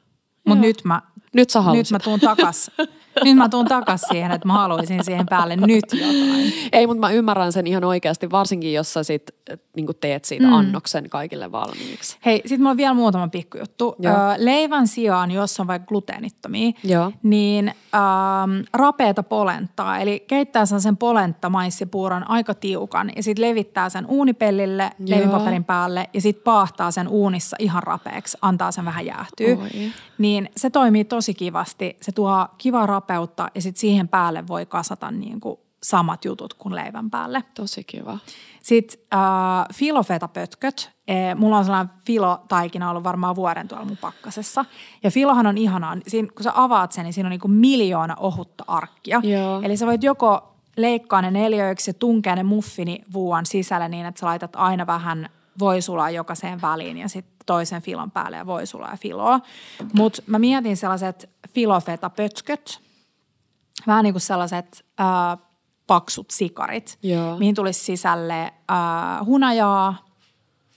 Mutta 0.45 0.61
nyt 0.61 0.81
mä, 0.83 1.01
Nyt 1.33 1.49
sä 1.49 1.59
nyt 1.59 1.65
halusit. 1.65 1.91
mä 1.91 1.99
tuun 1.99 2.19
takas. 2.19 2.71
nyt 3.23 3.37
mä 3.37 3.49
tuun 3.49 3.65
takas 3.65 4.01
siihen, 4.01 4.31
että 4.31 4.47
mä 4.47 4.53
haluaisin 4.53 5.03
siihen 5.03 5.25
päälle 5.29 5.55
nyt 5.55 5.85
jotain. 5.93 6.53
Ei, 6.71 6.87
mutta 6.87 6.99
mä 6.99 7.11
ymmärrän 7.11 7.51
sen 7.51 7.67
ihan 7.67 7.83
oikeasti, 7.83 8.31
varsinkin 8.31 8.73
jos 8.73 8.93
sä 8.93 9.03
sit 9.03 9.31
niin 9.75 9.87
teet 10.01 10.25
siitä 10.25 10.47
mm. 10.47 10.53
annoksen 10.53 11.09
kaikille 11.09 11.51
valmiiksi. 11.51 12.17
Hei, 12.25 12.41
sit 12.45 12.59
mulla 12.59 12.71
on 12.71 12.77
vielä 12.77 12.93
muutama 12.93 13.27
pikkujuttu. 13.27 13.95
Joo. 13.99 14.13
Ö, 14.13 14.35
leivän 14.37 14.87
sijaan, 14.87 15.31
jos 15.31 15.59
on 15.59 15.67
vaikka 15.67 15.87
gluteenittomia, 15.87 16.71
Joo. 16.83 17.11
niin 17.23 17.67
ähm, 17.67 18.61
rapeata 18.73 19.23
polenttaa. 19.23 19.99
Eli 19.99 20.23
keittää 20.27 20.65
sen, 20.65 20.81
sen 20.81 20.97
polenta 20.97 21.49
maissipuuron 21.49 22.29
aika 22.29 22.53
tiukan 22.53 23.11
ja 23.15 23.23
sitten 23.23 23.49
levittää 23.49 23.89
sen 23.89 24.05
uunipellille, 24.05 24.83
Joo. 24.83 25.09
leivinpaperin 25.09 25.63
päälle 25.63 26.09
ja 26.13 26.21
sitten 26.21 26.43
paahtaa 26.43 26.91
sen 26.91 27.07
uunissa 27.07 27.55
ihan 27.59 27.83
rapeaksi, 27.83 28.37
antaa 28.41 28.71
sen 28.71 28.85
vähän 28.85 29.05
jäähtyä. 29.05 29.47
Oi. 29.47 29.91
Niin 30.17 30.49
se 30.57 30.69
toimii 30.69 31.05
tosi 31.05 31.33
kivasti. 31.33 31.97
Se 32.01 32.11
tuo 32.11 32.47
kivaa 32.57 32.85
rapeutta 33.05 33.51
ja 33.55 33.61
sitten 33.61 33.79
siihen 33.79 34.07
päälle 34.07 34.47
voi 34.47 34.65
kasata 34.65 35.11
niin 35.11 35.39
kuin 35.39 35.59
samat 35.83 36.25
jutut 36.25 36.53
kuin 36.53 36.75
leivän 36.75 37.09
päälle. 37.09 37.43
Tosi 37.53 37.83
kiva. 37.83 38.17
Sitten 38.63 38.99
äh, 39.13 39.19
filofetapötköt. 39.73 40.91
Eh, 41.07 41.35
mulla 41.35 41.57
on 41.57 41.65
sellainen 41.65 41.93
filotaikina 42.05 42.89
ollut 42.89 43.03
varmaan 43.03 43.35
vuoden 43.35 43.67
tuolla 43.67 43.85
mun 43.85 43.97
pakkasessa. 43.97 44.65
Ja 45.03 45.11
filohan 45.11 45.47
on 45.47 45.57
ihanaa. 45.57 45.97
Siinä, 46.07 46.27
kun 46.35 46.43
sä 46.43 46.51
avaat 46.55 46.91
sen, 46.91 47.03
niin 47.03 47.13
siinä 47.13 47.27
on 47.27 47.31
niinku 47.31 47.47
miljoona 47.47 48.15
ohutta 48.15 48.63
arkkia. 48.67 49.21
Joo. 49.23 49.61
Eli 49.61 49.77
sä 49.77 49.85
voit 49.85 50.03
joko 50.03 50.55
leikkaa 50.77 51.21
ne 51.21 51.31
neljöiksi 51.31 51.89
ja 51.89 51.93
tunkea 51.93 52.35
ne 52.35 52.43
muffinivuuan 52.43 53.45
sisälle 53.45 53.89
niin, 53.89 54.05
että 54.05 54.19
sä 54.19 54.25
laitat 54.25 54.55
aina 54.55 54.87
vähän 54.87 55.29
voisulaa 55.59 56.09
jokaiseen 56.09 56.61
väliin 56.61 56.97
ja 56.97 57.09
sitten 57.09 57.35
toisen 57.45 57.81
filon 57.81 58.11
päälle 58.11 58.37
ja 58.37 58.45
voisulaa 58.45 58.91
ja 58.91 58.97
filoa. 58.97 59.39
Mutta 59.93 60.21
mä 60.27 60.39
mietin 60.39 60.77
sellaiset 60.77 61.29
filofetapötköt, 61.49 62.79
vähän 63.87 64.03
niin 64.03 64.13
kuin 64.13 64.21
sellaiset 64.21 64.85
äh, 64.99 65.37
paksut 65.87 66.31
sikarit, 66.31 66.97
Joo. 67.03 67.37
mihin 67.37 67.55
tulisi 67.55 67.83
sisälle 67.83 68.41
äh, 68.43 69.25
hunajaa, 69.25 70.05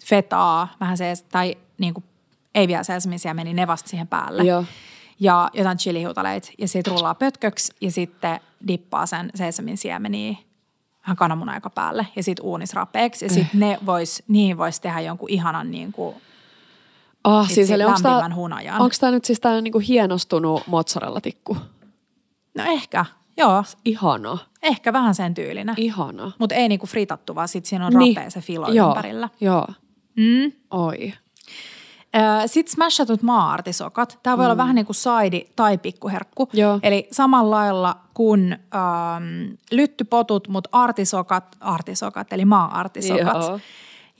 fetaa, 0.04 0.68
vähän 0.80 0.96
se, 0.96 1.12
tai 1.32 1.56
niin 1.78 1.94
kuin, 1.94 2.04
ei 2.54 2.68
vielä 2.68 2.82
sesamisia, 2.82 3.34
meni 3.34 3.54
ne 3.54 3.66
vasta 3.66 3.88
siihen 3.88 4.08
päälle. 4.08 4.44
Joo. 4.44 4.64
Ja 5.20 5.50
jotain 5.52 5.78
chilihiutaleita 5.78 6.48
ja 6.58 6.68
sitten 6.68 6.92
rullaa 6.92 7.14
pötköksi 7.14 7.72
ja 7.80 7.90
sitten 7.90 8.40
dippaa 8.68 9.06
sen 9.06 9.30
sesamin 9.34 9.78
siemeniä 9.78 10.36
vähän 11.02 11.16
kananmunan 11.16 11.54
aika 11.54 11.70
päälle 11.70 12.06
ja 12.16 12.22
sitten 12.22 12.44
uunis 12.44 12.74
rapeeksi. 12.74 13.24
Ja 13.24 13.30
sitten 13.30 13.60
ne 13.60 13.78
vois, 13.86 14.22
niihin 14.28 14.58
voisi 14.58 14.80
tehdä 14.80 15.00
jonkun 15.00 15.30
ihanan 15.30 15.70
niin 15.70 15.92
kuin, 15.92 16.16
Ah, 17.24 17.50
siis 17.50 17.70
eli 17.70 17.84
onko 17.84 17.98
tämä, 18.02 18.24
onko 18.78 18.96
tämä 19.00 19.12
nyt 19.12 19.24
siis 19.24 19.40
tämä 19.40 19.60
niinku 19.60 19.78
hienostunut 19.78 20.62
mozzarella-tikku? 20.66 21.56
No 22.64 22.70
ehkä, 22.70 23.04
joo, 23.36 23.64
Ihana, 23.84 24.38
ehkä 24.62 24.92
vähän 24.92 25.14
sen 25.14 25.34
tyylinen. 25.34 25.74
ihana. 25.78 26.32
Mutta 26.38 26.54
ei 26.54 26.68
niinku 26.68 26.86
fritattu, 26.86 27.34
vaan 27.34 27.48
sitten 27.48 27.68
siinä 27.68 27.86
on 27.86 27.92
rapea 27.92 28.30
se 28.30 28.40
filo 28.40 28.68
joo, 28.72 28.88
ympärillä. 28.88 29.28
Joo, 29.40 29.66
Mm. 30.16 30.52
oi. 30.70 31.12
Sitten 32.46 32.72
smashatut 32.74 33.22
maa-artisokat. 33.22 34.18
Tämä 34.22 34.36
voi 34.38 34.44
olla 34.46 34.56
vähän 34.56 34.74
niin 34.74 34.86
kuin 34.86 34.96
saidi 34.96 35.44
tai 35.56 35.78
pikkuherkku. 35.78 36.48
Joo. 36.52 36.78
Eli 36.82 37.08
samalla 37.12 37.56
lailla 37.56 37.96
kuin 38.14 38.52
ähm, 38.52 39.52
lyttypotut, 39.70 40.48
mutta 40.48 40.68
artisokat, 40.72 41.56
artisokat 41.60 42.32
eli 42.32 42.44
maa-artisokat. 42.44 43.42
Joo. 43.48 43.60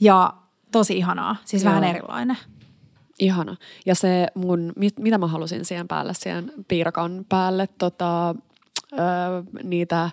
Ja 0.01 0.35
tosi 0.73 0.97
ihanaa, 0.99 1.37
siis 1.45 1.65
Joo. 1.65 1.71
vähän 1.71 1.85
erilainen. 1.85 2.37
Ihana. 3.19 3.57
Ja 3.87 3.95
se 3.95 4.27
mun, 4.35 4.73
mit, 4.77 4.99
mitä 4.99 5.19
mä 5.19 5.27
halusin 5.27 5.65
siihen 5.65 5.89
päälle, 5.89 6.15
siihen 6.15 6.53
piirakan 6.69 7.27
päälle, 7.29 7.69
tota, 7.79 8.29
ö, 8.31 8.97
niitä 9.63 10.11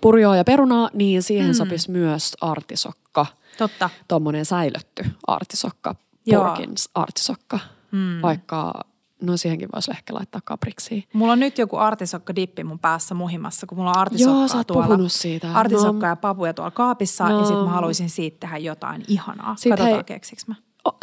purjoa 0.00 0.36
ja 0.36 0.44
perunaa, 0.44 0.90
niin 0.92 1.22
siihen 1.22 1.46
mm. 1.46 1.52
sopisi 1.54 1.90
myös 1.90 2.32
artisokka. 2.40 3.26
Totta. 3.58 3.90
Tuommoinen 4.08 4.44
säilötty 4.44 5.04
artisokka, 5.26 5.94
Joo. 6.26 6.44
Porkins 6.44 6.88
artisokka. 6.94 7.58
Mm. 7.92 8.22
Vaikka, 8.22 8.74
no 9.22 9.36
siihenkin 9.36 9.68
voisi 9.74 9.90
ehkä 9.90 10.14
laittaa 10.14 10.40
kapriksia. 10.44 11.02
Mulla 11.12 11.32
on 11.32 11.40
nyt 11.40 11.58
joku 11.58 11.76
artisokkadippi 11.76 12.64
mun 12.64 12.78
päässä 12.78 13.14
muhimassa, 13.14 13.66
kun 13.66 13.78
mulla 13.78 13.90
on 13.90 13.96
artisokkaa 13.98 14.38
Joo, 14.38 14.48
sä 14.48 14.56
oot 14.56 14.66
tuolla. 14.66 15.08
siitä. 15.08 15.52
Artisokkaa 15.52 16.08
No. 16.08 16.12
ja 16.12 16.16
papuja 16.16 16.54
tuolla 16.54 16.70
kaapissa 16.70 17.28
No. 17.28 17.38
ja 17.40 17.44
sitten 17.46 17.64
mä 17.64 17.70
haluaisin 17.70 18.10
siitä 18.10 18.36
tehdä 18.40 18.58
jotain 18.58 19.04
ihanaa. 19.08 19.56
Sit 19.56 19.70
Katsotaan, 19.70 19.94
hei- 19.94 20.04
keksiks 20.04 20.46
mä. 20.48 20.54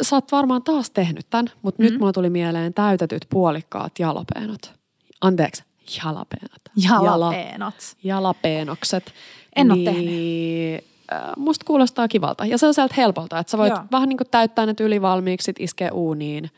Sä 0.02 0.16
oot 0.16 0.32
varmaan 0.32 0.62
taas 0.62 0.90
tehnyt 0.90 1.26
tämän, 1.30 1.50
mutta 1.62 1.82
mm. 1.82 1.88
nyt 1.88 1.98
mulla 1.98 2.12
tuli 2.12 2.30
mieleen 2.30 2.74
täytetyt 2.74 3.26
puolikkaat 3.30 3.98
jalapeenot. 3.98 4.72
Anteeksi, 5.20 5.64
jalapeenot. 6.04 6.60
Jala, 6.76 7.06
Jalapeenot. 7.06 7.74
jalapeenokset. 8.04 9.12
En 9.56 9.68
niin, 9.68 10.84
äh, 11.12 11.20
Musta 11.36 11.64
kuulostaa 11.64 12.08
kivalta. 12.08 12.46
Ja 12.46 12.58
se 12.58 12.66
on 12.66 12.74
sieltä 12.74 12.94
helpolta, 12.96 13.38
että 13.38 13.50
sä 13.50 13.58
voit 13.58 13.70
Joo. 13.70 13.84
vähän 13.92 14.08
niin 14.08 14.16
kuin 14.16 14.28
täyttää 14.30 14.66
ne 14.66 14.74
ylivalmiiksi, 14.80 15.44
sit 15.44 15.60
iskee 15.60 15.90
uuniin. 15.90 16.50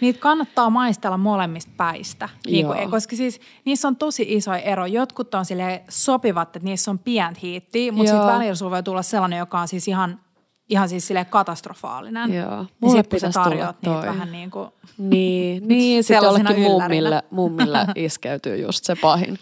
Niitä 0.00 0.20
kannattaa 0.20 0.70
maistella 0.70 1.16
molemmista 1.16 1.72
päistä, 1.76 2.28
niin 2.46 2.66
kuin, 2.66 2.90
koska 2.90 3.16
siis 3.16 3.40
niissä 3.64 3.88
on 3.88 3.96
tosi 3.96 4.26
iso 4.28 4.54
ero. 4.54 4.86
Jotkut 4.86 5.34
on 5.34 5.44
sille 5.44 5.82
sopivat, 5.88 6.56
että 6.56 6.68
niissä 6.68 6.90
on 6.90 6.98
pientä 6.98 7.40
hiittiä, 7.42 7.92
mutta 7.92 8.10
sitten 8.12 8.26
välillä 8.26 8.54
sulla 8.54 8.70
voi 8.70 8.82
tulla 8.82 9.02
sellainen, 9.02 9.38
joka 9.38 9.60
on 9.60 9.68
siis 9.68 9.88
ihan, 9.88 10.20
ihan 10.68 10.88
siis 10.88 11.06
sille 11.06 11.24
katastrofaalinen. 11.24 12.34
Joo. 12.34 12.56
Niin 12.56 12.68
Mulle 12.80 12.96
sä 12.96 13.08
pitäisi 13.08 13.40
tulla 13.44 13.74
toi. 13.84 14.06
vähän 14.06 14.32
niin 14.32 14.50
kuin, 14.50 14.68
Niin, 14.98 15.62
niin 15.68 16.04
sitten 16.04 16.24
jollekin 16.24 16.60
mummille, 16.60 17.22
mummille 17.30 17.86
iskeytyy 17.94 18.56
just 18.56 18.84
se 18.84 18.96
pahin. 18.96 19.38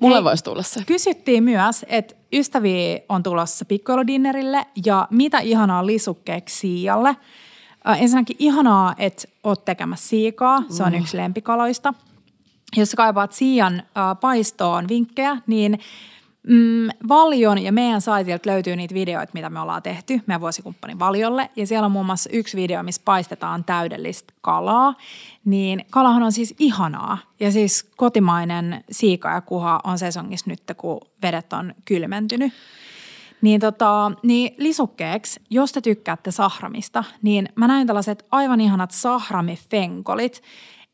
Mulle 0.00 0.16
Hei. 0.16 0.24
voisi 0.24 0.44
tulla 0.44 0.62
se. 0.62 0.82
Kysyttiin 0.86 1.44
myös, 1.44 1.84
että 1.88 2.14
ystäviä 2.32 2.98
on 3.08 3.22
tulossa 3.22 3.64
pikkoiludinnerille 3.64 4.66
ja 4.86 5.08
mitä 5.10 5.38
ihanaa 5.38 5.86
lisukkeeksi 5.86 6.58
siialle. 6.58 7.16
Äh, 7.88 8.02
ensinnäkin 8.02 8.36
ihanaa, 8.38 8.94
että 8.98 9.28
oot 9.44 9.64
tekemässä 9.64 10.08
siikaa, 10.08 10.62
se 10.68 10.82
on 10.82 10.94
yksi 10.94 11.16
lempikaloista. 11.16 11.94
jos 12.76 12.90
sä 12.90 12.96
kaipaat 12.96 13.32
Siian 13.32 13.74
äh, 13.78 14.20
paistoon 14.20 14.88
vinkkejä, 14.88 15.36
niin 15.46 15.78
mm, 16.48 16.88
Valion 17.08 17.58
ja 17.58 17.72
meidän 17.72 18.00
saitilta 18.00 18.50
löytyy 18.50 18.76
niitä 18.76 18.94
videoita, 18.94 19.30
mitä 19.34 19.50
me 19.50 19.60
ollaan 19.60 19.82
tehty 19.82 20.20
meidän 20.26 20.40
vuosikumppanin 20.40 20.98
Valiolle. 20.98 21.50
Ja 21.56 21.66
siellä 21.66 21.86
on 21.86 21.92
muun 21.92 22.06
muassa 22.06 22.30
yksi 22.32 22.56
video, 22.56 22.82
missä 22.82 23.02
paistetaan 23.04 23.64
täydellistä 23.64 24.34
kalaa. 24.40 24.94
Niin 25.44 25.86
kalahan 25.90 26.22
on 26.22 26.32
siis 26.32 26.54
ihanaa. 26.58 27.18
Ja 27.40 27.52
siis 27.52 27.90
kotimainen 27.96 28.84
siika 28.90 29.30
ja 29.30 29.40
kuha 29.40 29.80
on 29.84 29.98
sesongissa 29.98 30.50
nyt, 30.50 30.62
kun 30.76 31.00
vedet 31.22 31.52
on 31.52 31.74
kylmentynyt. 31.84 32.52
Niin, 33.42 33.60
tota, 33.60 34.12
niin 34.22 34.54
lisukkeeksi, 34.58 35.40
jos 35.50 35.72
te 35.72 35.80
tykkäätte 35.80 36.30
sahramista, 36.30 37.04
niin 37.22 37.48
mä 37.54 37.68
näin 37.68 37.86
tällaiset 37.86 38.26
aivan 38.30 38.60
ihanat 38.60 38.90
sahramifenkolit. 38.90 40.42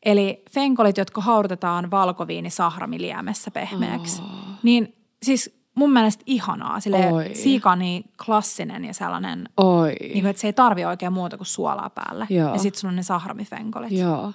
Eli 0.05 0.43
fenkolit, 0.51 0.97
jotka 0.97 1.21
haudutetaan 1.21 1.91
valkoviini 1.91 2.49
sahramiliemessä 2.49 3.51
pehmeäksi. 3.51 4.21
Oh. 4.21 4.29
Niin 4.63 4.95
siis 5.23 5.57
mun 5.75 5.93
mielestä 5.93 6.23
ihanaa. 6.25 6.79
Sille 6.79 7.11
Oi. 7.13 7.29
siika 7.33 7.71
on 7.71 7.79
niin 7.79 8.03
klassinen 8.25 8.85
ja 8.85 8.93
sellainen, 8.93 9.49
Oi. 9.57 9.95
niin 9.99 10.13
kuin, 10.13 10.25
että 10.27 10.39
se 10.41 10.47
ei 10.47 10.53
tarvi 10.53 10.85
oikein 10.85 11.13
muuta 11.13 11.37
kuin 11.37 11.47
suolaa 11.47 11.89
päälle. 11.89 12.27
Joo. 12.29 12.53
Ja 12.53 12.59
sitten 12.59 12.79
sulla 12.79 12.91
on 12.91 12.95
ne 12.95 13.03
sahramifenkolit. 13.03 13.91
Joo. 13.91 14.33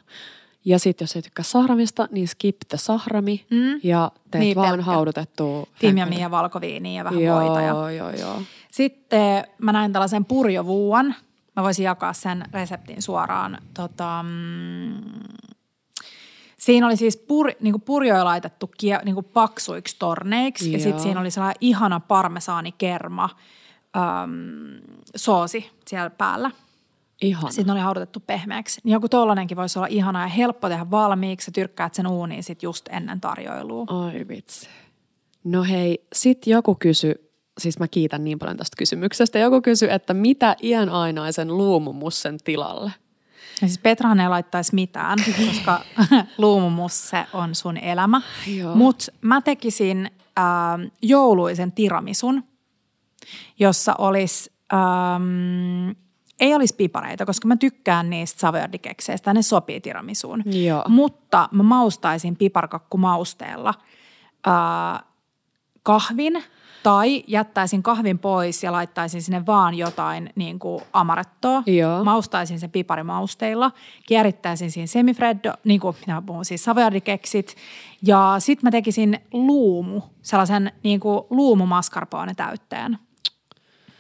Ja 0.65 0.79
sitten 0.79 1.03
jos 1.05 1.17
ei 1.17 1.23
tykkää 1.23 1.43
sahramista, 1.43 2.09
niin 2.11 2.29
skip 2.29 2.57
the 2.69 2.77
sahrami 2.79 3.45
Mm. 3.51 3.81
ja 3.83 4.11
teet 4.31 4.41
Niin, 4.45 4.57
vaan 4.57 4.69
pelkkä. 4.71 4.85
haudutettua. 4.85 5.67
Timjamia 5.79 6.19
ja 6.19 6.31
valkoviiniä 6.31 7.01
ja 7.01 7.05
vähän 7.05 7.21
joo, 7.23 7.41
voita. 7.41 7.61
Ja 7.61 7.69
Joo, 7.69 7.89
joo, 7.89 8.11
joo. 8.11 8.43
Sitten 8.73 9.45
mä 9.59 9.73
näin 9.73 9.93
tällaisen 9.93 10.25
purjovuuan. 10.25 11.15
Mä 11.57 11.63
voisin 11.63 11.85
jakaa 11.85 12.13
sen 12.13 12.45
reseptin 12.53 13.03
suoraan. 13.03 13.59
Tota, 13.75 14.23
mm, 14.29 14.95
siinä 16.67 16.87
oli 16.87 16.97
siis 16.97 17.17
pur, 17.17 17.51
niin 17.61 17.81
purjoja 17.81 18.25
laitettu 18.25 18.71
kie, 18.79 19.01
niin 19.05 19.25
paksuiksi 19.25 19.97
torneiksi. 19.99 20.73
Ja 20.73 20.79
Joo. 20.79 20.83
sitten 20.83 21.03
siinä 21.03 21.21
oli 21.21 21.31
sellainen 21.31 21.59
ihana 21.61 22.01
parmesaanikerma 22.01 23.29
äm, 23.97 24.31
soosi 25.17 25.71
siellä 25.87 26.11
päällä. 26.11 26.51
Ihana. 27.23 27.51
Sitten 27.51 27.73
oli 27.73 27.81
haudutettu 27.81 28.21
pehmeäksi. 28.21 28.81
Niin 28.85 28.93
joku 28.93 29.09
tollanenkin 29.09 29.57
voisi 29.57 29.79
olla 29.79 29.87
ihana 29.87 30.23
ja 30.23 30.29
helppo 30.29 30.69
tehdä 30.69 30.91
valmiiksi. 30.91 31.45
Sä 31.45 31.51
tyrkkäät 31.51 31.95
sen 31.95 32.07
uuniin 32.07 32.43
sit 32.43 32.63
just 32.63 32.89
ennen 32.91 33.21
tarjoilua. 33.21 33.85
Ai 33.89 34.29
vitsi. 34.29 34.69
No 35.45 35.63
hei, 35.65 36.07
sit 36.13 36.47
joku 36.47 36.75
kysy, 36.75 37.31
siis 37.59 37.79
mä 37.79 37.89
kiitän 37.89 38.25
niin 38.25 38.39
paljon 38.39 38.57
tästä 38.57 38.75
kysymyksestä, 38.79 39.39
joku 39.39 39.61
kysy, 39.63 39.91
että 39.91 40.15
mitä 40.15 40.57
iän 40.63 40.89
ainaisen 40.89 41.57
luumumussen 41.57 42.39
tilalle? 42.45 42.93
Ja 43.63 43.69
siis 43.69 43.79
Petrahan 43.79 44.21
ei 44.21 44.29
laittaisi 44.29 44.75
mitään, 44.75 45.19
koska 45.47 45.81
luumumusse 46.39 47.27
on 47.33 47.55
sun 47.55 47.77
elämä. 47.77 48.23
Mutta 48.75 49.13
mä 49.21 49.41
tekisin 49.41 50.11
ähm, 50.39 50.83
jouluisen 51.03 51.73
tiramisun, 51.73 52.45
jossa 53.59 53.95
olisi, 53.99 54.53
ähm, 54.73 55.91
ei 56.41 56.55
olisi 56.55 56.75
pipareita, 56.75 57.27
koska 57.27 57.49
mä 57.49 57.57
tykkään 57.57 58.11
niistä 58.11 58.41
savoyardikekseistä, 58.41 59.35
ne 59.35 59.43
sopii 59.43 59.81
tiramisuun. 59.81 60.43
Joo. 60.47 60.85
Mutta 60.89 61.49
mä 61.53 61.63
maustaisin 61.63 62.37
piparkakkumausteella 62.37 63.75
äh, 64.49 65.05
kahvin 65.83 66.43
tai 66.87 67.25
jättäisin 67.27 67.83
kahvin 67.83 68.19
pois 68.19 68.63
ja 68.63 68.73
laittaisin 68.73 69.23
sinne 69.23 69.47
vaan 69.47 69.75
jotain 69.75 70.31
niin 70.35 70.59
kuin 70.59 70.83
amarettoa. 70.93 71.63
Joo. 71.67 72.05
Maustaisin 72.05 72.61
sen 72.61 72.71
piparimausteilla, 72.71 73.71
kierittäisin 74.07 74.71
siinä 74.71 74.87
semifreddo, 74.87 75.53
niin 75.65 75.81
kuin 75.81 75.97
minä 76.07 76.23
puhun 76.27 76.45
siis 76.45 76.65
savoyardikeksit. 76.65 77.57
Ja 78.03 78.37
sitten 78.39 78.67
mä 78.67 78.71
tekisin 78.71 79.21
luumu, 79.33 80.01
sellaisen 80.23 80.73
niin 80.83 81.01
kuin 81.01 81.21
luumumascarpone 81.31 82.35
täytteen. 82.35 82.99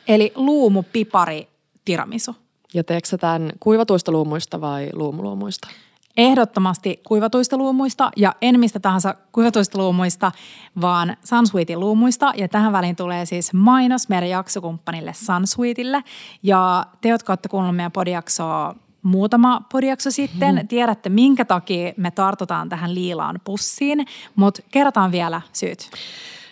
Eli 0.09 0.33
luumu, 0.35 0.83
pipari, 0.93 1.49
tiramisu. 1.85 2.37
Ja 2.75 2.85
teekö 2.85 3.19
tämän 3.21 3.53
kuivatuista 3.61 4.13
luumuista 4.13 4.61
vai 4.61 4.91
luumuluumuista? 4.93 5.69
Ehdottomasti 6.17 7.01
kuivatuista 7.07 7.57
luumuista 7.57 8.11
ja 8.17 8.35
en 8.43 8.61
mistä 8.61 8.81
tahansa 8.81 9.15
kuivatuista 9.33 9.79
luumuista, 9.79 10.33
vaan 10.81 11.17
Sunsweetin 11.25 11.81
luumuista. 11.81 12.33
Ja 12.37 12.49
tähän 12.49 12.73
väliin 12.73 12.97
tulee 12.97 13.27
siis 13.27 13.53
mainos 13.53 14.09
meidän 14.09 14.29
jaksokumppanille 14.29 15.13
Sunsweetille. 15.15 16.03
Ja 16.43 16.87
te, 17.01 17.09
jotka 17.09 17.33
olette 17.33 17.49
kuunnelleet 17.49 17.77
meidän 17.77 17.93
podiaksoa 17.93 18.75
muutama 19.03 19.63
podiakso 19.73 20.11
sitten, 20.11 20.55
mm. 20.55 20.69
tiedätte 20.69 21.09
minkä 21.09 21.45
takia 21.45 21.93
me 21.97 22.11
tartutaan 22.11 22.69
tähän 22.69 22.95
liilaan 22.95 23.41
pussiin, 23.45 24.07
mutta 24.37 24.63
kerrotaan 24.71 25.13
vielä 25.13 25.41
syyt. 25.53 25.91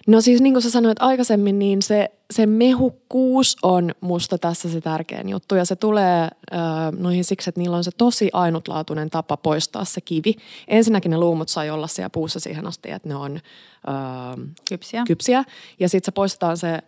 No 0.06 0.20
siis 0.20 0.40
niin 0.40 0.54
kuin 0.54 0.62
sä 0.62 0.70
sanoit 0.70 1.02
aikaisemmin, 1.02 1.58
niin 1.58 1.82
se, 1.82 2.10
se 2.34 2.46
mehukkuus 2.46 3.56
on 3.62 3.94
musta 4.00 4.38
tässä 4.38 4.68
se 4.68 4.80
tärkein 4.80 5.28
juttu. 5.28 5.54
Ja 5.54 5.64
se 5.64 5.76
tulee 5.76 6.22
äh, 6.22 6.30
noihin 6.98 7.24
siksi, 7.24 7.50
että 7.50 7.60
niillä 7.60 7.76
on 7.76 7.84
se 7.84 7.90
tosi 7.98 8.30
ainutlaatuinen 8.32 9.10
tapa 9.10 9.36
poistaa 9.36 9.84
se 9.84 10.00
kivi. 10.00 10.34
Ensinnäkin 10.68 11.10
ne 11.10 11.18
luumut 11.18 11.48
sai 11.48 11.70
olla 11.70 11.86
siellä 11.86 12.10
puussa 12.10 12.40
siihen 12.40 12.66
asti, 12.66 12.90
että 12.90 13.08
ne 13.08 13.14
on 13.14 13.36
äh, 13.36 14.46
Kypsiä. 14.68 15.02
kypsiä. 15.06 15.44
Ja 15.80 15.88
sitten 15.88 16.06
se 16.06 16.12
poistetaan 16.12 16.56
se 16.56 16.78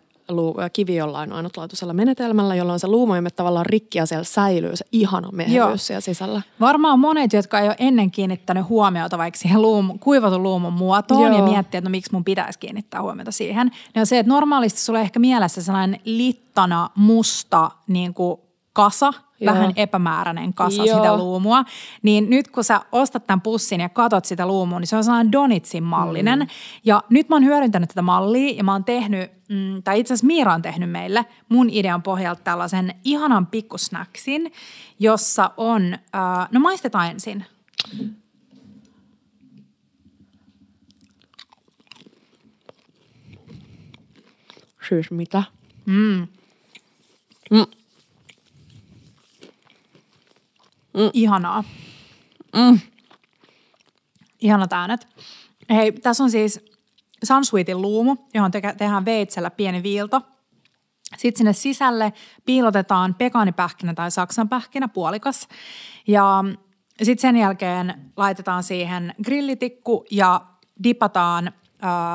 kivi 0.73 0.95
jollain 0.95 1.33
ainutlaatuisella 1.33 1.93
menetelmällä, 1.93 2.55
jolloin 2.55 2.79
se 2.79 2.87
mene 3.21 3.29
tavallaan 3.29 3.65
rikki 3.65 3.97
ja 3.97 4.05
siellä 4.05 4.23
säilyy 4.23 4.75
se 4.75 4.85
ihana 4.91 5.27
Joo. 5.27 5.31
mehevyys 5.31 5.87
siellä 5.87 6.01
sisällä. 6.01 6.41
Varmaan 6.59 6.99
monet, 6.99 7.33
jotka 7.33 7.59
ei 7.59 7.67
ole 7.67 7.75
ennen 7.79 8.11
kiinnittänyt 8.11 8.69
huomiota 8.69 9.17
vaikka 9.17 9.39
siihen 9.39 9.61
luumu, 9.61 9.97
kuivatun 9.99 10.43
luumun 10.43 10.73
muotoon 10.73 11.21
Joo. 11.21 11.37
ja 11.37 11.43
miettii, 11.43 11.77
että 11.77 11.89
no 11.89 11.91
miksi 11.91 12.13
mun 12.13 12.23
pitäisi 12.23 12.59
kiinnittää 12.59 13.01
huomiota 13.01 13.31
siihen. 13.31 13.67
Niin 13.67 14.01
on 14.01 14.05
se, 14.05 14.19
että 14.19 14.33
normaalisti 14.33 14.79
sulla 14.79 14.99
ehkä 14.99 15.19
mielessä 15.19 15.61
sellainen 15.61 15.99
littana 16.05 16.89
musta 16.95 17.71
niin 17.87 18.13
kuin 18.13 18.39
kasa, 18.77 19.13
Joo. 19.39 19.53
vähän 19.53 19.73
epämääräinen 19.75 20.53
kasa 20.53 20.85
Joo. 20.85 20.97
sitä 20.97 21.17
luumua. 21.17 21.65
Niin 22.01 22.29
nyt 22.29 22.47
kun 22.47 22.63
sä 22.63 22.81
ostat 22.91 23.27
tämän 23.27 23.41
pussin 23.41 23.81
ja 23.81 23.89
katot 23.89 24.25
sitä 24.25 24.45
luumua, 24.45 24.79
niin 24.79 24.87
se 24.87 24.95
on 24.95 25.03
sellainen 25.03 25.31
donitsin 25.31 25.83
mallinen. 25.83 26.39
Mm. 26.39 26.47
Ja 26.83 27.03
nyt 27.09 27.29
mä 27.29 27.35
oon 27.35 27.45
hyödyntänyt 27.45 27.89
tätä 27.89 28.01
mallia 28.01 28.55
ja 28.55 28.63
mä 28.63 28.71
oon 28.71 28.83
tehnyt, 28.83 29.31
mm, 29.49 29.83
tai 29.83 29.99
itse 29.99 30.13
asiassa 30.13 30.27
Miira 30.27 30.53
on 30.53 30.61
tehnyt 30.61 30.91
meille 30.91 31.25
mun 31.49 31.69
idean 31.69 32.03
pohjalta 32.03 32.41
tällaisen 32.43 32.95
ihanan 33.03 33.47
pikkusnacksin, 33.47 34.51
jossa 34.99 35.51
on, 35.57 35.93
äh, 35.93 36.47
no 36.51 36.59
maistetaan 36.59 37.11
ensin. 37.11 37.45
Siis 44.89 45.11
mitä? 45.11 45.43
Ihanaa. 51.13 51.63
Mm. 52.55 52.79
Ihanat 54.39 54.73
äänet. 54.73 55.07
Hei, 55.69 55.91
tässä 55.91 56.23
on 56.23 56.31
siis 56.31 56.65
Sunsweetin 57.23 57.81
luumu, 57.81 58.15
johon 58.33 58.51
te- 58.51 58.75
tehdään 58.77 59.05
veitsellä 59.05 59.51
pieni 59.51 59.83
viilto. 59.83 60.21
Sitten 61.17 61.37
sinne 61.37 61.53
sisälle 61.53 62.13
piilotetaan 62.45 63.15
pekaanipähkinä 63.15 63.93
tai 63.93 64.11
saksanpähkinä 64.11 64.87
puolikas. 64.87 65.47
Ja 66.07 66.43
sitten 67.03 67.21
sen 67.21 67.37
jälkeen 67.37 68.11
laitetaan 68.17 68.63
siihen 68.63 69.15
grillitikku 69.23 70.05
ja 70.11 70.41
dipataan 70.83 71.47
äh, 71.47 71.51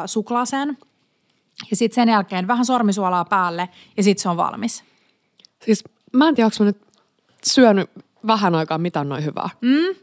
suklaaseen. 0.06 0.78
Ja 1.70 1.76
sitten 1.76 1.94
sen 1.94 2.08
jälkeen 2.08 2.46
vähän 2.46 2.64
sormisuolaa 2.64 3.24
päälle 3.24 3.68
ja 3.96 4.02
sitten 4.02 4.22
se 4.22 4.28
on 4.28 4.36
valmis. 4.36 4.84
Siis 5.64 5.84
mä 6.12 6.28
en 6.28 6.34
tiedä, 6.34 6.46
onko 6.46 6.56
mä 6.60 6.66
nyt 6.66 6.82
syönyt 7.46 7.90
vähän 8.26 8.54
aikaa 8.54 8.78
mitään 8.78 9.08
noin 9.08 9.24
hyvää. 9.24 9.50
Mm. 9.60 9.96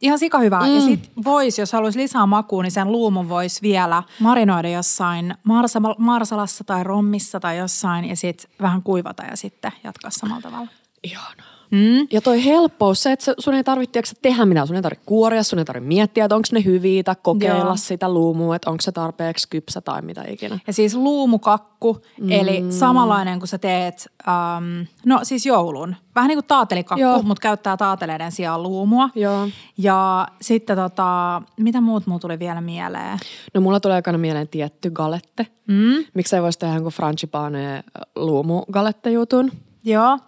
Ihan 0.00 0.18
sika 0.18 0.38
hyvä. 0.38 0.60
Mm. 0.60 0.74
Ja 0.74 0.80
sit 0.80 1.10
voisi, 1.24 1.62
jos 1.62 1.72
haluaisi 1.72 1.98
lisää 1.98 2.26
makua, 2.26 2.62
niin 2.62 2.70
sen 2.70 2.92
luumun 2.92 3.28
voisi 3.28 3.62
vielä 3.62 4.02
marinoida 4.20 4.68
jossain 4.68 5.34
marsa- 5.44 5.94
marsalassa 5.98 6.64
tai 6.64 6.84
rommissa 6.84 7.40
tai 7.40 7.58
jossain 7.58 8.04
ja 8.04 8.16
sitten 8.16 8.50
vähän 8.60 8.82
kuivata 8.82 9.22
ja 9.22 9.36
sitten 9.36 9.72
jatkaa 9.84 10.10
samalla 10.10 10.42
tavalla. 10.42 10.68
Ihanaa. 11.02 11.51
Mm. 11.72 12.06
Ja 12.10 12.20
toi 12.20 12.44
helppous, 12.44 13.02
se, 13.02 13.12
että 13.12 13.34
sun 13.38 13.54
ei 13.54 13.64
tarvitse 13.64 14.00
tehdä 14.22 14.46
mitään, 14.46 14.66
sun 14.66 14.76
ei 14.76 14.82
tarvitse 14.82 15.06
kuoria, 15.06 15.42
sun 15.42 15.58
ei 15.58 15.64
tarvitse 15.64 15.88
miettiä, 15.88 16.24
että 16.24 16.34
onko 16.34 16.48
ne 16.52 16.64
hyviä 16.64 17.02
tai 17.02 17.14
kokeilla 17.22 17.64
Joo. 17.64 17.76
sitä 17.76 18.14
luumua, 18.14 18.56
että 18.56 18.70
onko 18.70 18.80
se 18.80 18.92
tarpeeksi 18.92 19.48
kypsä 19.48 19.80
tai 19.80 20.02
mitä 20.02 20.24
ikinä. 20.28 20.58
Ja 20.66 20.72
siis 20.72 20.94
luumukakku, 20.94 22.02
mm. 22.20 22.30
eli 22.30 22.64
samanlainen 22.68 23.38
kuin 23.38 23.48
sä 23.48 23.58
teet, 23.58 24.08
um, 24.26 24.86
no 25.06 25.20
siis 25.22 25.46
joulun. 25.46 25.96
Vähän 26.14 26.28
niin 26.28 26.36
kuin 26.36 26.46
taatelikakku, 26.48 27.22
mutta 27.22 27.42
käyttää 27.42 27.76
taateleiden 27.76 28.32
sijaan 28.32 28.62
luumua. 28.62 29.08
Joo. 29.14 29.48
Ja 29.78 30.28
sitten 30.40 30.76
tota, 30.76 31.42
mitä 31.60 31.80
muut 31.80 32.06
mulla 32.06 32.20
tuli 32.20 32.38
vielä 32.38 32.60
mieleen? 32.60 33.18
No 33.54 33.60
mulla 33.60 33.80
tulee 33.80 33.94
aikana 33.94 34.18
mieleen 34.18 34.48
tietty 34.48 34.90
galette. 34.90 35.46
Mm. 35.68 36.04
Miksi 36.14 36.36
ei 36.36 36.42
voisi 36.42 36.58
tehdä 36.58 36.74
jonkun 36.74 36.92
frangipane 36.92 37.84
luumu 38.16 38.62
galette 38.72 39.10
jutun? 39.10 39.50
Joo. 39.84 40.18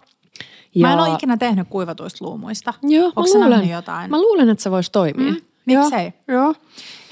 Ja... 0.75 0.87
Mä 0.87 0.93
en 0.93 0.99
ole 0.99 1.13
ikinä 1.13 1.37
tehnyt 1.37 1.67
kuivatuista 1.69 2.25
luumuista. 2.25 2.73
Joo, 2.83 3.11
Onko 3.15 3.39
mä 3.39 3.49
luulen, 3.49 3.69
jotain? 3.69 4.11
Mä 4.11 4.21
luulen, 4.21 4.49
että 4.49 4.63
se 4.63 4.71
voisi 4.71 4.91
toimia. 4.91 5.31
Mm. 5.31 5.37
Miksei? 5.65 6.13
Joo. 6.27 6.53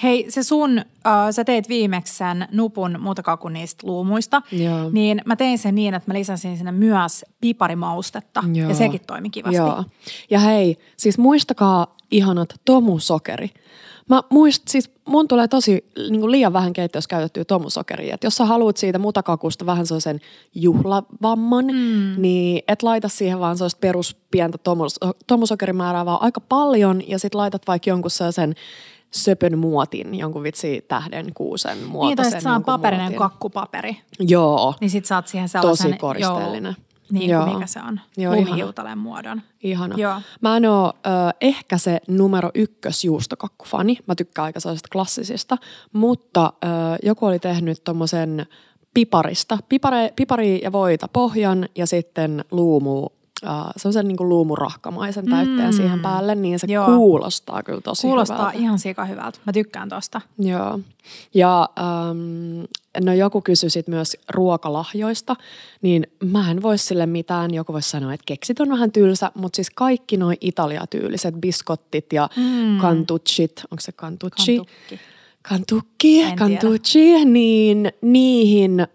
Hei, 0.04 0.26
se 0.30 0.44
sun, 0.44 0.78
äh, 0.78 0.86
sä 1.32 1.44
teit 1.44 1.70
viimeksi 1.70 2.16
sen 2.16 2.48
nupun 2.52 2.98
muutakaan 3.00 3.38
kuin 3.38 3.54
niistä 3.54 3.88
luumuista. 3.88 4.42
Joo. 4.52 4.90
Niin 4.92 5.22
mä 5.26 5.36
tein 5.36 5.58
sen 5.58 5.76
niin, 5.76 5.94
että 5.94 6.12
mä 6.12 6.14
lisäsin 6.14 6.58
sinne 6.58 6.72
myös 6.72 7.26
piparimaustetta. 7.42 8.44
Joo. 8.54 8.70
Ja 8.70 8.76
sekin 8.76 9.02
toimi 9.08 9.30
kivasti. 9.30 9.58
Joo. 9.58 9.84
Ja 10.30 10.40
hei, 10.40 10.78
siis 10.98 11.18
muistakaa 11.18 11.96
ihanat 12.12 12.50
tomusokeri. 12.66 13.50
Mä 14.10 14.22
muist, 14.30 14.64
siis 14.68 14.92
mun 15.08 15.28
tulee 15.28 15.48
tosi 15.48 15.86
niin 16.10 16.20
kuin 16.20 16.32
liian 16.32 16.54
vähän 16.54 16.74
keittiössä 16.74 17.08
käytettyä 17.08 17.46
tomusokeria. 17.46 18.16
Et 18.16 18.24
jos 18.24 18.36
sä 18.36 18.46
haluat 18.46 18.78
siitä 18.78 19.00
mutakakusta 19.00 19.66
vähän 19.66 19.86
sellaisen 19.86 20.20
juhlavamman, 20.56 21.66
mm. 21.66 22.22
niin 22.22 22.64
et 22.68 22.84
laita 22.84 23.08
siihen 23.08 23.40
vaan 23.40 23.58
sellaista 23.58 23.80
peruspientä 23.82 24.58
tomus, 24.58 25.00
tomusokerimäärää, 25.28 26.06
vaan 26.06 26.22
aika 26.22 26.42
paljon. 26.42 27.02
Ja 27.08 27.20
sit 27.20 27.36
laitat 27.36 27.62
vaikka 27.68 27.90
jonkun 27.90 28.12
sellaisen 28.12 28.56
söpön 29.12 29.58
muotin, 29.58 30.16
jonkun 30.16 30.44
vitsi 30.44 30.86
tähden 30.88 31.34
kuusen 31.34 31.78
Niin, 31.78 31.82
tai 31.82 31.92
muotoisen 31.92 32.42
saa 32.42 32.60
paperinen 32.60 33.06
muotin. 33.06 33.20
kakkupaperi. 33.20 33.98
Joo, 34.20 34.74
Niin 34.82 34.90
sit 34.90 35.06
saat 35.06 35.28
siihen 35.28 35.50
sellaisen 35.50 35.92
tosi 35.92 36.00
koristeellinen. 36.00 36.64
Joulu, 36.64 36.93
niin 37.12 37.30
Joo. 37.30 37.44
kuin 37.44 37.54
mikä 37.56 37.68
se 37.68 37.80
on. 37.88 38.00
Joo, 38.18 38.36
Lumihiutaleen 38.36 38.98
muodon. 38.98 39.42
Ihana. 39.64 39.96
Joo. 39.98 40.22
Mä 40.42 40.58
en 40.58 40.66
oo 40.66 40.88
ö, 41.06 41.10
ehkä 41.42 41.78
se 41.78 42.02
numero 42.08 42.50
ykkös 42.56 43.04
juustokakkufani. 43.06 43.98
Mä 44.08 44.16
tykkään 44.16 44.44
aika 44.46 44.60
sellaisista 44.60 44.90
klassisista. 44.92 45.58
Mutta 45.94 46.54
ö, 46.64 46.68
joku 47.04 47.26
oli 47.26 47.40
tehnyt 47.40 47.84
tommosen 47.84 48.46
piparista. 48.94 49.58
Pipare, 49.70 50.14
pipari 50.16 50.60
ja 50.64 50.72
voita 50.72 51.08
pohjan 51.08 51.70
ja 51.76 51.88
sitten 51.88 52.46
luumu, 52.52 53.06
ö, 53.44 53.48
sellaisen 53.78 54.08
niin 54.08 54.18
luumurahkamaisen 54.30 55.26
täytteen 55.30 55.70
Mm. 55.70 55.76
siihen 55.76 56.00
päälle. 56.00 56.36
Niin 56.36 56.60
se 56.60 56.68
Joo. 56.70 56.86
kuulostaa 56.86 57.64
kyllä 57.64 57.82
tosi 57.82 58.02
Kuulostaa 58.08 58.38
hyvältä. 58.38 58.58
ihan 58.58 58.80
sika 58.80 59.06
hyvältä. 59.06 59.40
Mä 59.46 59.54
tykkään 59.54 59.90
tosta. 59.90 60.22
Joo. 60.40 60.80
Ja 61.34 61.70
ähm, 61.80 62.64
no 63.02 63.14
joku 63.14 63.42
kysyi 63.42 63.70
sit 63.70 63.88
myös 63.88 64.18
ruokalahjoista, 64.30 65.36
niin 65.82 66.08
mä 66.24 66.52
en 66.52 66.62
voi 66.62 66.78
sille 66.78 67.06
mitään. 67.06 67.54
Joku 67.54 67.74
voisi 67.74 67.90
sanoa, 67.90 68.14
että 68.14 68.24
keksit 68.26 68.60
on 68.60 68.70
vähän 68.70 68.92
tylsä, 68.92 69.32
mutta 69.36 69.56
siis 69.56 69.70
kaikki 69.70 70.18
noin 70.18 70.38
italiatyyliset 70.42 71.36
biskottit 71.36 72.14
ja 72.14 72.30
mm. 72.36 72.78
kantucit, 72.78 73.62
onko 73.72 73.82
se 73.82 73.92
kantucci? 73.92 74.58
Kantukki. 74.58 75.00
Kantukki, 75.42 76.22
En 76.22 76.36
kantucci, 76.36 77.26
niin 77.26 77.92
niihin 78.02 78.80
äh, 78.80 78.88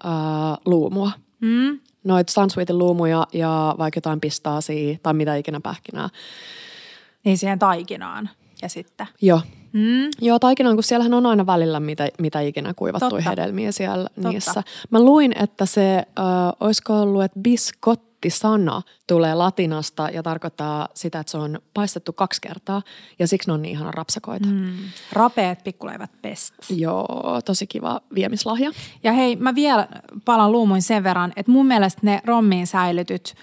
luumua. 0.64 1.10
Mm. 1.40 1.80
Noit 2.04 2.28
Sunsweetin 2.28 2.78
luumuja 2.78 3.26
ja 3.32 3.74
vaikka 3.78 3.98
jotain 3.98 4.20
pistaasia 4.20 4.98
tai 5.02 5.14
mitä 5.14 5.36
ikinä 5.36 5.60
pähkinää. 5.60 6.08
Niin 7.24 7.38
siihen 7.38 7.58
taikinaan. 7.58 8.30
Ja 8.62 8.68
sitten. 8.68 9.06
Joo, 9.22 9.40
Mm. 9.72 10.10
Joo, 10.20 10.38
taikinaan, 10.38 10.76
kun 10.76 10.84
siellähän 10.84 11.14
on 11.14 11.26
aina 11.26 11.46
välillä 11.46 11.80
mitä, 11.80 12.08
mitä 12.18 12.40
ikinä 12.40 12.74
kuivattuja 12.74 13.10
Totta. 13.10 13.30
hedelmiä 13.30 13.72
siellä 13.72 14.08
Totta. 14.14 14.28
niissä. 14.28 14.62
Mä 14.90 15.00
luin, 15.00 15.32
että 15.42 15.66
se, 15.66 15.96
äh, 15.98 16.04
olisiko 16.60 17.00
ollut, 17.00 17.22
että 17.22 17.40
biskotti-sana 17.40 18.82
tulee 19.06 19.34
latinasta 19.34 20.08
ja 20.10 20.22
tarkoittaa 20.22 20.88
sitä, 20.94 21.20
että 21.20 21.30
se 21.30 21.38
on 21.38 21.58
paistettu 21.74 22.12
kaksi 22.12 22.40
kertaa 22.40 22.82
ja 23.18 23.26
siksi 23.28 23.48
ne 23.48 23.52
on 23.52 23.62
niin 23.62 23.72
ihana 23.72 23.90
rapsakoita. 23.90 24.46
Mm. 24.48 24.76
Rapeet 25.12 25.64
pikkuleivät 25.64 26.10
best. 26.22 26.54
Joo, 26.70 27.40
tosi 27.44 27.66
kiva 27.66 28.00
viemislahja. 28.14 28.70
Ja 29.02 29.12
hei, 29.12 29.36
mä 29.36 29.54
vielä 29.54 29.88
palaan 30.24 30.52
luumuin 30.52 30.82
sen 30.82 31.04
verran, 31.04 31.32
että 31.36 31.52
mun 31.52 31.66
mielestä 31.66 32.00
ne 32.02 32.20
rommiin 32.24 32.66
säilytyt 32.66 33.34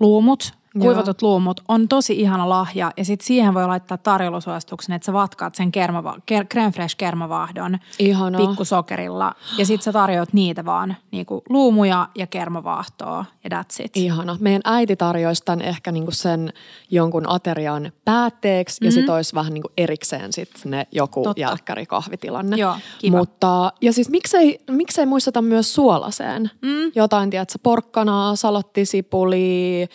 luumut. 0.00 0.52
Kuivatut 0.80 1.22
luumut, 1.22 1.60
on 1.68 1.88
tosi 1.88 2.20
ihana 2.20 2.48
lahja. 2.48 2.92
Ja 2.96 3.04
sitten 3.04 3.26
siihen 3.26 3.54
voi 3.54 3.66
laittaa 3.66 3.98
tarjoulusuosituksen, 3.98 4.96
että 4.96 5.06
sä 5.06 5.12
vatkaat 5.12 5.54
sen 5.54 5.72
kermava, 5.72 6.16
ker, 6.26 6.46
creme 6.46 6.70
fresh 6.72 6.96
kermavahdon 6.96 7.78
Ihana. 7.98 8.38
pikkusokerilla. 8.38 9.34
Ja 9.58 9.66
sitten 9.66 9.84
sä 9.84 9.92
tarjoat 9.92 10.32
niitä 10.32 10.64
vaan 10.64 10.96
niinku 11.10 11.42
luumuja 11.48 12.08
ja 12.14 12.26
kermavaahtoa 12.26 13.24
ja 13.44 13.50
that's 13.58 13.84
it. 13.84 13.96
Ihana. 13.96 14.36
Meidän 14.40 14.62
äiti 14.64 14.96
tarjoisi 14.96 15.42
tämän 15.44 15.62
ehkä 15.62 15.92
niinku 15.92 16.10
sen 16.10 16.52
jonkun 16.90 17.28
aterian 17.28 17.92
päätteeksi 18.04 18.80
mm-hmm. 18.80 18.86
ja 18.88 18.92
sitten 18.92 19.14
olisi 19.14 19.34
vähän 19.34 19.54
niinku 19.54 19.70
erikseen 19.76 20.32
sit 20.32 20.50
ne 20.64 20.86
joku 20.92 21.22
Totta. 21.22 21.40
jälkkärikahvitilanne. 21.40 22.56
Joo, 22.56 22.74
kiva. 22.98 23.16
Mutta, 23.16 23.72
ja 23.80 23.92
siis 23.92 24.10
miksei, 24.10 24.58
miksei 24.70 25.06
muisteta 25.06 25.42
myös 25.42 25.74
suolaseen? 25.74 26.50
Mm. 26.62 26.92
Jotain, 26.94 27.30
tiedätkö, 27.30 27.58
porkkanaa, 27.62 28.36
salottisipuli, 28.36 29.88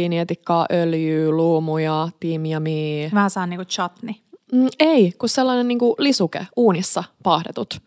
omenaviinietikkaa, 0.00 0.66
öljyä, 0.72 1.30
luumuja, 1.30 2.08
tiimiamia. 2.20 3.10
Vähän 3.14 3.30
saa 3.30 3.46
niinku 3.46 3.64
chutney. 3.64 4.14
Mm, 4.52 4.68
ei, 4.78 5.12
kun 5.18 5.28
sellainen 5.28 5.68
niinku 5.68 5.94
lisuke 5.98 6.46
uunissa 6.56 7.04
pahdetut. 7.22 7.82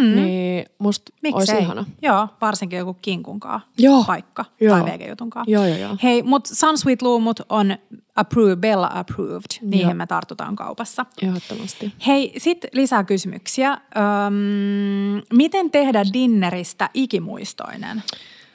Mm. 0.00 0.16
Niin 0.16 0.66
musta 0.78 1.12
olisi 1.22 1.36
Miksei? 1.36 1.62
ihana. 1.62 1.84
Joo, 2.02 2.28
varsinkin 2.40 2.78
joku 2.78 2.96
kinkunkaa 3.02 3.60
Joo. 3.78 4.04
paikka 4.04 4.44
Joo. 4.60 4.78
tai 4.78 4.92
vegejutunkaa. 4.92 5.44
Joo, 5.46 5.66
joo, 5.66 5.76
joo. 5.78 5.96
Hei, 6.02 6.22
mutta 6.22 6.54
Sunsweet 6.54 7.02
luumut 7.02 7.40
on 7.48 7.76
approved, 8.16 8.56
Bella 8.56 8.90
approved. 8.94 9.44
Niihin 9.62 9.86
Joo. 9.86 9.94
me 9.94 10.06
tartutaan 10.06 10.56
kaupassa. 10.56 11.06
Ehdottomasti. 11.22 11.92
Hei, 12.06 12.32
sitten 12.38 12.70
lisää 12.72 13.04
kysymyksiä. 13.04 13.70
Öm, 13.72 15.22
miten 15.32 15.70
tehdä 15.70 16.04
dinneristä 16.12 16.90
ikimuistoinen? 16.94 18.02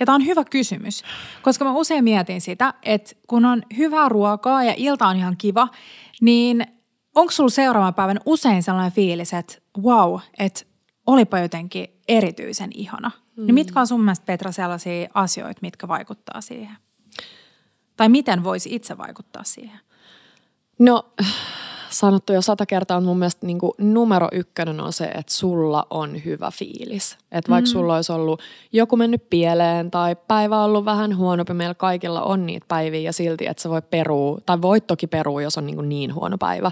Ja 0.03 0.05
tämä 0.05 0.15
on 0.15 0.25
hyvä 0.25 0.43
kysymys, 0.45 1.03
koska 1.41 1.65
mä 1.65 1.71
usein 1.71 2.03
mietin 2.03 2.41
sitä, 2.41 2.73
että 2.83 3.15
kun 3.27 3.45
on 3.45 3.63
hyvää 3.77 4.09
ruokaa 4.09 4.63
ja 4.63 4.73
ilta 4.77 5.07
on 5.07 5.15
ihan 5.15 5.37
kiva, 5.37 5.67
niin 6.21 6.65
onko 7.15 7.31
sulla 7.31 7.49
seuraavan 7.49 7.93
päivän 7.93 8.19
usein 8.25 8.63
sellainen 8.63 8.91
fiilis, 8.91 9.33
että 9.33 9.55
wow, 9.81 10.19
että 10.39 10.61
olipa 11.07 11.39
jotenkin 11.39 11.87
erityisen 12.07 12.69
ihana? 12.75 13.11
Mm. 13.37 13.45
Niin 13.45 13.53
mitkä 13.53 13.79
on 13.79 13.87
sun 13.87 14.01
mielestä 14.01 14.25
Petra 14.25 14.51
sellaisia 14.51 15.09
asioita, 15.13 15.59
mitkä 15.61 15.87
vaikuttaa 15.87 16.41
siihen? 16.41 16.77
Tai 17.97 18.09
miten 18.09 18.43
voisi 18.43 18.75
itse 18.75 18.97
vaikuttaa 18.97 19.43
siihen? 19.43 19.79
No, 20.79 21.13
sanottu 21.93 22.33
jo 22.33 22.41
sata 22.41 22.65
kertaa 22.65 22.97
on 22.97 23.03
mun 23.03 23.19
mielestä 23.19 23.47
niin 23.47 23.59
kuin 23.59 23.71
numero 23.77 24.27
ykkönen 24.31 24.79
on 24.79 24.93
se, 24.93 25.05
että 25.05 25.33
sulla 25.33 25.87
on 25.89 26.25
hyvä 26.25 26.51
fiilis. 26.51 27.17
Että 27.31 27.51
vaikka 27.51 27.69
mm. 27.69 27.71
sulla 27.71 27.95
olisi 27.95 28.11
ollut 28.11 28.41
joku 28.71 28.97
mennyt 28.97 29.29
pieleen 29.29 29.91
tai 29.91 30.15
päivä 30.27 30.59
on 30.59 30.65
ollut 30.65 30.85
vähän 30.85 31.17
huonompi, 31.17 31.53
meillä 31.53 31.73
kaikilla 31.73 32.21
on 32.21 32.45
niitä 32.45 32.65
päiviä 32.67 32.99
ja 32.99 33.13
silti, 33.13 33.47
että 33.47 33.63
sä 33.63 33.69
voi 33.69 33.81
perua, 33.81 34.39
tai 34.45 34.61
voit 34.61 34.87
toki 34.87 35.07
perua, 35.07 35.41
jos 35.41 35.57
on 35.57 35.65
niin, 35.65 35.75
kuin 35.75 35.89
niin 35.89 36.15
huono 36.15 36.37
päivä, 36.37 36.71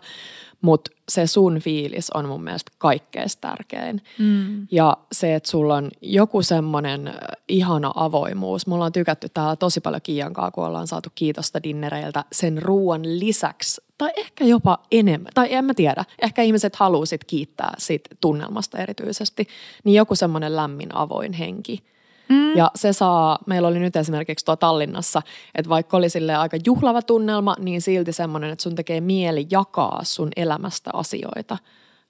mutta 0.62 0.92
se 1.10 1.28
sun 1.28 1.60
fiilis 1.60 2.10
on 2.10 2.28
mun 2.28 2.44
mielestä 2.44 2.72
kaikkein 2.78 3.30
tärkein. 3.42 4.02
Mm. 4.20 4.68
Ja 4.72 4.98
se, 5.12 5.36
että 5.36 5.50
sulla 5.50 5.76
on 5.76 5.90
joku 6.02 6.42
semmoinen 6.42 7.14
ihana 7.48 7.92
avoimuus. 7.96 8.68
Mulla 8.68 8.86
on 8.86 8.92
tykätty 8.92 9.30
täällä 9.30 9.56
tosi 9.56 9.82
paljon 9.82 10.02
Kiiankaa, 10.02 10.52
kun 10.52 10.66
ollaan 10.66 10.88
saatu 10.88 11.10
kiitosta 11.16 11.64
dinnereiltä 11.64 12.26
sen 12.32 12.62
ruoan 12.62 13.20
lisäksi. 13.20 13.82
Tai 14.02 14.12
ehkä 14.18 14.46
jopa 14.46 14.80
enemmän, 14.92 15.32
tai 15.34 15.54
en 15.54 15.66
mä 15.66 15.74
tiedä. 15.74 16.06
Ehkä 16.22 16.42
ihmiset 16.42 16.76
haluaa 16.76 17.06
sit 17.06 17.24
kiittää 17.24 17.74
siitä 17.78 18.10
tunnelmasta 18.22 18.78
erityisesti. 18.78 19.48
Niin 19.84 19.96
joku 19.96 20.16
semmoinen 20.16 20.56
lämmin 20.56 20.96
avoin 20.96 21.34
henki. 21.34 21.84
Mm. 22.30 22.58
Ja 22.58 22.72
se 22.76 22.94
saa, 22.94 23.40
meillä 23.46 23.68
oli 23.68 23.80
nyt 23.80 23.96
esimerkiksi 23.96 24.46
tuo 24.46 24.56
Tallinnassa, 24.56 25.22
että 25.56 25.70
vaikka 25.70 25.98
oli 25.98 26.10
sille 26.10 26.36
aika 26.36 26.58
juhlava 26.66 27.02
tunnelma, 27.02 27.56
niin 27.60 27.82
silti 27.82 28.14
semmoinen, 28.14 28.50
että 28.50 28.64
sun 28.64 28.76
tekee 28.76 29.02
mieli 29.02 29.48
jakaa 29.52 30.00
sun 30.04 30.30
elämästä 30.36 30.90
asioita. 30.94 31.58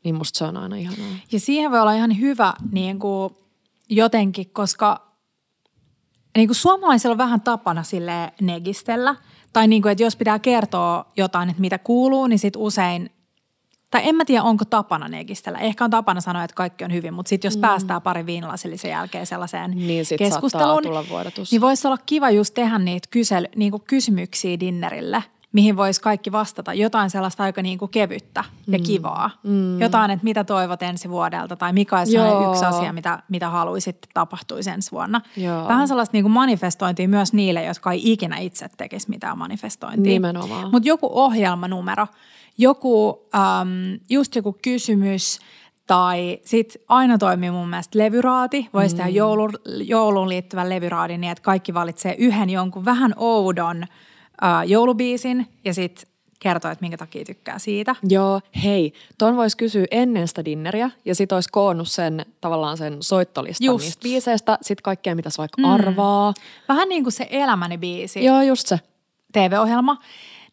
Niin 0.04 0.16
musta 0.16 0.38
se 0.38 0.44
on 0.44 0.58
aina 0.58 0.76
ihanaa. 0.76 1.16
Ja 1.32 1.40
siihen 1.40 1.72
voi 1.72 1.80
olla 1.80 1.94
ihan 1.94 2.20
hyvä 2.20 2.54
niin 2.72 3.00
kuin 3.00 3.36
jotenkin, 3.90 4.50
koska 4.50 5.08
niin 6.38 6.48
kuin 6.48 6.56
suomalaisilla 6.56 7.14
on 7.14 7.18
vähän 7.18 7.42
tapana 7.42 7.84
sille 7.84 8.34
negistellä. 8.42 9.16
Tai 9.54 9.68
niin 9.68 9.82
kuin, 9.82 9.92
että 9.92 10.04
jos 10.04 10.16
pitää 10.16 10.40
kertoa 10.40 11.06
jotain, 11.18 11.50
että 11.50 11.62
mitä 11.62 11.78
kuuluu, 11.78 12.28
niin 12.28 12.40
sit 12.40 12.54
usein, 12.58 13.10
tai 13.92 14.02
en 14.04 14.16
mä 14.16 14.26
tiedä 14.26 14.44
onko 14.44 14.66
tapana 14.66 15.08
negistellä. 15.08 15.60
Ehkä 15.60 15.84
on 15.84 15.90
tapana 15.90 16.22
sanoa, 16.22 16.44
että 16.44 16.56
kaikki 16.56 16.84
on 16.84 16.94
hyvin, 16.94 17.14
mutta 17.14 17.30
sitten 17.30 17.48
jos 17.50 17.56
mm. 17.56 17.62
päästään 17.62 18.02
pari 18.02 18.26
viinilasillisen 18.26 18.92
jälkeen 18.92 19.26
sellaiseen 19.26 19.72
Niin 19.72 20.06
sit 20.06 20.18
keskusteluun, 20.18 20.84
tulla 20.84 21.06
vuodatus. 21.10 21.52
niin 21.52 21.62
voisi 21.62 21.88
olla 21.88 21.98
kiva 22.06 22.30
just 22.30 22.54
tehdä 22.54 22.80
niitä 22.80 23.08
kysely, 23.12 23.48
niin 23.56 23.72
kuin 23.72 23.84
kysymyksiä 23.88 24.60
dinnerille, 24.60 25.24
mihin 25.54 25.78
voisi 25.78 26.02
kaikki 26.02 26.32
vastata. 26.32 26.74
Jotain 26.74 27.10
sellaista 27.10 27.44
aika 27.44 27.62
niin 27.62 27.78
kuin 27.78 27.92
kevyttä 27.92 28.44
ja 28.68 28.78
Mm. 28.78 28.84
kivaa. 28.84 29.30
Jotain, 29.80 30.12
että 30.12 30.24
mitä 30.24 30.44
toivot 30.44 30.84
ensi 30.84 31.10
vuodelta 31.10 31.56
tai 31.56 31.74
mikä 31.74 31.96
Joo. 32.14 32.52
yksi 32.52 32.66
asia, 32.66 32.94
mitä, 32.94 33.24
mitä 33.30 33.50
haluaisit 33.50 33.98
tapahtuisi 34.14 34.70
ensi 34.70 34.92
vuonna. 34.92 35.22
Joo. 35.38 35.68
Vähän 35.68 35.88
sellaista 35.88 36.14
niin 36.14 36.24
kuin 36.24 36.32
manifestointia 36.32 37.08
myös 37.10 37.34
niille, 37.34 37.64
jotka 37.64 37.92
ei 37.92 38.12
ikinä 38.12 38.38
itse 38.38 38.70
tekisi 38.78 39.10
mitään 39.10 39.38
manifestointia. 39.38 40.14
Nimenomaan. 40.14 40.72
Mutta 40.72 40.88
joku 40.88 41.10
ohjelmanumero, 41.14 42.08
joku, 42.58 43.28
äm, 43.36 44.00
just 44.10 44.36
joku 44.36 44.58
kysymys 44.62 45.40
tai 45.88 46.40
sitten 46.46 46.82
aina 46.88 47.18
toimii 47.18 47.52
mun 47.52 47.70
mielestä 47.70 48.00
levyraati. 48.00 48.70
Voisi 48.74 48.96
mm. 48.96 48.98
tehdä 48.98 49.10
joulu, 49.10 49.50
jouluun 49.66 50.30
liittyvän 50.30 50.70
levyraadin 50.70 51.22
niin, 51.22 51.32
että 51.32 51.42
kaikki 51.42 51.74
valitsee 51.74 52.16
yhden 52.18 52.50
jonkun 52.50 52.86
vähän 52.86 53.14
oudon 53.18 53.84
äh, 54.44 54.68
joulubiisin 54.68 55.48
ja 55.66 55.74
sitten 55.74 56.12
kertoo, 56.42 56.72
että 56.72 56.82
minkä 56.82 56.98
takia 56.98 57.26
tykkää 57.26 57.60
siitä. 57.60 57.96
Joo, 58.10 58.42
hei, 58.64 58.94
ton 59.18 59.36
voisi 59.36 59.58
kysyä 59.58 59.86
ennen 59.92 60.28
sitä 60.28 60.46
dinneriä 60.46 60.92
ja 61.06 61.16
sit 61.16 61.32
olisi 61.32 61.50
koonnut 61.52 61.88
sen 61.88 62.26
tavallaan 62.42 62.78
sen 62.78 62.98
soittolistan 63.00 63.66
Just. 63.66 63.86
niistä 63.86 64.04
biiseistä, 64.04 64.58
sit 64.62 64.82
kaikkea 64.82 65.16
mitä 65.16 65.30
vaikka 65.38 65.62
mm. 65.62 65.70
arvaa. 65.70 66.34
Vähän 66.70 66.90
niin 66.90 67.04
kuin 67.04 67.14
se 67.14 67.28
Elämäni 67.30 67.78
biisi, 67.78 68.26
Joo, 68.26 68.42
just 68.42 68.68
se. 68.68 68.80
TV-ohjelma, 69.34 69.98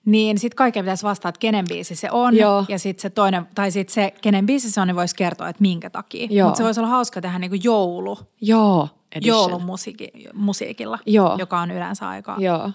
niin 0.05 0.39
sitten 0.39 0.57
kaikkea 0.57 0.83
pitäisi 0.83 1.03
vastata, 1.03 1.29
että 1.29 1.39
kenen 1.39 1.65
biisi 1.69 1.95
se 1.95 2.11
on. 2.11 2.37
Joo. 2.37 2.65
Ja 2.69 2.79
sitten 2.79 3.03
se 3.03 3.11
toinen, 3.11 3.47
tai 3.55 3.71
sitten 3.71 3.95
se, 3.95 4.15
kenen 4.21 4.47
biisi 4.47 4.71
se 4.71 4.81
on, 4.81 4.87
niin 4.87 4.97
voisi 4.97 5.17
kertoa, 5.17 5.49
että 5.49 5.63
minkä 5.63 5.91
takia. 5.91 6.45
Mutta 6.45 6.57
se 6.59 6.65
voisi 6.65 6.81
olla 6.81 6.91
hauska 6.91 7.21
tehdä 7.21 7.39
niin 7.39 7.51
kuin 7.51 7.65
joulu, 7.65 8.19
Joo, 8.41 8.89
edition. 9.13 9.37
joulumusiikilla, 9.37 10.99
Joo. 11.07 11.37
joka 11.39 11.61
on 11.61 11.71
yleensä 11.71 12.09
aika 12.09 12.37
Joo, 12.39 12.71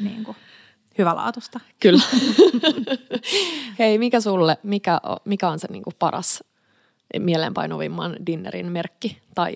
niin 0.00 0.24
kuin, 0.24 0.36
hyvälaatusta. 0.98 1.60
kyllä. 1.80 2.02
hei, 3.78 3.98
mikä 3.98 4.20
sulle, 4.20 4.58
mikä, 4.62 5.00
o- 5.08 5.22
mikä 5.24 5.48
on 5.48 5.58
se 5.58 5.68
niinku 5.70 5.92
paras 5.98 6.44
mieleenpainuvimman 7.18 8.16
dinnerin 8.26 8.72
merkki 8.72 9.18
tai 9.34 9.54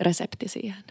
resepti 0.00 0.48
siihen? 0.48 0.84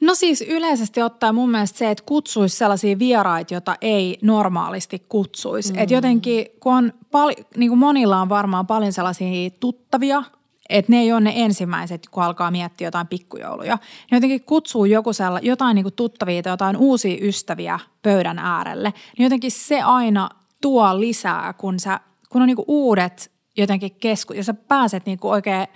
No 0.00 0.14
siis 0.14 0.40
yleisesti 0.48 1.02
ottaen 1.02 1.34
mun 1.34 1.50
mielestä 1.50 1.78
se, 1.78 1.90
että 1.90 2.04
kutsuisi 2.06 2.56
sellaisia 2.56 2.98
vieraita, 2.98 3.54
joita 3.54 3.76
ei 3.80 4.18
normaalisti 4.22 5.02
kutsuisi. 5.08 5.72
Mm. 5.72 5.78
Että 5.78 5.94
jotenkin, 5.94 6.46
kun 6.60 6.74
on 6.74 6.92
pal- 7.10 7.34
niin 7.56 7.70
kuin 7.70 7.78
monilla 7.78 8.20
on 8.20 8.28
varmaan 8.28 8.66
paljon 8.66 8.92
sellaisia 8.92 9.50
tuttavia, 9.60 10.22
että 10.68 10.92
ne 10.92 10.98
ei 10.98 11.12
ole 11.12 11.20
ne 11.20 11.32
ensimmäiset, 11.36 12.08
kun 12.10 12.22
alkaa 12.22 12.50
miettiä 12.50 12.86
jotain 12.86 13.06
pikkujouluja. 13.06 13.78
Ne 14.10 14.16
jotenkin 14.16 14.44
kutsuu 14.44 14.84
joku 14.84 15.12
sella, 15.12 15.38
jotain 15.42 15.74
niin 15.74 15.92
tuttavia 15.96 16.42
tai 16.42 16.52
jotain 16.52 16.76
uusia 16.76 17.18
ystäviä 17.20 17.78
pöydän 18.02 18.38
äärelle. 18.38 18.92
Niin 19.18 19.24
jotenkin 19.24 19.50
se 19.50 19.82
aina 19.82 20.28
tuo 20.60 21.00
lisää, 21.00 21.52
kun, 21.52 21.80
sä, 21.80 22.00
kun 22.28 22.42
on 22.42 22.46
niin 22.48 22.64
uudet 22.66 23.32
jotenkin 23.56 23.94
kesku, 23.94 24.32
ja 24.32 24.44
sä 24.44 24.54
pääset 24.54 25.06
niin 25.06 25.18
oikein 25.22 25.66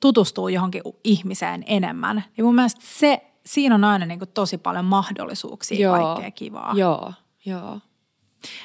tutustuu 0.00 0.48
johonkin 0.48 0.82
ihmiseen 1.04 1.64
enemmän. 1.66 2.24
Niin 2.36 2.44
mun 2.44 2.54
mielestä 2.54 2.80
se, 2.84 3.20
siinä 3.46 3.74
on 3.74 3.84
aina 3.84 4.06
niin 4.06 4.20
tosi 4.34 4.58
paljon 4.58 4.84
mahdollisuuksia 4.84 5.90
kaikkea 5.90 6.30
kivaa. 6.30 6.74
Joo, 6.76 7.12
joo. 7.44 7.80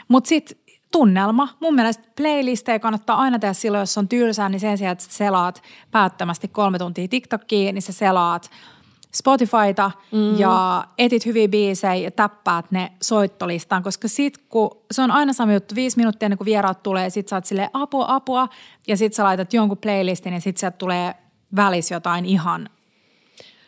Mutta 0.08 0.28
sitten 0.28 0.58
tunnelma. 0.94 1.50
Mun 1.60 1.76
mielestä 1.76 2.04
playlistejä 2.16 2.80
kannattaa 2.80 3.18
aina 3.18 3.40
tehdä 3.40 3.54
silloin, 3.54 3.82
jos 3.82 3.98
on 3.98 4.08
tylsää, 4.08 4.50
niin 4.50 4.60
sen 4.60 4.78
sijaan, 4.78 4.92
että 4.92 5.06
selaat 5.10 5.64
päättömästi 5.92 6.48
kolme 6.48 6.80
tuntia 6.80 7.08
TikTokia, 7.08 7.74
niin 7.74 7.82
sä 7.82 7.92
selaat 7.92 8.50
Spotifyta 9.16 9.92
mm. 10.12 10.40
ja 10.40 10.86
etit 10.98 11.26
hyviä 11.26 11.48
biisejä 11.48 11.96
ja 11.96 12.12
täppäät 12.12 12.72
ne 12.72 12.92
soittolistaan, 13.02 13.84
koska 13.84 14.08
sit 14.08 14.38
kun 14.38 14.78
se 14.92 15.02
on 15.02 15.12
aina 15.12 15.34
sama 15.34 15.54
juttu, 15.54 15.76
viisi 15.76 15.98
minuuttia 15.98 16.26
ennen 16.26 16.38
kuin 16.38 16.46
vieraat 16.46 16.84
tulee, 16.84 17.10
sit 17.10 17.28
sä 17.28 17.36
oot 17.36 17.46
silleen 17.46 17.70
apua, 17.74 18.06
apua 18.08 18.48
ja 18.88 18.98
sit 18.98 19.14
sä 19.14 19.24
laitat 19.24 19.54
jonkun 19.54 19.78
playlistin 19.78 20.34
ja 20.34 20.42
sit 20.42 20.58
sieltä 20.58 20.78
tulee 20.78 21.16
välis 21.56 21.92
jotain 21.92 22.26
ihan 22.26 22.70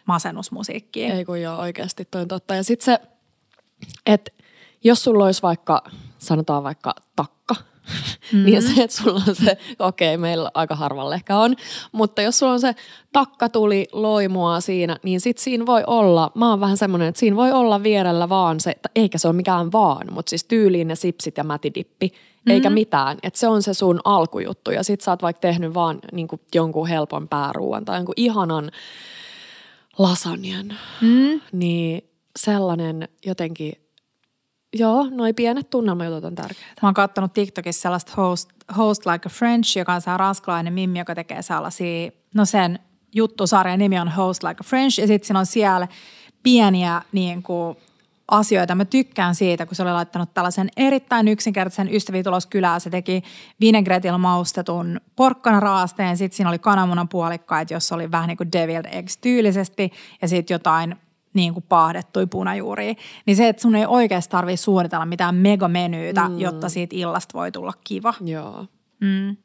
masennusmusiikkia. 0.06 1.14
Ei 1.14 1.26
kun 1.26 1.42
joo, 1.42 1.58
oikeasti 1.58 2.06
toi 2.12 2.22
on 2.22 2.28
totta. 2.28 2.56
Ja 2.56 2.64
sitten 2.64 2.86
se, 2.86 3.00
että 4.06 4.32
jos 4.84 5.04
sulla 5.04 5.26
olisi 5.26 5.42
vaikka, 5.42 5.84
sanotaan 6.26 6.64
vaikka 6.64 6.96
takka, 7.16 7.56
mm-hmm. 7.86 8.46
niin 8.46 8.62
se, 8.62 8.84
että 8.84 8.98
sulla 8.98 9.22
on 9.28 9.36
se, 9.36 9.58
okei, 9.80 10.16
okay, 10.16 10.22
meillä 10.22 10.52
aika 10.54 10.76
harvalle 10.76 11.16
ehkä 11.16 11.38
on, 11.38 11.56
mutta 11.92 12.22
jos 12.22 12.40
sulla 12.40 12.54
on 12.54 12.60
se 12.60 12.76
takka 13.14 13.50
tuli 13.50 13.88
loimua 13.92 14.60
siinä, 14.60 14.98
niin 15.04 15.22
sit 15.22 15.38
siinä 15.38 15.66
voi 15.66 15.84
olla, 15.88 16.32
mä 16.36 16.50
oon 16.50 16.60
vähän 16.60 16.78
semmoinen, 16.78 17.08
että 17.08 17.20
siinä 17.20 17.36
voi 17.36 17.52
olla 17.52 17.84
vierellä 17.84 18.30
vaan 18.30 18.60
se, 18.60 18.76
eikä 18.96 19.18
se 19.18 19.28
ole 19.28 19.36
mikään 19.36 19.72
vaan, 19.72 20.14
mutta 20.14 20.30
siis 20.30 20.44
tyyliin 20.44 20.88
ne 20.88 20.96
sipsit 20.96 21.38
ja 21.38 21.44
mätidippi, 21.44 22.14
eikä 22.50 22.70
mitään. 22.70 23.18
Että 23.24 23.40
se 23.40 23.48
on 23.48 23.62
se 23.62 23.74
sun 23.74 24.00
alkujuttu 24.04 24.72
ja 24.72 24.84
sit 24.84 25.02
sä 25.02 25.12
oot 25.12 25.22
vaikka 25.22 25.40
tehnyt 25.40 25.74
vaan 25.74 26.00
niin 26.12 26.28
jonkun 26.56 26.88
helpon 26.88 27.28
pääruuan 27.28 27.86
tai 27.86 27.98
jonkun 27.98 28.14
ihanan 28.18 28.72
lasanjan, 29.98 30.74
Mm. 31.02 31.42
niin 31.52 32.10
sellainen 32.36 33.08
jotenkin, 33.26 33.74
joo, 34.76 35.08
noi 35.12 35.34
pienet 35.34 35.70
tunnelmajutut 35.70 36.24
on 36.24 36.36
tärkeitä. 36.36 36.80
Mä 36.82 36.88
oon 36.88 36.94
kattonut 36.94 37.34
TikTokissa 37.34 37.82
sellaista 37.82 38.14
host, 38.18 38.50
host 38.78 39.06
Like 39.06 39.28
a 39.28 39.30
French, 39.30 39.78
joka 39.78 39.94
on 39.94 40.02
se 40.02 40.18
ranskalainen 40.18 40.74
mimmi, 40.74 41.00
joka 41.00 41.16
tekee 41.16 41.42
sellaisia, 41.42 42.12
no 42.36 42.46
sen 42.46 42.80
juttusarjan 43.14 43.80
nimi 43.80 44.00
on 44.00 44.10
Host 44.10 44.44
Like 44.44 44.58
a 44.62 44.64
French, 44.64 45.00
ja 45.00 45.08
sitten 45.08 45.28
siinä 45.28 45.40
on 45.40 45.46
siellä 45.46 45.88
pieniä 46.44 47.02
niin 47.12 47.44
kuin, 47.44 47.78
asioita. 48.28 48.76
Mä 48.76 48.86
tykkään 48.86 49.36
siitä, 49.36 49.66
kun 49.66 49.76
se 49.76 49.84
oli 49.84 49.92
laittanut 49.92 50.34
tällaisen 50.34 50.70
erittäin 50.78 51.28
yksinkertaisen 51.28 51.96
ystäviä 51.96 52.24
tulos 52.24 52.46
kylään. 52.46 52.82
Se 52.82 52.90
teki 52.90 53.24
vinegretillä 53.62 54.18
maustetun 54.18 55.02
porkkanaraasteen, 55.16 56.18
sitten 56.18 56.38
siinä 56.38 56.50
oli 56.50 56.60
kananmunan 56.60 57.10
puolikkaita, 57.10 57.74
jossa 57.74 57.96
oli 57.96 58.12
vähän 58.12 58.28
niin 58.28 58.38
kuin 58.38 58.52
deviled 58.52 58.86
eggs 58.92 59.18
tyylisesti, 59.18 59.92
ja 60.22 60.28
sitten 60.28 60.56
jotain 60.56 60.96
niin 61.36 61.54
kuin 61.54 61.66
paahdettuja 61.70 62.28
punajuuria. 62.28 62.94
Niin 63.26 63.36
se, 63.36 63.50
että 63.50 63.62
sun 63.62 63.76
ei 63.76 63.86
oikeasti 63.86 64.32
tarvitse 64.32 64.64
suunnitella 64.64 65.06
mitään 65.06 65.36
megamenyytä, 65.36 66.30
mm. 66.30 66.40
jotta 66.40 66.70
siitä 66.70 66.96
illasta 66.96 67.40
voi 67.40 67.52
tulla 67.52 67.74
kiva. 67.84 68.14
Joo. 68.22 68.66
Mm. 69.02 69.38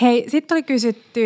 Hei, 0.00 0.24
sitten 0.28 0.54
oli 0.54 0.62
kysytty 0.62 1.20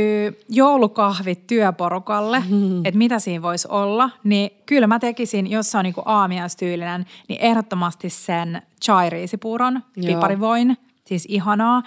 joulukahvit 0.48 1.46
työporukalle, 1.46 2.42
mm. 2.48 2.78
että 2.86 2.98
mitä 2.98 3.18
siinä 3.18 3.42
voisi 3.42 3.68
olla. 3.70 4.10
Niin 4.24 4.50
kyllä 4.66 4.86
mä 4.86 4.98
tekisin, 4.98 5.50
jos 5.50 5.70
se 5.70 5.78
on 5.78 5.84
niinku 5.84 6.02
aamiaistyylinen, 6.04 7.06
niin 7.28 7.40
ehdottomasti 7.40 8.10
sen 8.10 8.62
chai-riisipuuron, 8.84 9.82
piparivoin, 10.06 10.76
siis 11.04 11.26
ihanaa. 11.28 11.82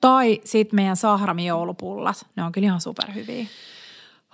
Tai 0.00 0.40
sitten 0.44 0.76
meidän 0.76 0.96
sahrami-joulupullat, 0.96 2.26
ne 2.36 2.44
on 2.44 2.52
kyllä 2.52 2.66
ihan 2.66 2.80
superhyviä. 2.80 3.46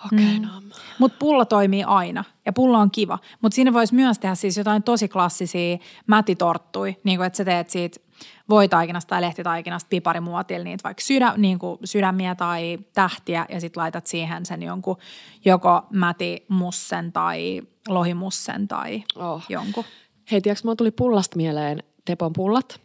Okei, 0.06 0.36
okay, 0.36 0.38
no. 0.38 0.62
Mutta 0.98 1.16
pulla 1.18 1.44
toimii 1.44 1.84
aina 1.84 2.24
ja 2.46 2.52
pulla 2.52 2.78
on 2.78 2.90
kiva. 2.90 3.18
Mutta 3.40 3.54
siinä 3.54 3.72
voisi 3.72 3.94
myös 3.94 4.18
tehdä 4.18 4.34
siis 4.34 4.56
jotain 4.56 4.82
tosi 4.82 5.08
klassisia 5.08 5.78
mätitorttui, 6.06 6.96
niin 7.04 7.18
kuin 7.18 7.26
että 7.26 7.36
sä 7.36 7.44
teet 7.44 7.70
siitä 7.70 8.00
voitaikinasta 8.48 9.08
tai 9.08 9.20
lehtitaikinasta 9.20 9.88
piparimuotilla 9.90 10.64
niitä 10.64 10.84
vaikka 10.84 11.02
sydä, 11.02 11.34
niin 11.36 11.58
kuin 11.58 11.78
sydämiä 11.84 12.34
tai 12.34 12.78
tähtiä 12.94 13.46
ja 13.48 13.60
sitten 13.60 13.80
laitat 13.80 14.06
siihen 14.06 14.46
sen 14.46 14.62
jonkun 14.62 14.96
joko 15.44 15.82
mätimussen 15.90 17.12
tai 17.12 17.62
lohimussen 17.88 18.68
tai 18.68 19.02
Oh. 19.16 19.44
jonkun. 19.48 19.84
Hei, 20.30 20.40
tiedätkö, 20.40 20.60
mulla 20.64 20.76
tuli 20.76 20.90
pullasta 20.90 21.36
mieleen 21.36 21.82
Tepon 22.04 22.32
pullat, 22.32 22.80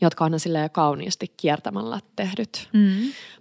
jotka 0.00 0.24
on 0.24 0.40
silleen 0.40 0.70
kauniisti 0.70 1.32
kiertämällä 1.36 2.00
tehdyt. 2.16 2.68
Mm. 2.72 2.96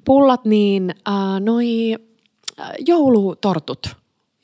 Pullat, 0.06 0.46
niin 0.46 0.96
äh, 1.08 1.14
noi 1.40 1.96
joulutortut, 2.88 3.96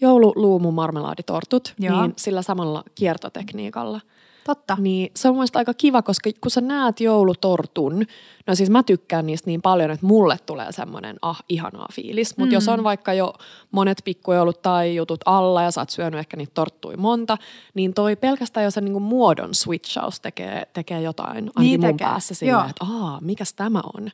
joululuumu 0.02 0.72
marmelaaditortut, 0.72 1.74
Joo. 1.80 2.02
niin 2.02 2.14
sillä 2.18 2.42
samalla 2.42 2.84
kiertotekniikalla. 2.96 4.02
Totta. 4.44 4.78
Niin 4.80 5.12
se 5.16 5.28
on 5.28 5.34
mun 5.34 5.40
mielestä 5.40 5.60
aika 5.60 5.74
kiva, 5.74 6.02
koska 6.02 6.30
kun 6.42 6.52
sä 6.52 6.62
näet 6.62 7.00
joulutortun, 7.00 8.06
no 8.48 8.56
siis 8.56 8.70
mä 8.70 8.84
tykkään 8.84 9.26
niistä 9.26 9.50
niin 9.50 9.62
paljon, 9.62 9.92
että 9.92 10.06
mulle 10.06 10.38
tulee 10.46 10.72
semmoinen 10.72 11.16
ah, 11.22 11.44
ihanaa 11.50 11.88
fiilis. 11.94 12.38
Mutta 12.38 12.52
mm. 12.52 12.54
jos 12.54 12.68
on 12.68 12.84
vaikka 12.84 13.14
jo 13.14 13.34
monet 13.72 14.02
pikkujoulut 14.06 14.62
tai 14.62 14.96
jutut 14.96 15.20
alla 15.26 15.64
ja 15.64 15.72
sä 15.72 15.82
oot 15.82 15.90
syönyt 15.90 16.20
ehkä 16.20 16.38
niitä 16.38 16.52
torttui 16.54 16.98
monta, 16.98 17.38
niin 17.74 17.94
toi 17.94 18.16
pelkästään 18.16 18.64
jo 18.64 18.72
se 18.72 18.82
niinku 18.82 19.00
muodon 19.00 19.56
switchaus 19.56 20.20
tekee, 20.20 20.68
tekee 20.74 21.02
jotain 21.02 21.30
ainakin 21.30 21.54
Niin 21.60 21.82
mun 21.82 21.90
tekee. 21.90 22.08
päässä 22.08 22.36
silleen, 22.36 22.70
että 22.70 22.86
aa, 22.86 23.20
mikäs 23.22 23.54
tämä 23.54 23.82
on. 23.98 24.12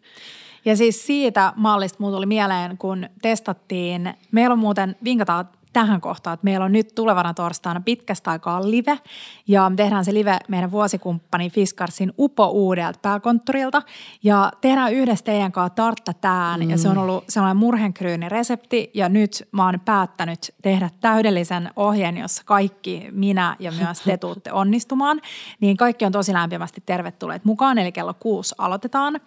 Ja 0.65 0.75
siis 0.75 1.05
siitä 1.05 1.53
mallista 1.55 1.97
mulla 1.99 2.15
tuli 2.15 2.25
mieleen, 2.25 2.77
kun 2.77 3.09
testattiin, 3.21 4.13
meillä 4.31 4.53
on 4.53 4.59
muuten, 4.59 4.95
vinkataan 5.03 5.49
tähän 5.75 6.01
kohtaan, 6.01 6.33
että 6.33 6.43
meillä 6.43 6.65
on 6.65 6.71
nyt 6.71 6.95
tulevana 6.95 7.33
torstaina 7.33 7.81
pitkästä 7.85 8.31
aikaa 8.31 8.69
live. 8.69 8.99
Ja 9.47 9.69
me 9.69 9.75
tehdään 9.75 10.05
se 10.05 10.13
live 10.13 10.39
meidän 10.47 10.71
vuosikumppani 10.71 11.49
Fiskarsin 11.49 12.13
Upo 12.19 12.47
uudelta 12.47 12.99
pääkonttorilta. 13.01 13.81
Ja 14.23 14.51
tehdään 14.61 14.93
yhdessä 14.93 15.25
teidän 15.25 15.51
kanssa 15.51 15.75
tartta 15.75 16.13
tään. 16.13 16.59
Mm. 16.59 16.69
Ja 16.69 16.77
se 16.77 16.89
on 16.89 16.97
ollut 16.97 17.23
sellainen 17.29 17.57
murhenkryyni 17.57 18.29
resepti. 18.29 18.91
Ja 18.93 19.09
nyt 19.09 19.47
mä 19.51 19.65
oon 19.65 19.79
päättänyt 19.85 20.55
tehdä 20.61 20.89
täydellisen 21.01 21.69
ohjeen, 21.75 22.17
jossa 22.17 22.41
kaikki 22.45 23.07
minä 23.11 23.55
ja 23.59 23.71
myös 23.71 24.01
te 24.01 24.17
tuutte 24.17 24.51
onnistumaan. 24.51 25.21
Niin 25.59 25.77
kaikki 25.77 26.05
on 26.05 26.11
tosi 26.11 26.33
lämpimästi 26.33 26.83
tervetulleet 26.85 27.45
mukaan. 27.45 27.77
Eli 27.77 27.91
kello 27.91 28.13
kuusi 28.13 28.55
aloitetaan. 28.57 29.19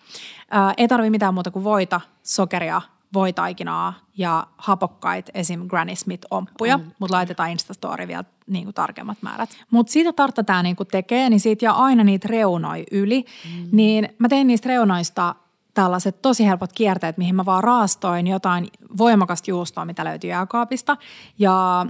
Ää, 0.50 0.74
ei 0.76 0.88
tarvi 0.88 1.10
mitään 1.10 1.34
muuta 1.34 1.50
kuin 1.50 1.64
voita, 1.64 2.00
sokeria, 2.22 2.82
voitaikinaa 3.14 3.94
ja 4.16 4.46
hapokkaita, 4.56 5.32
esim. 5.34 5.68
Granny 5.68 5.96
Smith-omppuja, 5.96 6.78
mm. 6.78 6.84
mutta 6.98 7.16
laitetaan 7.16 7.50
Instastory 7.50 8.08
vielä 8.08 8.24
niin 8.46 8.64
kuin 8.64 8.74
tarkemmat 8.74 9.18
määrät. 9.22 9.50
Mutta 9.70 9.92
siitä 9.92 10.12
tartta 10.12 10.44
tämä 10.44 10.62
niin 10.62 10.76
kuin 10.76 10.86
tekee, 10.86 11.30
niin 11.30 11.40
siitä 11.40 11.64
jää 11.64 11.72
aina 11.72 12.04
niitä 12.04 12.28
reunoja 12.28 12.84
yli. 12.92 13.24
Mm. 13.56 13.68
Niin 13.72 14.08
mä 14.18 14.28
tein 14.28 14.46
niistä 14.46 14.68
reunoista 14.68 15.34
tällaiset 15.74 16.22
tosi 16.22 16.46
helpot 16.46 16.72
kierteet, 16.72 17.18
mihin 17.18 17.34
mä 17.34 17.44
vaan 17.44 17.64
raastoin 17.64 18.26
jotain 18.26 18.68
voimakasta 18.98 19.50
juustoa, 19.50 19.84
mitä 19.84 20.04
löytyy 20.04 20.30
jääkaapista. 20.30 20.96
Ja 21.38 21.86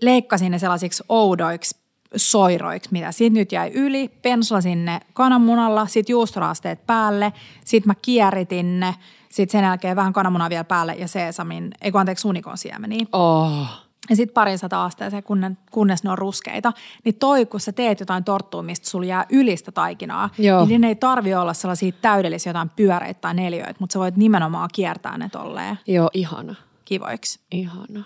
leikkasin 0.00 0.52
ne 0.52 0.58
sellaisiksi 0.58 1.04
oudoiksi 1.08 1.82
soiroiksi, 2.16 2.88
mitä 2.92 3.12
siitä 3.12 3.34
nyt 3.34 3.52
jäi 3.52 3.70
yli. 3.74 4.08
Pensla 4.08 4.60
sinne 4.60 5.00
kananmunalla, 5.12 5.86
sitten 5.86 6.12
juustorasteet 6.12 6.86
päälle, 6.86 7.32
sitten 7.64 7.88
mä 7.90 7.94
kieritin 8.02 8.80
ne, 8.80 8.94
sitten 9.32 9.52
sen 9.60 9.66
jälkeen 9.66 9.96
vähän 9.96 10.12
kananmunaa 10.12 10.50
vielä 10.50 10.64
päälle 10.64 10.94
ja 10.94 11.08
seesamin, 11.08 11.70
ei 11.80 11.92
kun 11.92 12.00
anteeksi 12.00 12.28
unikon 12.28 12.58
siemeniä. 12.58 13.06
Oh. 13.12 13.66
Ja 14.10 14.16
sitten 14.16 14.34
parin 14.34 14.58
sata 14.58 14.84
asteeseen, 14.84 15.22
kunnes, 15.22 15.52
kunnes 15.70 16.04
ne 16.04 16.10
on 16.10 16.18
ruskeita. 16.18 16.72
Niin 17.04 17.14
toi, 17.14 17.46
kun 17.46 17.60
sä 17.60 17.72
teet 17.72 18.00
jotain 18.00 18.24
torttua, 18.24 18.62
mistä 18.62 18.90
sulla 18.90 19.06
jää 19.06 19.26
ylistä 19.30 19.72
taikinaa, 19.72 20.30
Joo. 20.38 20.64
niin 20.66 20.80
ne 20.80 20.88
ei 20.88 20.94
tarvi 20.94 21.34
olla 21.34 21.54
sellaisia 21.54 21.92
täydellisiä 21.92 22.50
jotain 22.50 22.70
pyöreitä 22.76 23.20
tai 23.20 23.34
neljöitä, 23.34 23.74
mutta 23.78 23.92
sä 23.92 23.98
voit 23.98 24.16
nimenomaan 24.16 24.68
kiertää 24.72 25.18
ne 25.18 25.28
tolleen 25.28 25.78
Joo, 25.86 26.10
ihana. 26.14 26.54
kivoiksi. 26.84 27.40
Ihana. 27.52 28.04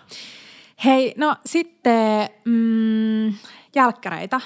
Hei, 0.85 1.14
no 1.16 1.37
sitten 1.47 2.29
mm, 2.45 3.35
jälkkäreitä 3.74 4.41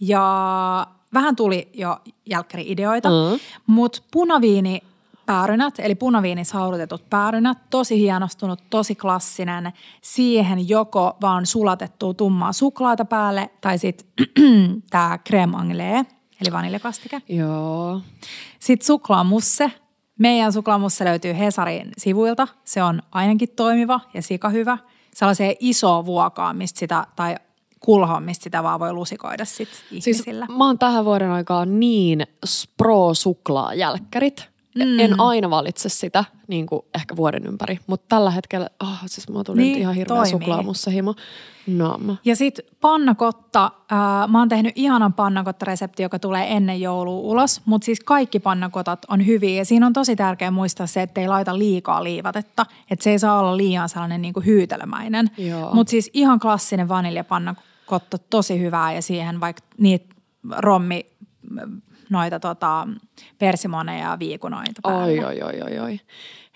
ja 0.00 0.86
vähän 1.14 1.36
tuli 1.36 1.68
jo 1.74 1.98
jälkkäri-ideoita, 2.30 3.08
Mm. 3.08 3.38
mutta 3.66 4.02
punaviini 4.10 4.82
päärynät, 5.28 5.74
eli 5.78 5.94
punaviinis 5.94 6.52
haudutetut 6.52 7.10
päärynät, 7.10 7.58
tosi 7.70 7.98
hienostunut, 7.98 8.62
tosi 8.70 8.94
klassinen. 8.94 9.72
Siihen 10.02 10.68
joko 10.68 11.16
vaan 11.20 11.46
sulatettua 11.46 12.14
tummaa 12.14 12.52
suklaata 12.52 13.04
päälle 13.04 13.50
tai 13.60 13.78
sitten 13.78 14.06
tämä 14.90 15.18
crème 15.28 15.56
anglais, 15.56 16.06
eli 16.40 16.52
vaniljakastike. 16.52 17.22
Joo. 17.28 18.00
Sitten 18.58 18.86
suklaamusse. 18.86 19.72
Meidän 20.18 20.52
suklaamusse 20.52 21.04
löytyy 21.04 21.38
Hesarin 21.38 21.88
sivuilta. 21.98 22.48
Se 22.64 22.82
on 22.82 23.02
ainakin 23.10 23.48
toimiva 23.56 24.00
ja 24.14 24.22
sikahyvä. 24.22 24.78
Sellaiseen 25.14 25.54
isoon 25.60 26.06
vuokaan, 26.06 26.56
mistä 26.56 26.78
sitä, 26.78 27.06
tai 27.16 27.36
kulhoon, 27.80 28.22
mistä 28.22 28.44
sitä 28.44 28.62
vaan 28.62 28.80
voi 28.80 28.92
lusikoida 28.92 29.44
sit 29.44 29.68
Siis 29.88 30.06
ihmisillä. 30.06 30.46
mä 30.58 30.66
oon 30.66 30.78
tähän 30.78 31.04
vuoden 31.04 31.30
aikaan 31.30 31.80
niin 31.80 32.26
pro-suklaajälkkärit. 32.76 34.57
Mm. 34.74 34.98
En 35.00 35.20
aina 35.20 35.50
valitse 35.50 35.88
sitä 35.88 36.24
niin 36.48 36.66
kuin 36.66 36.82
ehkä 36.94 37.16
vuoden 37.16 37.46
ympäri, 37.46 37.78
mutta 37.86 38.06
tällä 38.08 38.30
hetkellä, 38.30 38.68
oh, 38.82 38.96
siis 39.06 39.28
mulla 39.28 39.44
tuli 39.44 39.60
Niin, 39.60 39.78
ihan 39.78 39.94
hirveä 39.94 40.16
toimii. 40.16 40.30
suklaamussa 40.30 40.90
himo. 40.90 41.14
No, 41.66 41.98
Ja 42.24 42.36
sitten 42.36 42.64
pannakotta. 42.80 43.70
Ää, 43.90 44.26
mä 44.26 44.38
oon 44.38 44.48
tehnyt 44.48 44.72
ihanan 44.76 45.12
pannakotta-resepti, 45.14 46.02
joka 46.02 46.18
tulee 46.18 46.56
ennen 46.56 46.80
joulua 46.80 47.20
ulos. 47.20 47.60
Mutta 47.64 47.84
siis 47.84 48.00
kaikki 48.00 48.38
pannakotat 48.40 48.98
on 49.08 49.26
hyviä. 49.26 49.56
Ja 49.56 49.64
siinä 49.64 49.86
on 49.86 49.92
tosi 49.92 50.16
tärkeää 50.16 50.50
muistaa 50.50 50.86
se, 50.86 51.02
että 51.02 51.20
ei 51.20 51.28
laita 51.28 51.58
liikaa 51.58 52.04
liivatetta. 52.04 52.66
Että 52.90 53.02
se 53.02 53.10
ei 53.10 53.18
saa 53.18 53.38
olla 53.40 53.56
liian 53.56 53.88
sellainen 53.88 54.22
niin 54.22 54.34
kuin 54.34 54.46
hyytelmäinen. 54.46 55.30
Mutta 55.72 55.90
siis 55.90 56.10
ihan 56.12 56.40
klassinen 56.40 56.88
vaniljapannakotta, 56.88 58.18
tosi 58.18 58.60
hyvää. 58.60 58.92
Ja 58.92 59.02
siihen 59.02 59.40
vaikka 59.40 59.62
niitä 59.78 60.14
rommi, 60.56 61.06
noita 62.10 62.40
tota, 62.40 62.88
persimoneja 63.38 64.10
ja 64.10 64.18
viikunoita 64.18 64.80
päälle. 64.82 65.04
Oi, 65.04 65.24
oi, 65.24 65.42
oi, 65.42 65.62
oi, 65.62 65.78
oi. 65.78 66.00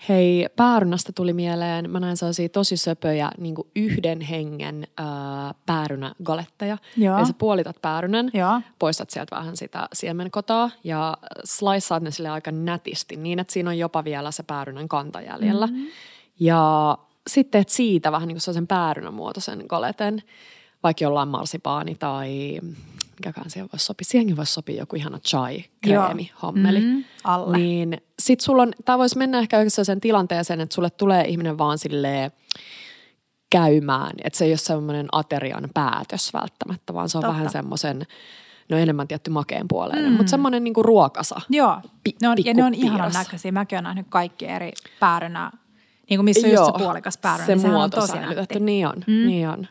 Hei, 0.09 0.47
päärynästä 0.55 1.11
tuli 1.15 1.33
mieleen, 1.33 1.89
mä 1.89 1.99
näin 1.99 2.17
sellaisia 2.17 2.49
tosi 2.49 2.77
söpöjä 2.77 3.31
niin 3.37 3.55
yhden 3.75 4.21
hengen 4.21 4.87
ää, 4.97 5.53
päärynägaletteja. 5.65 6.77
Joo. 6.97 7.17
Eli 7.17 7.25
sä 7.25 7.33
puolitat 7.33 7.75
päärynän, 7.81 8.29
Joo. 8.33 8.61
poistat 8.79 9.09
sieltä 9.09 9.35
vähän 9.35 9.57
sitä 9.57 9.87
siemenkotaa 9.93 10.69
ja 10.83 11.17
sliceaat 11.43 12.03
ne 12.03 12.11
sille 12.11 12.29
aika 12.29 12.51
nätisti 12.51 13.15
niin, 13.15 13.39
että 13.39 13.53
siinä 13.53 13.69
on 13.69 13.77
jopa 13.77 14.03
vielä 14.03 14.31
se 14.31 14.43
päärynän 14.43 14.87
kanta 14.87 15.21
jäljellä. 15.21 15.67
Mm-hmm. 15.67 15.87
Ja 16.39 16.97
sitten 17.27 17.51
teet 17.51 17.69
siitä 17.69 18.11
vähän 18.11 18.27
niin 18.27 18.35
kuin 18.35 18.41
sellaisen 18.41 18.67
päärynämuotoisen 18.67 19.65
galeten, 19.67 20.23
vaikka 20.83 21.03
jollain 21.03 21.29
marsipaani 21.29 21.95
tai 21.95 22.59
mikäkään 23.23 23.49
siihen 23.49 23.69
voisi 23.73 23.85
sopia. 23.85 24.05
Siihenkin 24.05 24.37
voisi 24.37 24.53
sopia 24.53 24.79
joku 24.79 24.95
ihana 24.95 25.19
chai, 25.19 25.63
kreemi, 25.81 26.29
Joo. 26.31 26.39
hommeli. 26.41 26.81
Mm, 26.81 27.03
alle. 27.23 27.57
Niin 27.57 28.01
sit 28.19 28.41
sulla 28.41 28.61
on, 28.61 28.71
tää 28.85 28.97
voisi 28.97 29.17
mennä 29.17 29.39
ehkä 29.39 29.57
sen 29.69 30.01
tilanteeseen, 30.01 30.61
että 30.61 30.75
sulle 30.75 30.89
tulee 30.89 31.25
ihminen 31.25 31.57
vaan 31.57 31.77
silleen 31.77 32.31
käymään, 33.49 34.11
että 34.23 34.37
se 34.37 34.45
ei 34.45 34.51
ole 34.51 34.57
semmoinen 34.57 35.07
aterian 35.11 35.69
päätös 35.73 36.33
välttämättä, 36.33 36.93
vaan 36.93 37.09
se 37.09 37.17
on 37.17 37.21
Totta. 37.21 37.33
vähän 37.33 37.49
semmoisen, 37.49 38.05
no 38.69 38.77
enemmän 38.77 39.07
tietty 39.07 39.29
makeen 39.29 39.67
puoleinen, 39.67 40.11
mm. 40.11 40.17
mutta 40.17 40.29
semmoinen 40.29 40.63
niinku 40.63 40.83
ruokasa. 40.83 41.41
Joo, 41.49 41.81
Pi- 42.03 42.15
ne 42.21 42.29
on, 42.29 42.37
ja 42.45 42.53
ne 42.53 42.63
on 42.63 42.73
ihanan 42.73 43.11
näköisiä. 43.13 43.51
Mäkin 43.51 43.75
olen 43.75 43.83
nähnyt 43.83 44.05
kaikki 44.09 44.47
eri 44.47 44.71
päärynä, 44.99 45.51
niin 46.09 46.17
kuin 46.17 46.25
missä 46.25 46.47
on 46.47 46.53
just 46.53 46.65
se 46.65 46.71
puolikas 46.77 47.17
päärynä, 47.17 47.45
se 47.45 47.55
niin 47.55 47.61
sehän 47.61 47.77
on 47.77 47.89
tosi 47.89 48.07
säilytetty, 48.07 48.59
niin 48.59 48.87
on, 48.87 48.95
mm. 49.07 49.27
niin 49.27 49.49
on. 49.49 49.67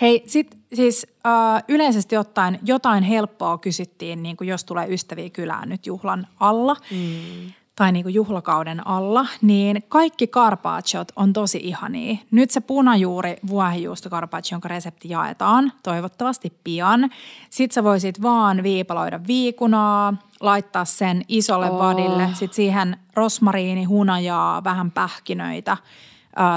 Hei, 0.00 0.22
sit 0.26 0.58
siis 0.74 1.06
äh, 1.26 1.62
yleisesti 1.68 2.16
ottaen 2.16 2.58
jotain 2.62 3.04
helppoa 3.04 3.58
kysyttiin, 3.58 4.22
niin 4.22 4.36
kuin 4.36 4.48
jos 4.48 4.64
tulee 4.64 4.86
ystäviä 4.88 5.30
kylään 5.30 5.68
nyt 5.68 5.86
juhlan 5.86 6.26
alla. 6.40 6.76
Mm. 6.90 7.52
tai 7.76 7.92
niin 7.92 8.02
kuin 8.02 8.14
juhlakauden 8.14 8.86
alla, 8.86 9.26
niin 9.42 9.84
kaikki 9.88 10.26
carpacciot 10.26 11.12
on 11.16 11.32
tosi 11.32 11.60
ihania. 11.62 12.16
Nyt 12.30 12.50
se 12.50 12.60
punajuuri 12.60 13.36
vuohenjuusto 13.48 14.10
carpaccio, 14.10 14.54
jonka 14.56 14.68
resepti 14.68 15.08
jaetaan, 15.08 15.72
toivottavasti 15.82 16.52
pian. 16.64 17.10
Sitten 17.50 17.74
sä 17.74 17.84
voisit 17.84 18.22
vaan 18.22 18.62
viipaloida 18.62 19.20
viikunaa, 19.26 20.14
laittaa 20.40 20.84
sen 20.84 21.24
isolle 21.28 21.70
Oh. 21.70 21.78
vadille, 21.78 22.28
sitten 22.32 22.56
siihen 22.56 22.96
rosmariini, 23.14 23.84
hunajaa, 23.84 24.64
vähän 24.64 24.90
pähkinöitä. 24.90 25.72
Äh, 25.72 25.78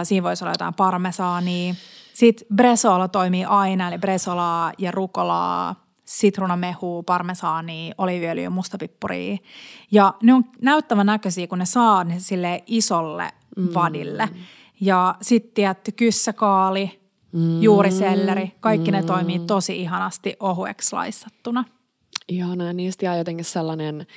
siinä 0.04 0.24
voisi 0.24 0.44
olla 0.44 0.54
jotain 0.54 0.74
parmesaania. 0.74 1.74
Sitten 2.22 2.48
bresola 2.56 3.08
toimii 3.08 3.46
aina, 3.46 3.88
eli 3.88 3.98
bresolaa 3.98 4.72
ja 4.78 4.92
rukolaa, 4.92 5.86
sitruunamehua, 6.06 7.04
parmesaania, 7.04 7.94
oliiviöljyä, 7.98 8.50
mustapippuria. 8.50 9.38
Ja 9.92 10.14
ne 10.24 10.34
on 10.34 10.46
näyttävän 10.62 11.06
näköisiä, 11.06 11.48
kun 11.48 11.60
ne 11.60 11.66
saa 11.66 12.04
ne 12.04 12.20
sille 12.20 12.64
isolle 12.68 13.30
vadille. 13.74 14.30
Ja 14.82 15.16
sitten 15.22 15.54
tietty 15.54 15.92
kyssäkaali, 15.92 17.02
juuriselleri, 17.62 18.52
kaikki 18.60 18.92
ne 18.92 19.04
toimii 19.04 19.40
tosi 19.40 19.82
ihanasti 19.82 20.36
ohueksi 20.40 20.90
sliceattuna. 20.90 21.66
Ihana, 22.28 22.64
ja 22.64 22.74
niistä 22.74 23.06
jää 23.06 23.18
jotenkin 23.18 23.46
sellainen 23.46 24.08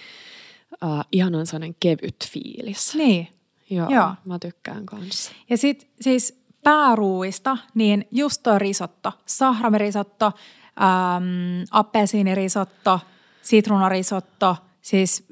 uh, 0.84 1.04
ihanan 1.12 1.46
sellainen 1.46 1.76
kevyt 1.80 2.28
fiilis. 2.30 2.94
Niin. 2.94 3.28
Joo, 3.70 3.90
Joo. 3.90 4.10
mä 4.24 4.38
tykkään 4.38 4.86
kanssa. 4.86 5.32
Ja 5.50 5.58
sitten 5.58 5.88
siis 6.00 6.43
pääruuista, 6.64 7.56
niin 7.74 8.08
just 8.10 8.42
toi 8.42 8.58
risotto, 8.58 9.12
sahramirisotto, 9.26 10.26
äm, 10.26 11.66
appelsiinirisotto, 11.70 13.00
sitruunarisotto, 13.42 14.56
siis 14.82 15.24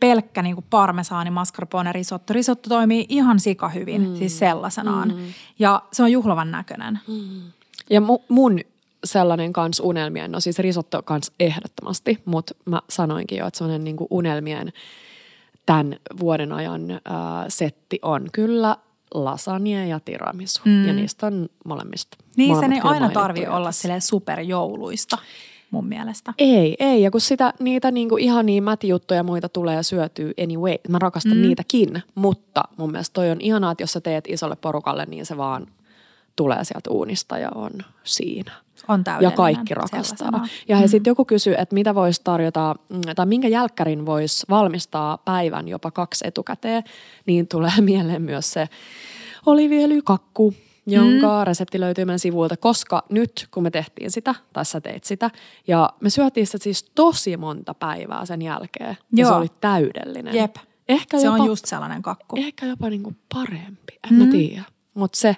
pelkkä 0.00 0.42
niinku 0.42 0.64
parmesaani 0.70 1.30
mascarpone 1.30 1.92
risotto. 1.92 2.32
Risotto 2.32 2.68
toimii 2.68 3.06
ihan 3.08 3.40
sikahyvin, 3.40 4.08
mm. 4.08 4.16
siis 4.16 4.38
sellaisenaan. 4.38 5.08
Mm. 5.08 5.24
Ja 5.58 5.82
se 5.92 6.02
on 6.02 6.12
juhlavan 6.12 6.50
näköinen. 6.50 6.98
Mm. 7.08 7.52
Ja 7.90 8.00
mu, 8.00 8.18
mun 8.28 8.60
sellainen 9.04 9.52
kans 9.52 9.80
unelmien, 9.80 10.32
no 10.32 10.40
siis 10.40 10.58
risotto 10.58 11.02
kans 11.02 11.32
ehdottomasti, 11.40 12.22
mutta 12.24 12.54
mä 12.64 12.80
sanoinkin 12.88 13.38
jo, 13.38 13.46
että 13.46 13.58
sellainen 13.58 13.84
niinku 13.84 14.06
unelmien 14.10 14.72
tämän 15.66 15.96
vuoden 16.20 16.52
ajan 16.52 16.90
äh, 16.90 17.00
setti 17.48 17.98
on 18.02 18.28
kyllä 18.32 18.76
lasagne 19.14 19.88
ja 19.88 20.00
tiramisu. 20.00 20.60
Mm. 20.64 20.86
Ja 20.86 20.92
niistä 20.92 21.26
on 21.26 21.48
molemmista. 21.64 22.16
Niin 22.36 22.56
sen 22.56 22.70
molemmat 22.70 22.84
ei 22.84 22.90
aina 22.90 23.10
tarvi 23.10 23.46
olla 23.46 23.72
sille 23.72 24.00
superjouluista 24.00 25.18
mun 25.74 25.86
mielestä. 25.86 26.34
Ei, 26.38 26.76
ei. 26.78 27.02
Ja 27.02 27.10
kun 27.10 27.20
sitä, 27.20 27.52
niitä 27.60 27.90
niinku 27.90 28.16
ihania 28.16 28.62
mätijuttuja 28.62 29.18
ja 29.18 29.24
muita 29.24 29.48
tulee 29.48 29.82
syötyä 29.82 30.32
anyway. 30.42 30.74
Mä 30.88 30.98
rakastan 30.98 31.36
mm. 31.36 31.42
niitäkin, 31.42 32.02
mutta 32.14 32.62
mun 32.76 32.90
mielestä 32.90 33.14
toi 33.14 33.30
on 33.30 33.40
ihanaa, 33.40 33.72
että 33.72 33.82
jos 33.82 33.92
sä 33.92 34.00
teet 34.00 34.24
isolle 34.28 34.56
porukalle, 34.56 35.06
niin 35.06 35.26
se 35.26 35.36
vaan 35.36 35.66
tulee 36.36 36.64
sieltä 36.64 36.90
uunista 36.90 37.38
ja 37.38 37.50
on 37.54 37.70
siinä. 38.04 38.52
On 38.88 39.04
Ja 39.20 39.30
kaikki 39.30 39.74
rakastaa. 39.74 40.02
sellaisenaan. 40.02 40.48
Ja 40.68 40.80
mm. 40.80 40.88
sitten 40.88 41.10
joku 41.10 41.24
kysyy, 41.24 41.54
että 41.58 41.74
mitä 41.74 41.94
voisi 41.94 42.20
tarjota, 42.24 42.74
mm, 42.88 43.00
tai 43.16 43.26
minkä 43.26 43.48
jälkkärin 43.48 44.06
voisi 44.06 44.46
valmistaa 44.50 45.18
päivän 45.18 45.68
jopa 45.68 45.90
kaksi 45.90 46.26
etukäteen, 46.26 46.82
niin 47.26 47.48
tulee 47.48 47.80
mieleen 47.90 48.22
myös 48.22 48.52
se 48.52 48.68
oliviöljykakku, 49.46 50.54
jonka 50.86 51.38
mm. 51.38 51.46
resepti 51.46 51.80
löytyy 51.80 52.04
meidän 52.04 52.18
sivuilta, 52.18 52.56
koska 52.56 53.04
nyt 53.10 53.48
kun 53.50 53.62
me 53.62 53.70
tehtiin 53.70 54.10
sitä, 54.10 54.34
tai 54.52 54.64
sä 54.64 54.80
teit 54.80 55.04
sitä, 55.04 55.30
ja 55.66 55.90
me 56.00 56.10
syötiin 56.10 56.46
sitä 56.46 56.58
siis 56.58 56.82
tosi 56.94 57.36
monta 57.36 57.74
päivää 57.74 58.26
sen 58.26 58.42
jälkeen, 58.42 58.96
ja 59.16 59.22
Joo. 59.22 59.28
se 59.28 59.34
oli 59.34 59.48
täydellinen. 59.60 60.34
Jep. 60.34 60.56
Ehkä 60.88 61.18
Se 61.18 61.26
jopa, 61.26 61.42
on 61.42 61.46
just 61.46 61.66
sellainen 61.66 62.02
kakku. 62.02 62.36
Ehkä 62.38 62.66
jopa 62.66 62.90
niinku 62.90 63.12
parempi, 63.34 63.98
en 64.10 64.18
mm. 64.18 64.24
mä 64.24 64.30
tiedä. 64.30 64.62
Mutta 64.94 65.18
se, 65.18 65.36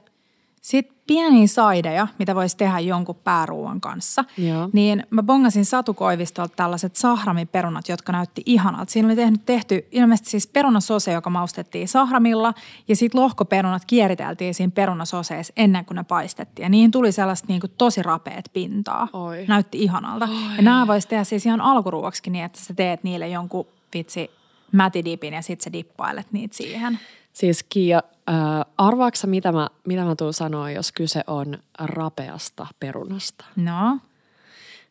Sitten 0.62 0.95
pieniä 1.07 1.46
saideja, 1.46 2.07
mitä 2.18 2.34
voisi 2.34 2.57
tehdä 2.57 2.78
jonkun 2.78 3.16
pääruuan 3.24 3.80
kanssa. 3.80 4.24
Joo. 4.38 4.70
Niin 4.72 5.07
mä 5.11 5.22
bongasin 5.22 5.64
Satu 5.64 5.94
Koivistolta 5.94 6.57
tällaiset 6.57 6.96
sahramiperunat, 6.96 7.88
jotka 7.88 8.12
näytti 8.12 8.42
ihanalta. 8.46 8.92
Siinä 8.92 9.09
oli 9.09 9.16
tehty, 9.16 9.38
tehty 9.46 9.88
ilmeisesti 9.92 10.30
siis 10.30 10.46
perunasose, 10.46 11.12
joka 11.12 11.30
maustettiin 11.30 11.88
sahramilla. 11.88 12.54
Ja 12.88 12.96
sitten 12.96 13.20
lohkoperunat 13.20 13.84
kieriteltiin 13.86 14.54
siinä 14.54 14.72
perunasoseessa 14.74 15.52
ennen 15.57 15.84
kuin 15.84 15.96
ne 15.96 16.04
paistettiin. 16.04 16.64
Ja 16.64 16.68
niihin 16.68 16.90
tuli 16.90 17.12
sellaista 17.12 17.46
niin 17.48 17.61
kuin 17.61 17.72
tosi 17.78 18.02
rapeat 18.02 18.44
pintaa. 18.52 19.09
Oi. 19.12 19.44
Näytti 19.48 19.78
ihanalta. 19.82 20.24
Oi. 20.24 20.57
Ja 20.57 20.62
nämä 20.62 20.86
voisi 20.86 21.09
tehdä 21.09 21.24
siis 21.24 21.46
ihan 21.46 21.61
alkuruoksi 21.61 22.30
niin, 22.30 22.44
että 22.44 22.61
sä 22.61 22.74
teet 22.74 23.04
niille 23.04 23.28
jonkun 23.28 23.66
vitsi 23.94 24.30
mätidipin 24.72 25.34
ja 25.34 25.42
sitten 25.42 25.64
sä 25.64 25.72
dippailet 25.72 26.26
niitä 26.32 26.57
siihen. 26.57 26.98
Siis 27.37 27.62
Kiia, 27.68 28.03
äh, 28.30 28.34
arvaaksa 28.78 29.26
mitä 29.26 29.53
mä, 29.53 29.68
mitä 29.87 30.05
mä 30.05 30.16
tuun 30.16 30.34
sanoa, 30.34 30.70
jos 30.70 30.93
kyse 30.93 31.22
on 31.26 31.59
rapeasta 31.78 32.66
perunasta? 32.80 33.45
No, 33.57 33.99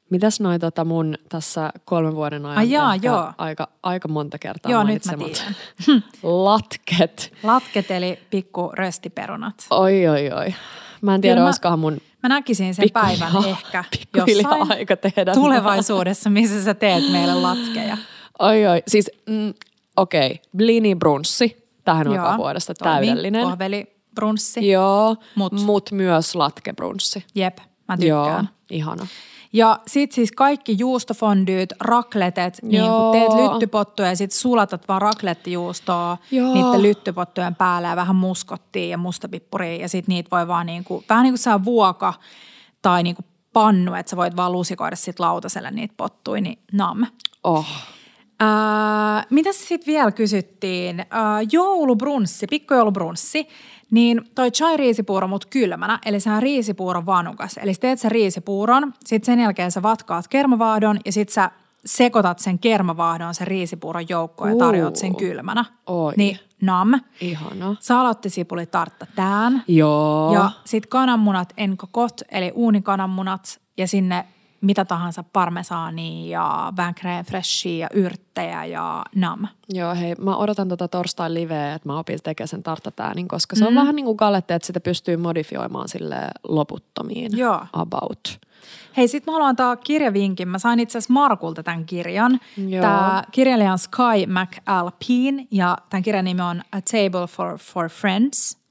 Mitäs 0.09 0.39
noi 0.39 0.59
tota 0.59 0.85
mun 0.85 1.15
tässä 1.29 1.71
kolmen 1.85 2.15
vuoden 2.15 2.45
ajan 2.45 2.57
Ai 2.57 2.71
jaa, 2.71 2.95
joo. 2.95 3.31
Aika, 3.37 3.67
aika 3.83 4.07
monta 4.07 4.37
kertaa 4.39 4.71
Joo, 4.71 4.83
nyt 4.83 5.05
mä 5.05 5.13
tiedän. 5.17 5.55
latket. 6.23 7.33
latket 7.43 7.91
eli 7.91 8.19
pikku 8.29 8.71
röstiperunat. 8.73 9.55
Oi, 9.69 10.07
oi, 10.07 10.31
oi. 10.31 10.53
Mä 11.01 11.15
en 11.15 11.21
tiedä, 11.21 11.33
Kyllä 11.33 11.43
mä- 11.43 11.47
olisikohan 11.47 11.79
mun 11.79 11.97
Mä 12.23 12.29
näkisin 12.29 12.75
sen 12.75 12.83
pikkuhiljaa- 12.83 13.31
päivän 13.31 13.49
ehkä 13.49 13.83
jossain 14.27 14.71
aika 14.71 14.95
tehdä. 14.97 15.33
tulevaisuudessa, 15.33 16.29
missä 16.29 16.63
sä 16.63 16.73
teet 16.73 17.11
meille 17.11 17.33
latkeja. 17.33 17.97
Oi, 18.39 18.65
oi. 18.67 18.83
Siis, 18.87 19.11
mm, 19.29 19.53
okei, 19.97 20.25
okay. 20.31 20.37
blini 20.57 20.95
brunssi 20.95 21.64
tähän 21.85 22.05
Joo, 22.05 22.13
aikaan 22.15 22.37
vuodesta 22.37 22.73
toimii. 22.73 23.07
täydellinen. 23.07 23.43
Kohveli, 23.43 23.95
brunssi. 24.15 24.71
Joo, 24.71 25.15
Mut. 25.35 25.53
mut. 25.53 25.91
myös 25.91 26.35
latkebrunssi. 26.35 27.25
Jep, 27.35 27.57
mä 27.87 27.97
tykkään. 27.97 28.05
Joo, 28.07 28.43
ihana. 28.69 29.07
Ja 29.53 29.79
sit 29.87 30.11
siis 30.11 30.31
kaikki 30.31 30.75
juustofondyyt, 30.79 31.73
rakletet, 31.79 32.59
niin 32.61 32.83
kun 32.83 33.11
teet 33.11 33.33
lyttypottuja 33.33 34.09
ja 34.09 34.15
sit 34.15 34.31
sulatat 34.31 34.87
vaan 34.87 35.01
raklettijuustoa 35.01 36.17
Joo. 36.31 36.53
niiden 36.53 36.81
lyttypottujen 36.81 37.55
päälle 37.55 37.87
ja 37.87 37.95
vähän 37.95 38.15
muskottia 38.15 38.87
ja 38.87 38.97
mustapippuria 38.97 39.75
ja 39.75 39.89
sit 39.89 40.07
niitä 40.07 40.29
voi 40.31 40.47
vaan 40.47 40.65
niinku, 40.65 41.03
vähän 41.09 41.23
niin 41.23 41.31
kuin 41.31 41.39
sä 41.39 41.63
vuoka 41.65 42.13
tai 42.81 43.03
niinku 43.03 43.21
pannu, 43.53 43.93
että 43.93 44.09
sä 44.09 44.17
voit 44.17 44.35
vaan 44.35 44.51
lusikoida 44.51 44.95
sit 44.95 45.19
lautaselle 45.19 45.71
niitä 45.71 45.93
pottuja, 45.97 46.41
niin 46.41 46.59
nam. 46.71 47.05
Oh. 47.43 47.67
Ää, 48.39 49.23
mitä 49.29 49.53
sitten 49.53 49.93
vielä 49.93 50.11
kysyttiin? 50.11 51.05
Ää, 51.09 51.39
joulubrunssi, 51.51 52.47
pikkujoulubrunssi, 52.47 53.47
niin 53.91 54.21
toi 54.35 54.51
chai 54.51 54.77
riisipuuro 54.77 55.27
mut 55.27 55.45
kylmänä, 55.45 55.99
eli 56.05 56.19
se 56.19 56.31
on 56.31 56.41
riisipuuron 56.41 57.05
vanukas. 57.05 57.57
Eli 57.57 57.73
sä 57.73 57.81
teet 57.81 57.99
sen 57.99 58.11
riisipuuron, 58.11 58.93
sitten 59.05 59.25
sen 59.25 59.39
jälkeen 59.39 59.71
sä 59.71 59.83
vatkaat 59.83 60.27
kermavahdon 60.27 60.99
ja 61.05 61.11
sitten 61.11 61.33
sä 61.33 61.51
sekoitat 61.85 62.39
sen 62.39 62.59
kermavahdon 62.59 63.33
sen 63.33 63.47
riisipuuron 63.47 64.09
joukkoon 64.09 64.49
ja 64.49 64.57
tarjoat 64.57 64.95
sen 64.95 65.15
kylmänä. 65.15 65.65
Oi. 65.87 66.13
Niin 66.17 66.39
nam. 66.61 66.93
Ihana. 67.21 67.75
Salottisipuli 67.79 68.65
tartta 68.65 69.07
tään. 69.15 69.63
Joo. 69.67 70.33
Ja 70.33 70.51
sitten 70.65 70.89
kananmunat 70.89 71.53
enkokot, 71.57 72.21
eli 72.31 72.51
uunikananmunat 72.55 73.61
ja 73.77 73.87
sinne 73.87 74.25
mitä 74.65 74.85
tahansa 74.85 75.23
parmesaania 75.23 76.39
ja 76.39 76.73
vähän 76.77 76.95
crème 76.99 77.25
freshia 77.25 77.77
ja 77.77 77.87
yrttejä 77.93 78.65
ja 78.65 79.05
nam. 79.15 79.47
Joo, 79.69 79.95
hei, 79.95 80.15
mä 80.15 80.37
odotan 80.37 80.69
tota 80.69 80.87
torstain 80.87 81.33
liveä, 81.33 81.73
että 81.73 81.89
mä 81.89 81.99
opin 81.99 82.19
tekemään 82.23 82.47
sen 82.47 82.63
tarttatäänin, 82.63 83.27
koska 83.27 83.55
se 83.55 83.67
on 83.67 83.75
vähän 83.75 83.95
niin 83.95 84.05
kuin 84.05 84.15
galette, 84.15 84.55
että 84.55 84.65
sitä 84.65 84.79
pystyy 84.79 85.17
modifioimaan 85.17 85.89
sille 85.89 86.17
loputtomiin. 86.43 87.37
Joo. 87.37 87.65
About. 87.73 88.39
Hei, 88.97 89.07
sit 89.07 89.25
mä 89.25 89.33
haluan 89.33 89.49
antaa 89.49 89.75
kirjavinkin. 89.75 90.47
Mä 90.47 90.59
sain 90.59 90.79
itse 90.79 90.97
asiassa 90.97 91.13
Markulta 91.13 91.63
tämän 91.63 91.85
kirjan. 91.85 92.39
Joo. 92.67 92.81
Tämä 92.81 93.23
kirjailija 93.31 93.71
on 93.71 93.79
Sky 93.79 94.25
McAlpine 94.27 95.47
ja 95.51 95.77
tämän 95.89 96.03
kirjan 96.03 96.25
nimi 96.25 96.41
on 96.41 96.61
A 96.71 96.81
Table 96.81 97.27
for, 97.27 97.57
for 97.57 97.89
Friends. 97.89 98.64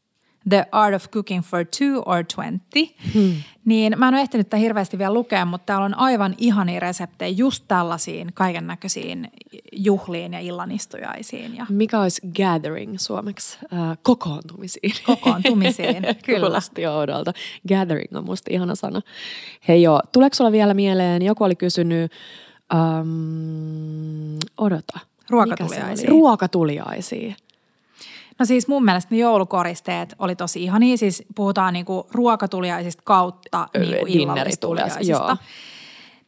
The 0.48 0.66
Art 0.72 0.94
of 0.94 1.10
Cooking 1.10 1.42
for 1.42 1.64
Two 1.64 2.02
or 2.06 2.24
Twenty. 2.34 2.94
Hmm. 3.14 3.34
Niin 3.64 3.94
mä 3.96 4.08
en 4.08 4.14
ole 4.14 4.22
ehtinyt 4.22 4.46
tätä 4.46 4.56
hirveästi 4.56 4.98
vielä 4.98 5.14
lukea, 5.14 5.44
mutta 5.44 5.66
täällä 5.66 5.84
on 5.84 5.98
aivan 5.98 6.34
ihania 6.38 6.80
reseptejä 6.80 7.28
just 7.28 7.64
tällaisiin 7.68 8.30
kaiken 8.34 8.66
näköisiin 8.66 9.30
juhliin 9.72 10.32
ja 10.32 10.40
illanistujaisiin. 10.40 11.56
Ja 11.56 11.66
Mikä 11.68 12.00
olisi 12.00 12.22
gathering 12.36 12.94
suomeksi? 12.98 13.58
Äh, 13.72 13.98
kokoontumisiin. 14.02 14.92
Kokoontumisiin, 15.06 16.02
kyllä. 16.26 16.46
Kuulosti 16.46 16.86
oudolta. 16.86 17.32
Gathering 17.68 18.16
on 18.16 18.24
musta 18.24 18.50
ihana 18.52 18.74
sana. 18.74 19.02
Hei 19.68 19.82
joo, 19.82 20.00
tuleeko 20.12 20.34
sulla 20.34 20.52
vielä 20.52 20.74
mieleen, 20.74 21.22
joku 21.22 21.44
oli 21.44 21.56
kysynyt, 21.56 22.12
ähm, 22.74 24.38
odota. 24.58 24.98
Ruokatuliaisia. 25.30 26.10
Ruokatuliaisia. 26.10 27.34
No 28.38 28.44
siis 28.44 28.68
mun 28.68 28.84
mielestä 28.84 29.14
ne 29.14 29.18
joulukoristeet 29.18 30.14
oli 30.18 30.36
tosi 30.36 30.62
ihania. 30.62 30.96
Siis 30.96 31.24
puhutaan 31.34 31.72
niinku 31.72 32.06
ruokatuliaisista 32.12 33.02
kautta 33.04 33.68
niinku 33.78 34.06
illallistuliaisista. 34.08 35.36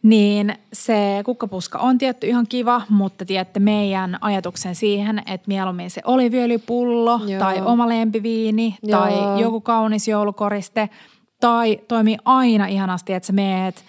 Niin 0.03 0.55
se 0.73 1.23
kukkapuska 1.25 1.79
on 1.79 1.99
tietty 1.99 2.27
ihan 2.27 2.47
kiva, 2.49 2.83
mutta 2.89 3.25
tiedätte 3.25 3.61
meidän 3.61 4.19
ajatuksen 4.21 4.75
siihen, 4.75 5.19
että 5.19 5.49
mieluummin 5.49 5.91
se 5.91 6.01
oliviöljypullo 6.05 7.21
Joo. 7.27 7.39
tai 7.39 7.61
oma 7.65 7.89
lempiviini 7.89 8.77
Joo. 8.83 9.01
tai 9.01 9.41
joku 9.41 9.61
kaunis 9.61 10.09
joulukoriste 10.09 10.89
tai 11.41 11.81
toimii 11.89 12.17
aina 12.25 12.67
ihanasti, 12.67 13.13
että 13.13 13.27
sä 13.27 13.33
meet 13.33 13.85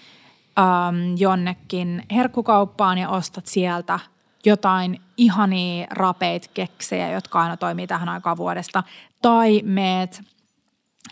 äm, 0.59 1.15
jonnekin 1.18 2.03
herkkukauppaan 2.11 2.97
ja 2.97 3.09
ostat 3.09 3.45
sieltä 3.45 3.99
jotain 4.45 5.01
ihania 5.17 5.88
rapeit 5.89 6.47
keksejä, 6.53 7.11
jotka 7.11 7.41
aina 7.41 7.57
toimii 7.57 7.88
tähän 7.88 8.09
aikaan 8.09 8.38
vuodesta. 8.38 8.83
Tai 9.21 9.61
meet 9.63 10.21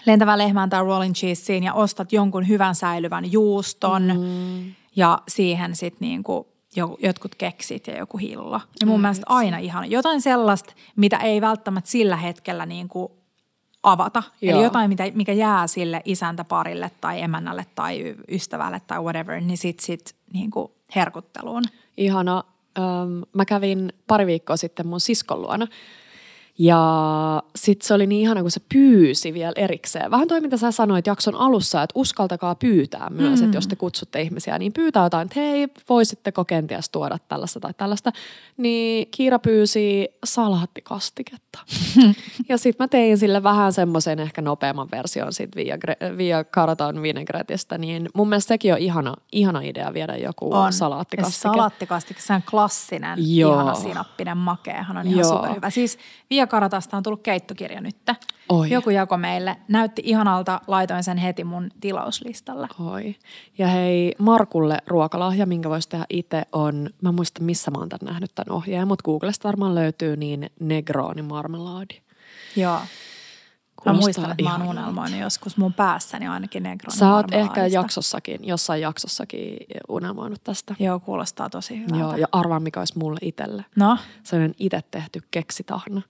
lentävään 0.05 0.37
lehmään 0.37 0.69
tai 0.69 0.83
rolling 0.83 1.13
cheeseen 1.13 1.63
ja 1.63 1.73
ostat 1.73 2.13
jonkun 2.13 2.47
hyvän 2.47 2.75
säilyvän 2.75 3.31
juuston 3.31 4.03
mm. 4.03 4.73
ja 4.95 5.19
siihen 5.27 5.75
sitten 5.75 6.07
niinku 6.07 6.47
jo- 6.75 6.97
jotkut 7.03 7.35
keksit 7.35 7.87
ja 7.87 7.97
joku 7.97 8.17
hillo. 8.17 8.61
Ja 8.81 8.87
mun 8.87 8.95
Ai 8.95 9.01
mielestä 9.01 9.25
aina 9.29 9.57
ihan 9.57 9.91
jotain 9.91 10.21
sellaista, 10.21 10.73
mitä 10.95 11.17
ei 11.17 11.41
välttämättä 11.41 11.89
sillä 11.89 12.17
hetkellä 12.17 12.65
niinku 12.65 13.11
avata. 13.83 14.23
Joo. 14.41 14.57
Eli 14.57 14.63
jotain, 14.63 14.89
mitä, 14.89 15.03
mikä 15.13 15.33
jää 15.33 15.67
sille 15.67 16.01
isäntäparille 16.05 16.91
tai 17.01 17.21
emännälle 17.21 17.65
tai 17.75 18.15
ystävälle 18.31 18.81
tai 18.87 19.01
whatever, 19.01 19.41
niin 19.41 19.57
sit, 19.57 19.79
sit 19.79 20.15
niinku 20.33 20.75
herkutteluun. 20.95 21.63
Ihana. 21.97 22.43
Öm, 22.77 23.21
mä 23.33 23.45
kävin 23.45 23.93
pari 24.07 24.25
viikkoa 24.25 24.57
sitten 24.57 24.87
mun 24.87 24.99
siskon 24.99 25.41
luona. 25.41 25.67
Ja 26.57 27.43
sitten 27.55 27.87
se 27.87 27.93
oli 27.93 28.07
niin 28.07 28.21
ihana, 28.21 28.41
kun 28.41 28.51
se 28.51 28.61
pyysi 28.73 29.33
vielä 29.33 29.53
erikseen. 29.55 30.11
Vähän 30.11 30.27
toi, 30.27 30.41
mitä 30.41 30.57
sä 30.57 30.71
sanoit 30.71 31.07
jakson 31.07 31.35
alussa, 31.35 31.83
että 31.83 31.93
uskaltakaa 31.95 32.55
pyytää 32.55 33.09
myös, 33.09 33.39
mm. 33.39 33.45
että 33.45 33.57
jos 33.57 33.67
te 33.67 33.75
kutsutte 33.75 34.21
ihmisiä, 34.21 34.59
niin 34.59 34.73
pyytää 34.73 35.03
jotain, 35.03 35.25
että 35.25 35.39
hei, 35.39 35.67
voisitteko 35.89 36.45
kenties 36.45 36.89
tuoda 36.89 37.17
tällaista 37.27 37.59
tai 37.59 37.73
tällaista. 37.77 38.11
Niin 38.57 39.07
Kiira 39.11 39.39
pyysi 39.39 40.09
salaattikastiketta. 40.23 41.59
ja 42.49 42.57
sitten 42.57 42.83
mä 42.83 42.87
tein 42.87 43.17
sille 43.17 43.43
vähän 43.43 43.73
semmoisen 43.73 44.19
ehkä 44.19 44.41
nopeamman 44.41 44.87
version 44.91 45.33
siitä 45.33 45.55
via, 45.55 45.77
via 46.17 46.43
Caraton 46.43 47.01
vinegretistä, 47.01 47.77
niin 47.77 48.09
mun 48.13 48.29
mielestä 48.29 48.47
sekin 48.47 48.73
on 48.73 48.79
ihana, 48.79 49.13
ihana 49.31 49.61
idea 49.61 49.93
viedä 49.93 50.15
joku 50.15 50.53
On. 50.53 50.73
salaattikastike. 50.73 51.47
Ja 51.47 51.53
salaattikastike, 51.53 52.21
se 52.21 52.33
on 52.33 52.43
klassinen, 52.49 53.37
Joo. 53.37 53.53
ihana 53.53 53.73
sinappinen 53.73 54.37
makeahan 54.37 54.97
on 54.97 55.07
ihan 55.07 55.19
Joo. 55.19 55.37
superhyvä. 55.37 55.69
Siis 55.69 55.97
Via 56.29 56.44
Karatasta 56.47 56.97
on 56.97 57.03
tullut 57.03 57.23
keittokirja 57.23 57.81
nyt. 57.81 57.95
Oi. 58.49 58.69
Joku 58.69 58.89
jako 58.89 59.17
meille. 59.17 59.57
Näytti 59.67 60.01
ihanalta, 60.05 60.61
laitoin 60.67 61.03
sen 61.03 61.17
heti 61.17 61.43
mun 61.43 61.69
tilauslistalle. 61.81 62.67
Oi. 62.79 63.15
Ja 63.57 63.67
hei, 63.67 64.15
Markulle 64.17 64.77
ruokalahja, 64.87 65.45
minkä 65.45 65.69
voisi 65.69 65.89
tehdä 65.89 66.05
itse, 66.09 66.43
on, 66.51 66.89
mä 67.01 67.09
en 67.09 67.15
muista 67.15 67.41
missä 67.41 67.71
mä 67.71 67.79
oon 67.79 67.89
tän 67.89 67.99
nähnyt 68.01 68.35
tämän 68.35 68.55
ohjeen, 68.55 68.87
mutta 68.87 69.03
Googlesta 69.03 69.47
varmaan 69.47 69.75
löytyy 69.75 70.17
niin 70.17 70.49
Negroni 70.59 71.21
marmelaadi. 71.21 72.01
Joo. 72.55 72.79
Mä 73.85 73.91
Kuulostaa 73.91 74.05
muistan, 74.05 74.31
että 74.31 74.43
mä 74.43 74.55
oon 74.55 74.77
unelmoinut 74.77 75.19
joskus 75.19 75.57
mun 75.57 75.73
päässäni 75.73 76.27
ainakin 76.27 76.63
Negronin 76.63 76.99
Sä 76.99 77.15
oot 77.15 77.33
ehkä 77.33 77.67
jaksossakin, 77.67 78.47
jossain 78.47 78.81
jaksossakin 78.81 79.57
unelmoinut 79.89 80.43
tästä. 80.43 80.75
Joo, 80.79 80.99
kuulostaa 80.99 81.49
tosi 81.49 81.77
hyvältä. 81.79 81.97
Joo, 81.97 82.15
ja 82.15 82.27
arvaa 82.31 82.59
mikä 82.59 82.79
olisi 82.79 82.99
mulle 82.99 83.19
itselle. 83.21 83.65
No, 83.75 83.97
Sellainen 84.23 84.55
itse 84.59 84.81
tehty 84.91 85.21
keksitahna. 85.31 86.01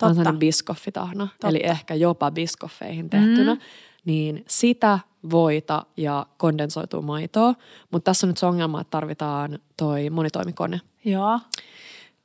Totta. 0.00 0.10
on 0.10 0.14
sellainen 0.14 0.38
biskoffitahna, 0.38 1.26
Totta. 1.26 1.48
eli 1.48 1.60
ehkä 1.64 1.94
jopa 1.94 2.30
biskoffeihin 2.30 3.10
tehtynä. 3.10 3.54
Mm. 3.54 3.60
Niin 4.04 4.44
sitä, 4.48 4.98
voita 5.30 5.86
ja 5.96 6.26
kondensoitua 6.36 7.02
maitoa. 7.02 7.54
Mutta 7.90 8.10
tässä 8.10 8.26
on 8.26 8.28
nyt 8.28 8.38
se 8.38 8.46
ongelma, 8.46 8.80
että 8.80 8.90
tarvitaan 8.90 9.58
toi 9.76 10.10
monitoimikone. 10.10 10.80
joo. 11.04 11.40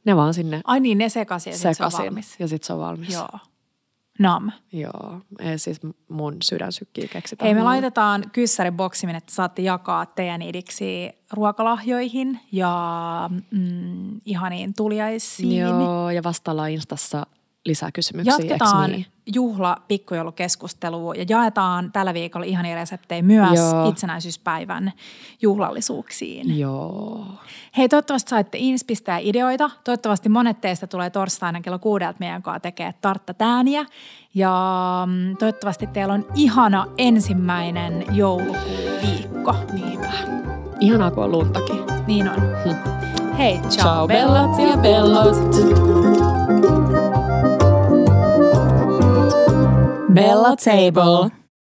Ne 0.06 0.16
vaan 0.16 0.34
sinne 0.34 0.62
Ai 0.64 0.80
niin, 0.80 0.98
ne 0.98 1.10
sekaisin 1.10 1.52
ja 1.52 1.58
sit 1.58 1.78
se 1.78 1.86
on 1.86 1.92
valmis. 2.04 2.36
ja 2.40 2.48
sitten 2.48 2.68
se 2.68 2.74
on 2.74 2.80
valmis. 2.80 3.14
Joo. 3.14 3.28
Nam. 4.20 4.52
Joo, 4.74 5.22
ei 5.40 5.60
siis 5.60 5.80
mun 6.10 6.38
sydän 6.44 6.72
sykkii 6.72 7.08
keksitään. 7.08 7.46
Hei, 7.48 7.54
me 7.54 7.60
mulle. 7.60 7.70
laitetaan 7.72 8.24
kyssäriboksimin, 8.32 9.16
että 9.16 9.34
saatte 9.34 9.62
jakaa 9.62 10.06
teidän 10.06 10.42
idiksi 10.42 11.10
ruokalahjoihin 11.34 12.40
ja 12.52 13.30
mm, 13.52 14.20
ihaniin 14.26 14.74
tuliaisiin. 14.74 15.58
Joo, 15.58 16.10
ja 16.10 16.24
vastaillaan 16.24 16.72
Instassa 16.72 17.26
lisää 17.66 17.92
kysymyksiä, 17.92 18.34
Jatketaan 18.34 18.92
niin? 18.92 19.06
juhla 19.26 19.78
pikkujoulukeskustelua 19.88 21.16
ja 21.16 21.26
jaetaan 21.30 21.92
tällä 21.92 22.14
viikolla 22.14 22.46
ihania 22.46 22.76
reseptejä 22.76 23.22
myös 23.22 23.60
Joo. 23.60 23.90
itsenäisyyspäivän 23.90 24.94
juhlallisuuksiin. 25.42 26.60
Joo. 26.60 27.26
Hei, 27.78 27.90
toivottavasti 27.90 28.30
saitte 28.30 28.58
inspistä 28.58 29.12
ja 29.12 29.18
ideoita. 29.22 29.70
Toivottavasti 29.84 30.30
monet 30.30 30.62
teistä 30.62 30.88
tulee 30.88 31.10
torstaina 31.10 31.62
kello 31.62 31.80
kuudelta 31.80 32.18
meidän 32.20 32.44
kanssa 32.44 32.60
tekee 32.60 32.94
tarttatääniä. 33.02 33.86
Ja 34.36 34.54
mm, 35.06 35.38
toivottavasti 35.38 35.88
teillä 35.88 36.14
on 36.14 36.26
ihana 36.36 36.86
ensimmäinen 36.98 38.06
joulukuuviikko. 38.12 39.56
Niinpä. 39.74 40.12
Ihanaa, 40.80 41.12
kun 41.12 41.24
on 41.24 41.32
luntakin. 41.32 41.78
Niin 42.08 42.30
on. 42.30 42.36
Hei, 43.38 43.58
ciao, 43.58 43.70
Ciao, 43.70 44.08
bellot 44.08 44.60
ja 44.60 44.78
bellot. 44.78 46.15
Bella 50.16 50.56
Table. 50.56 51.45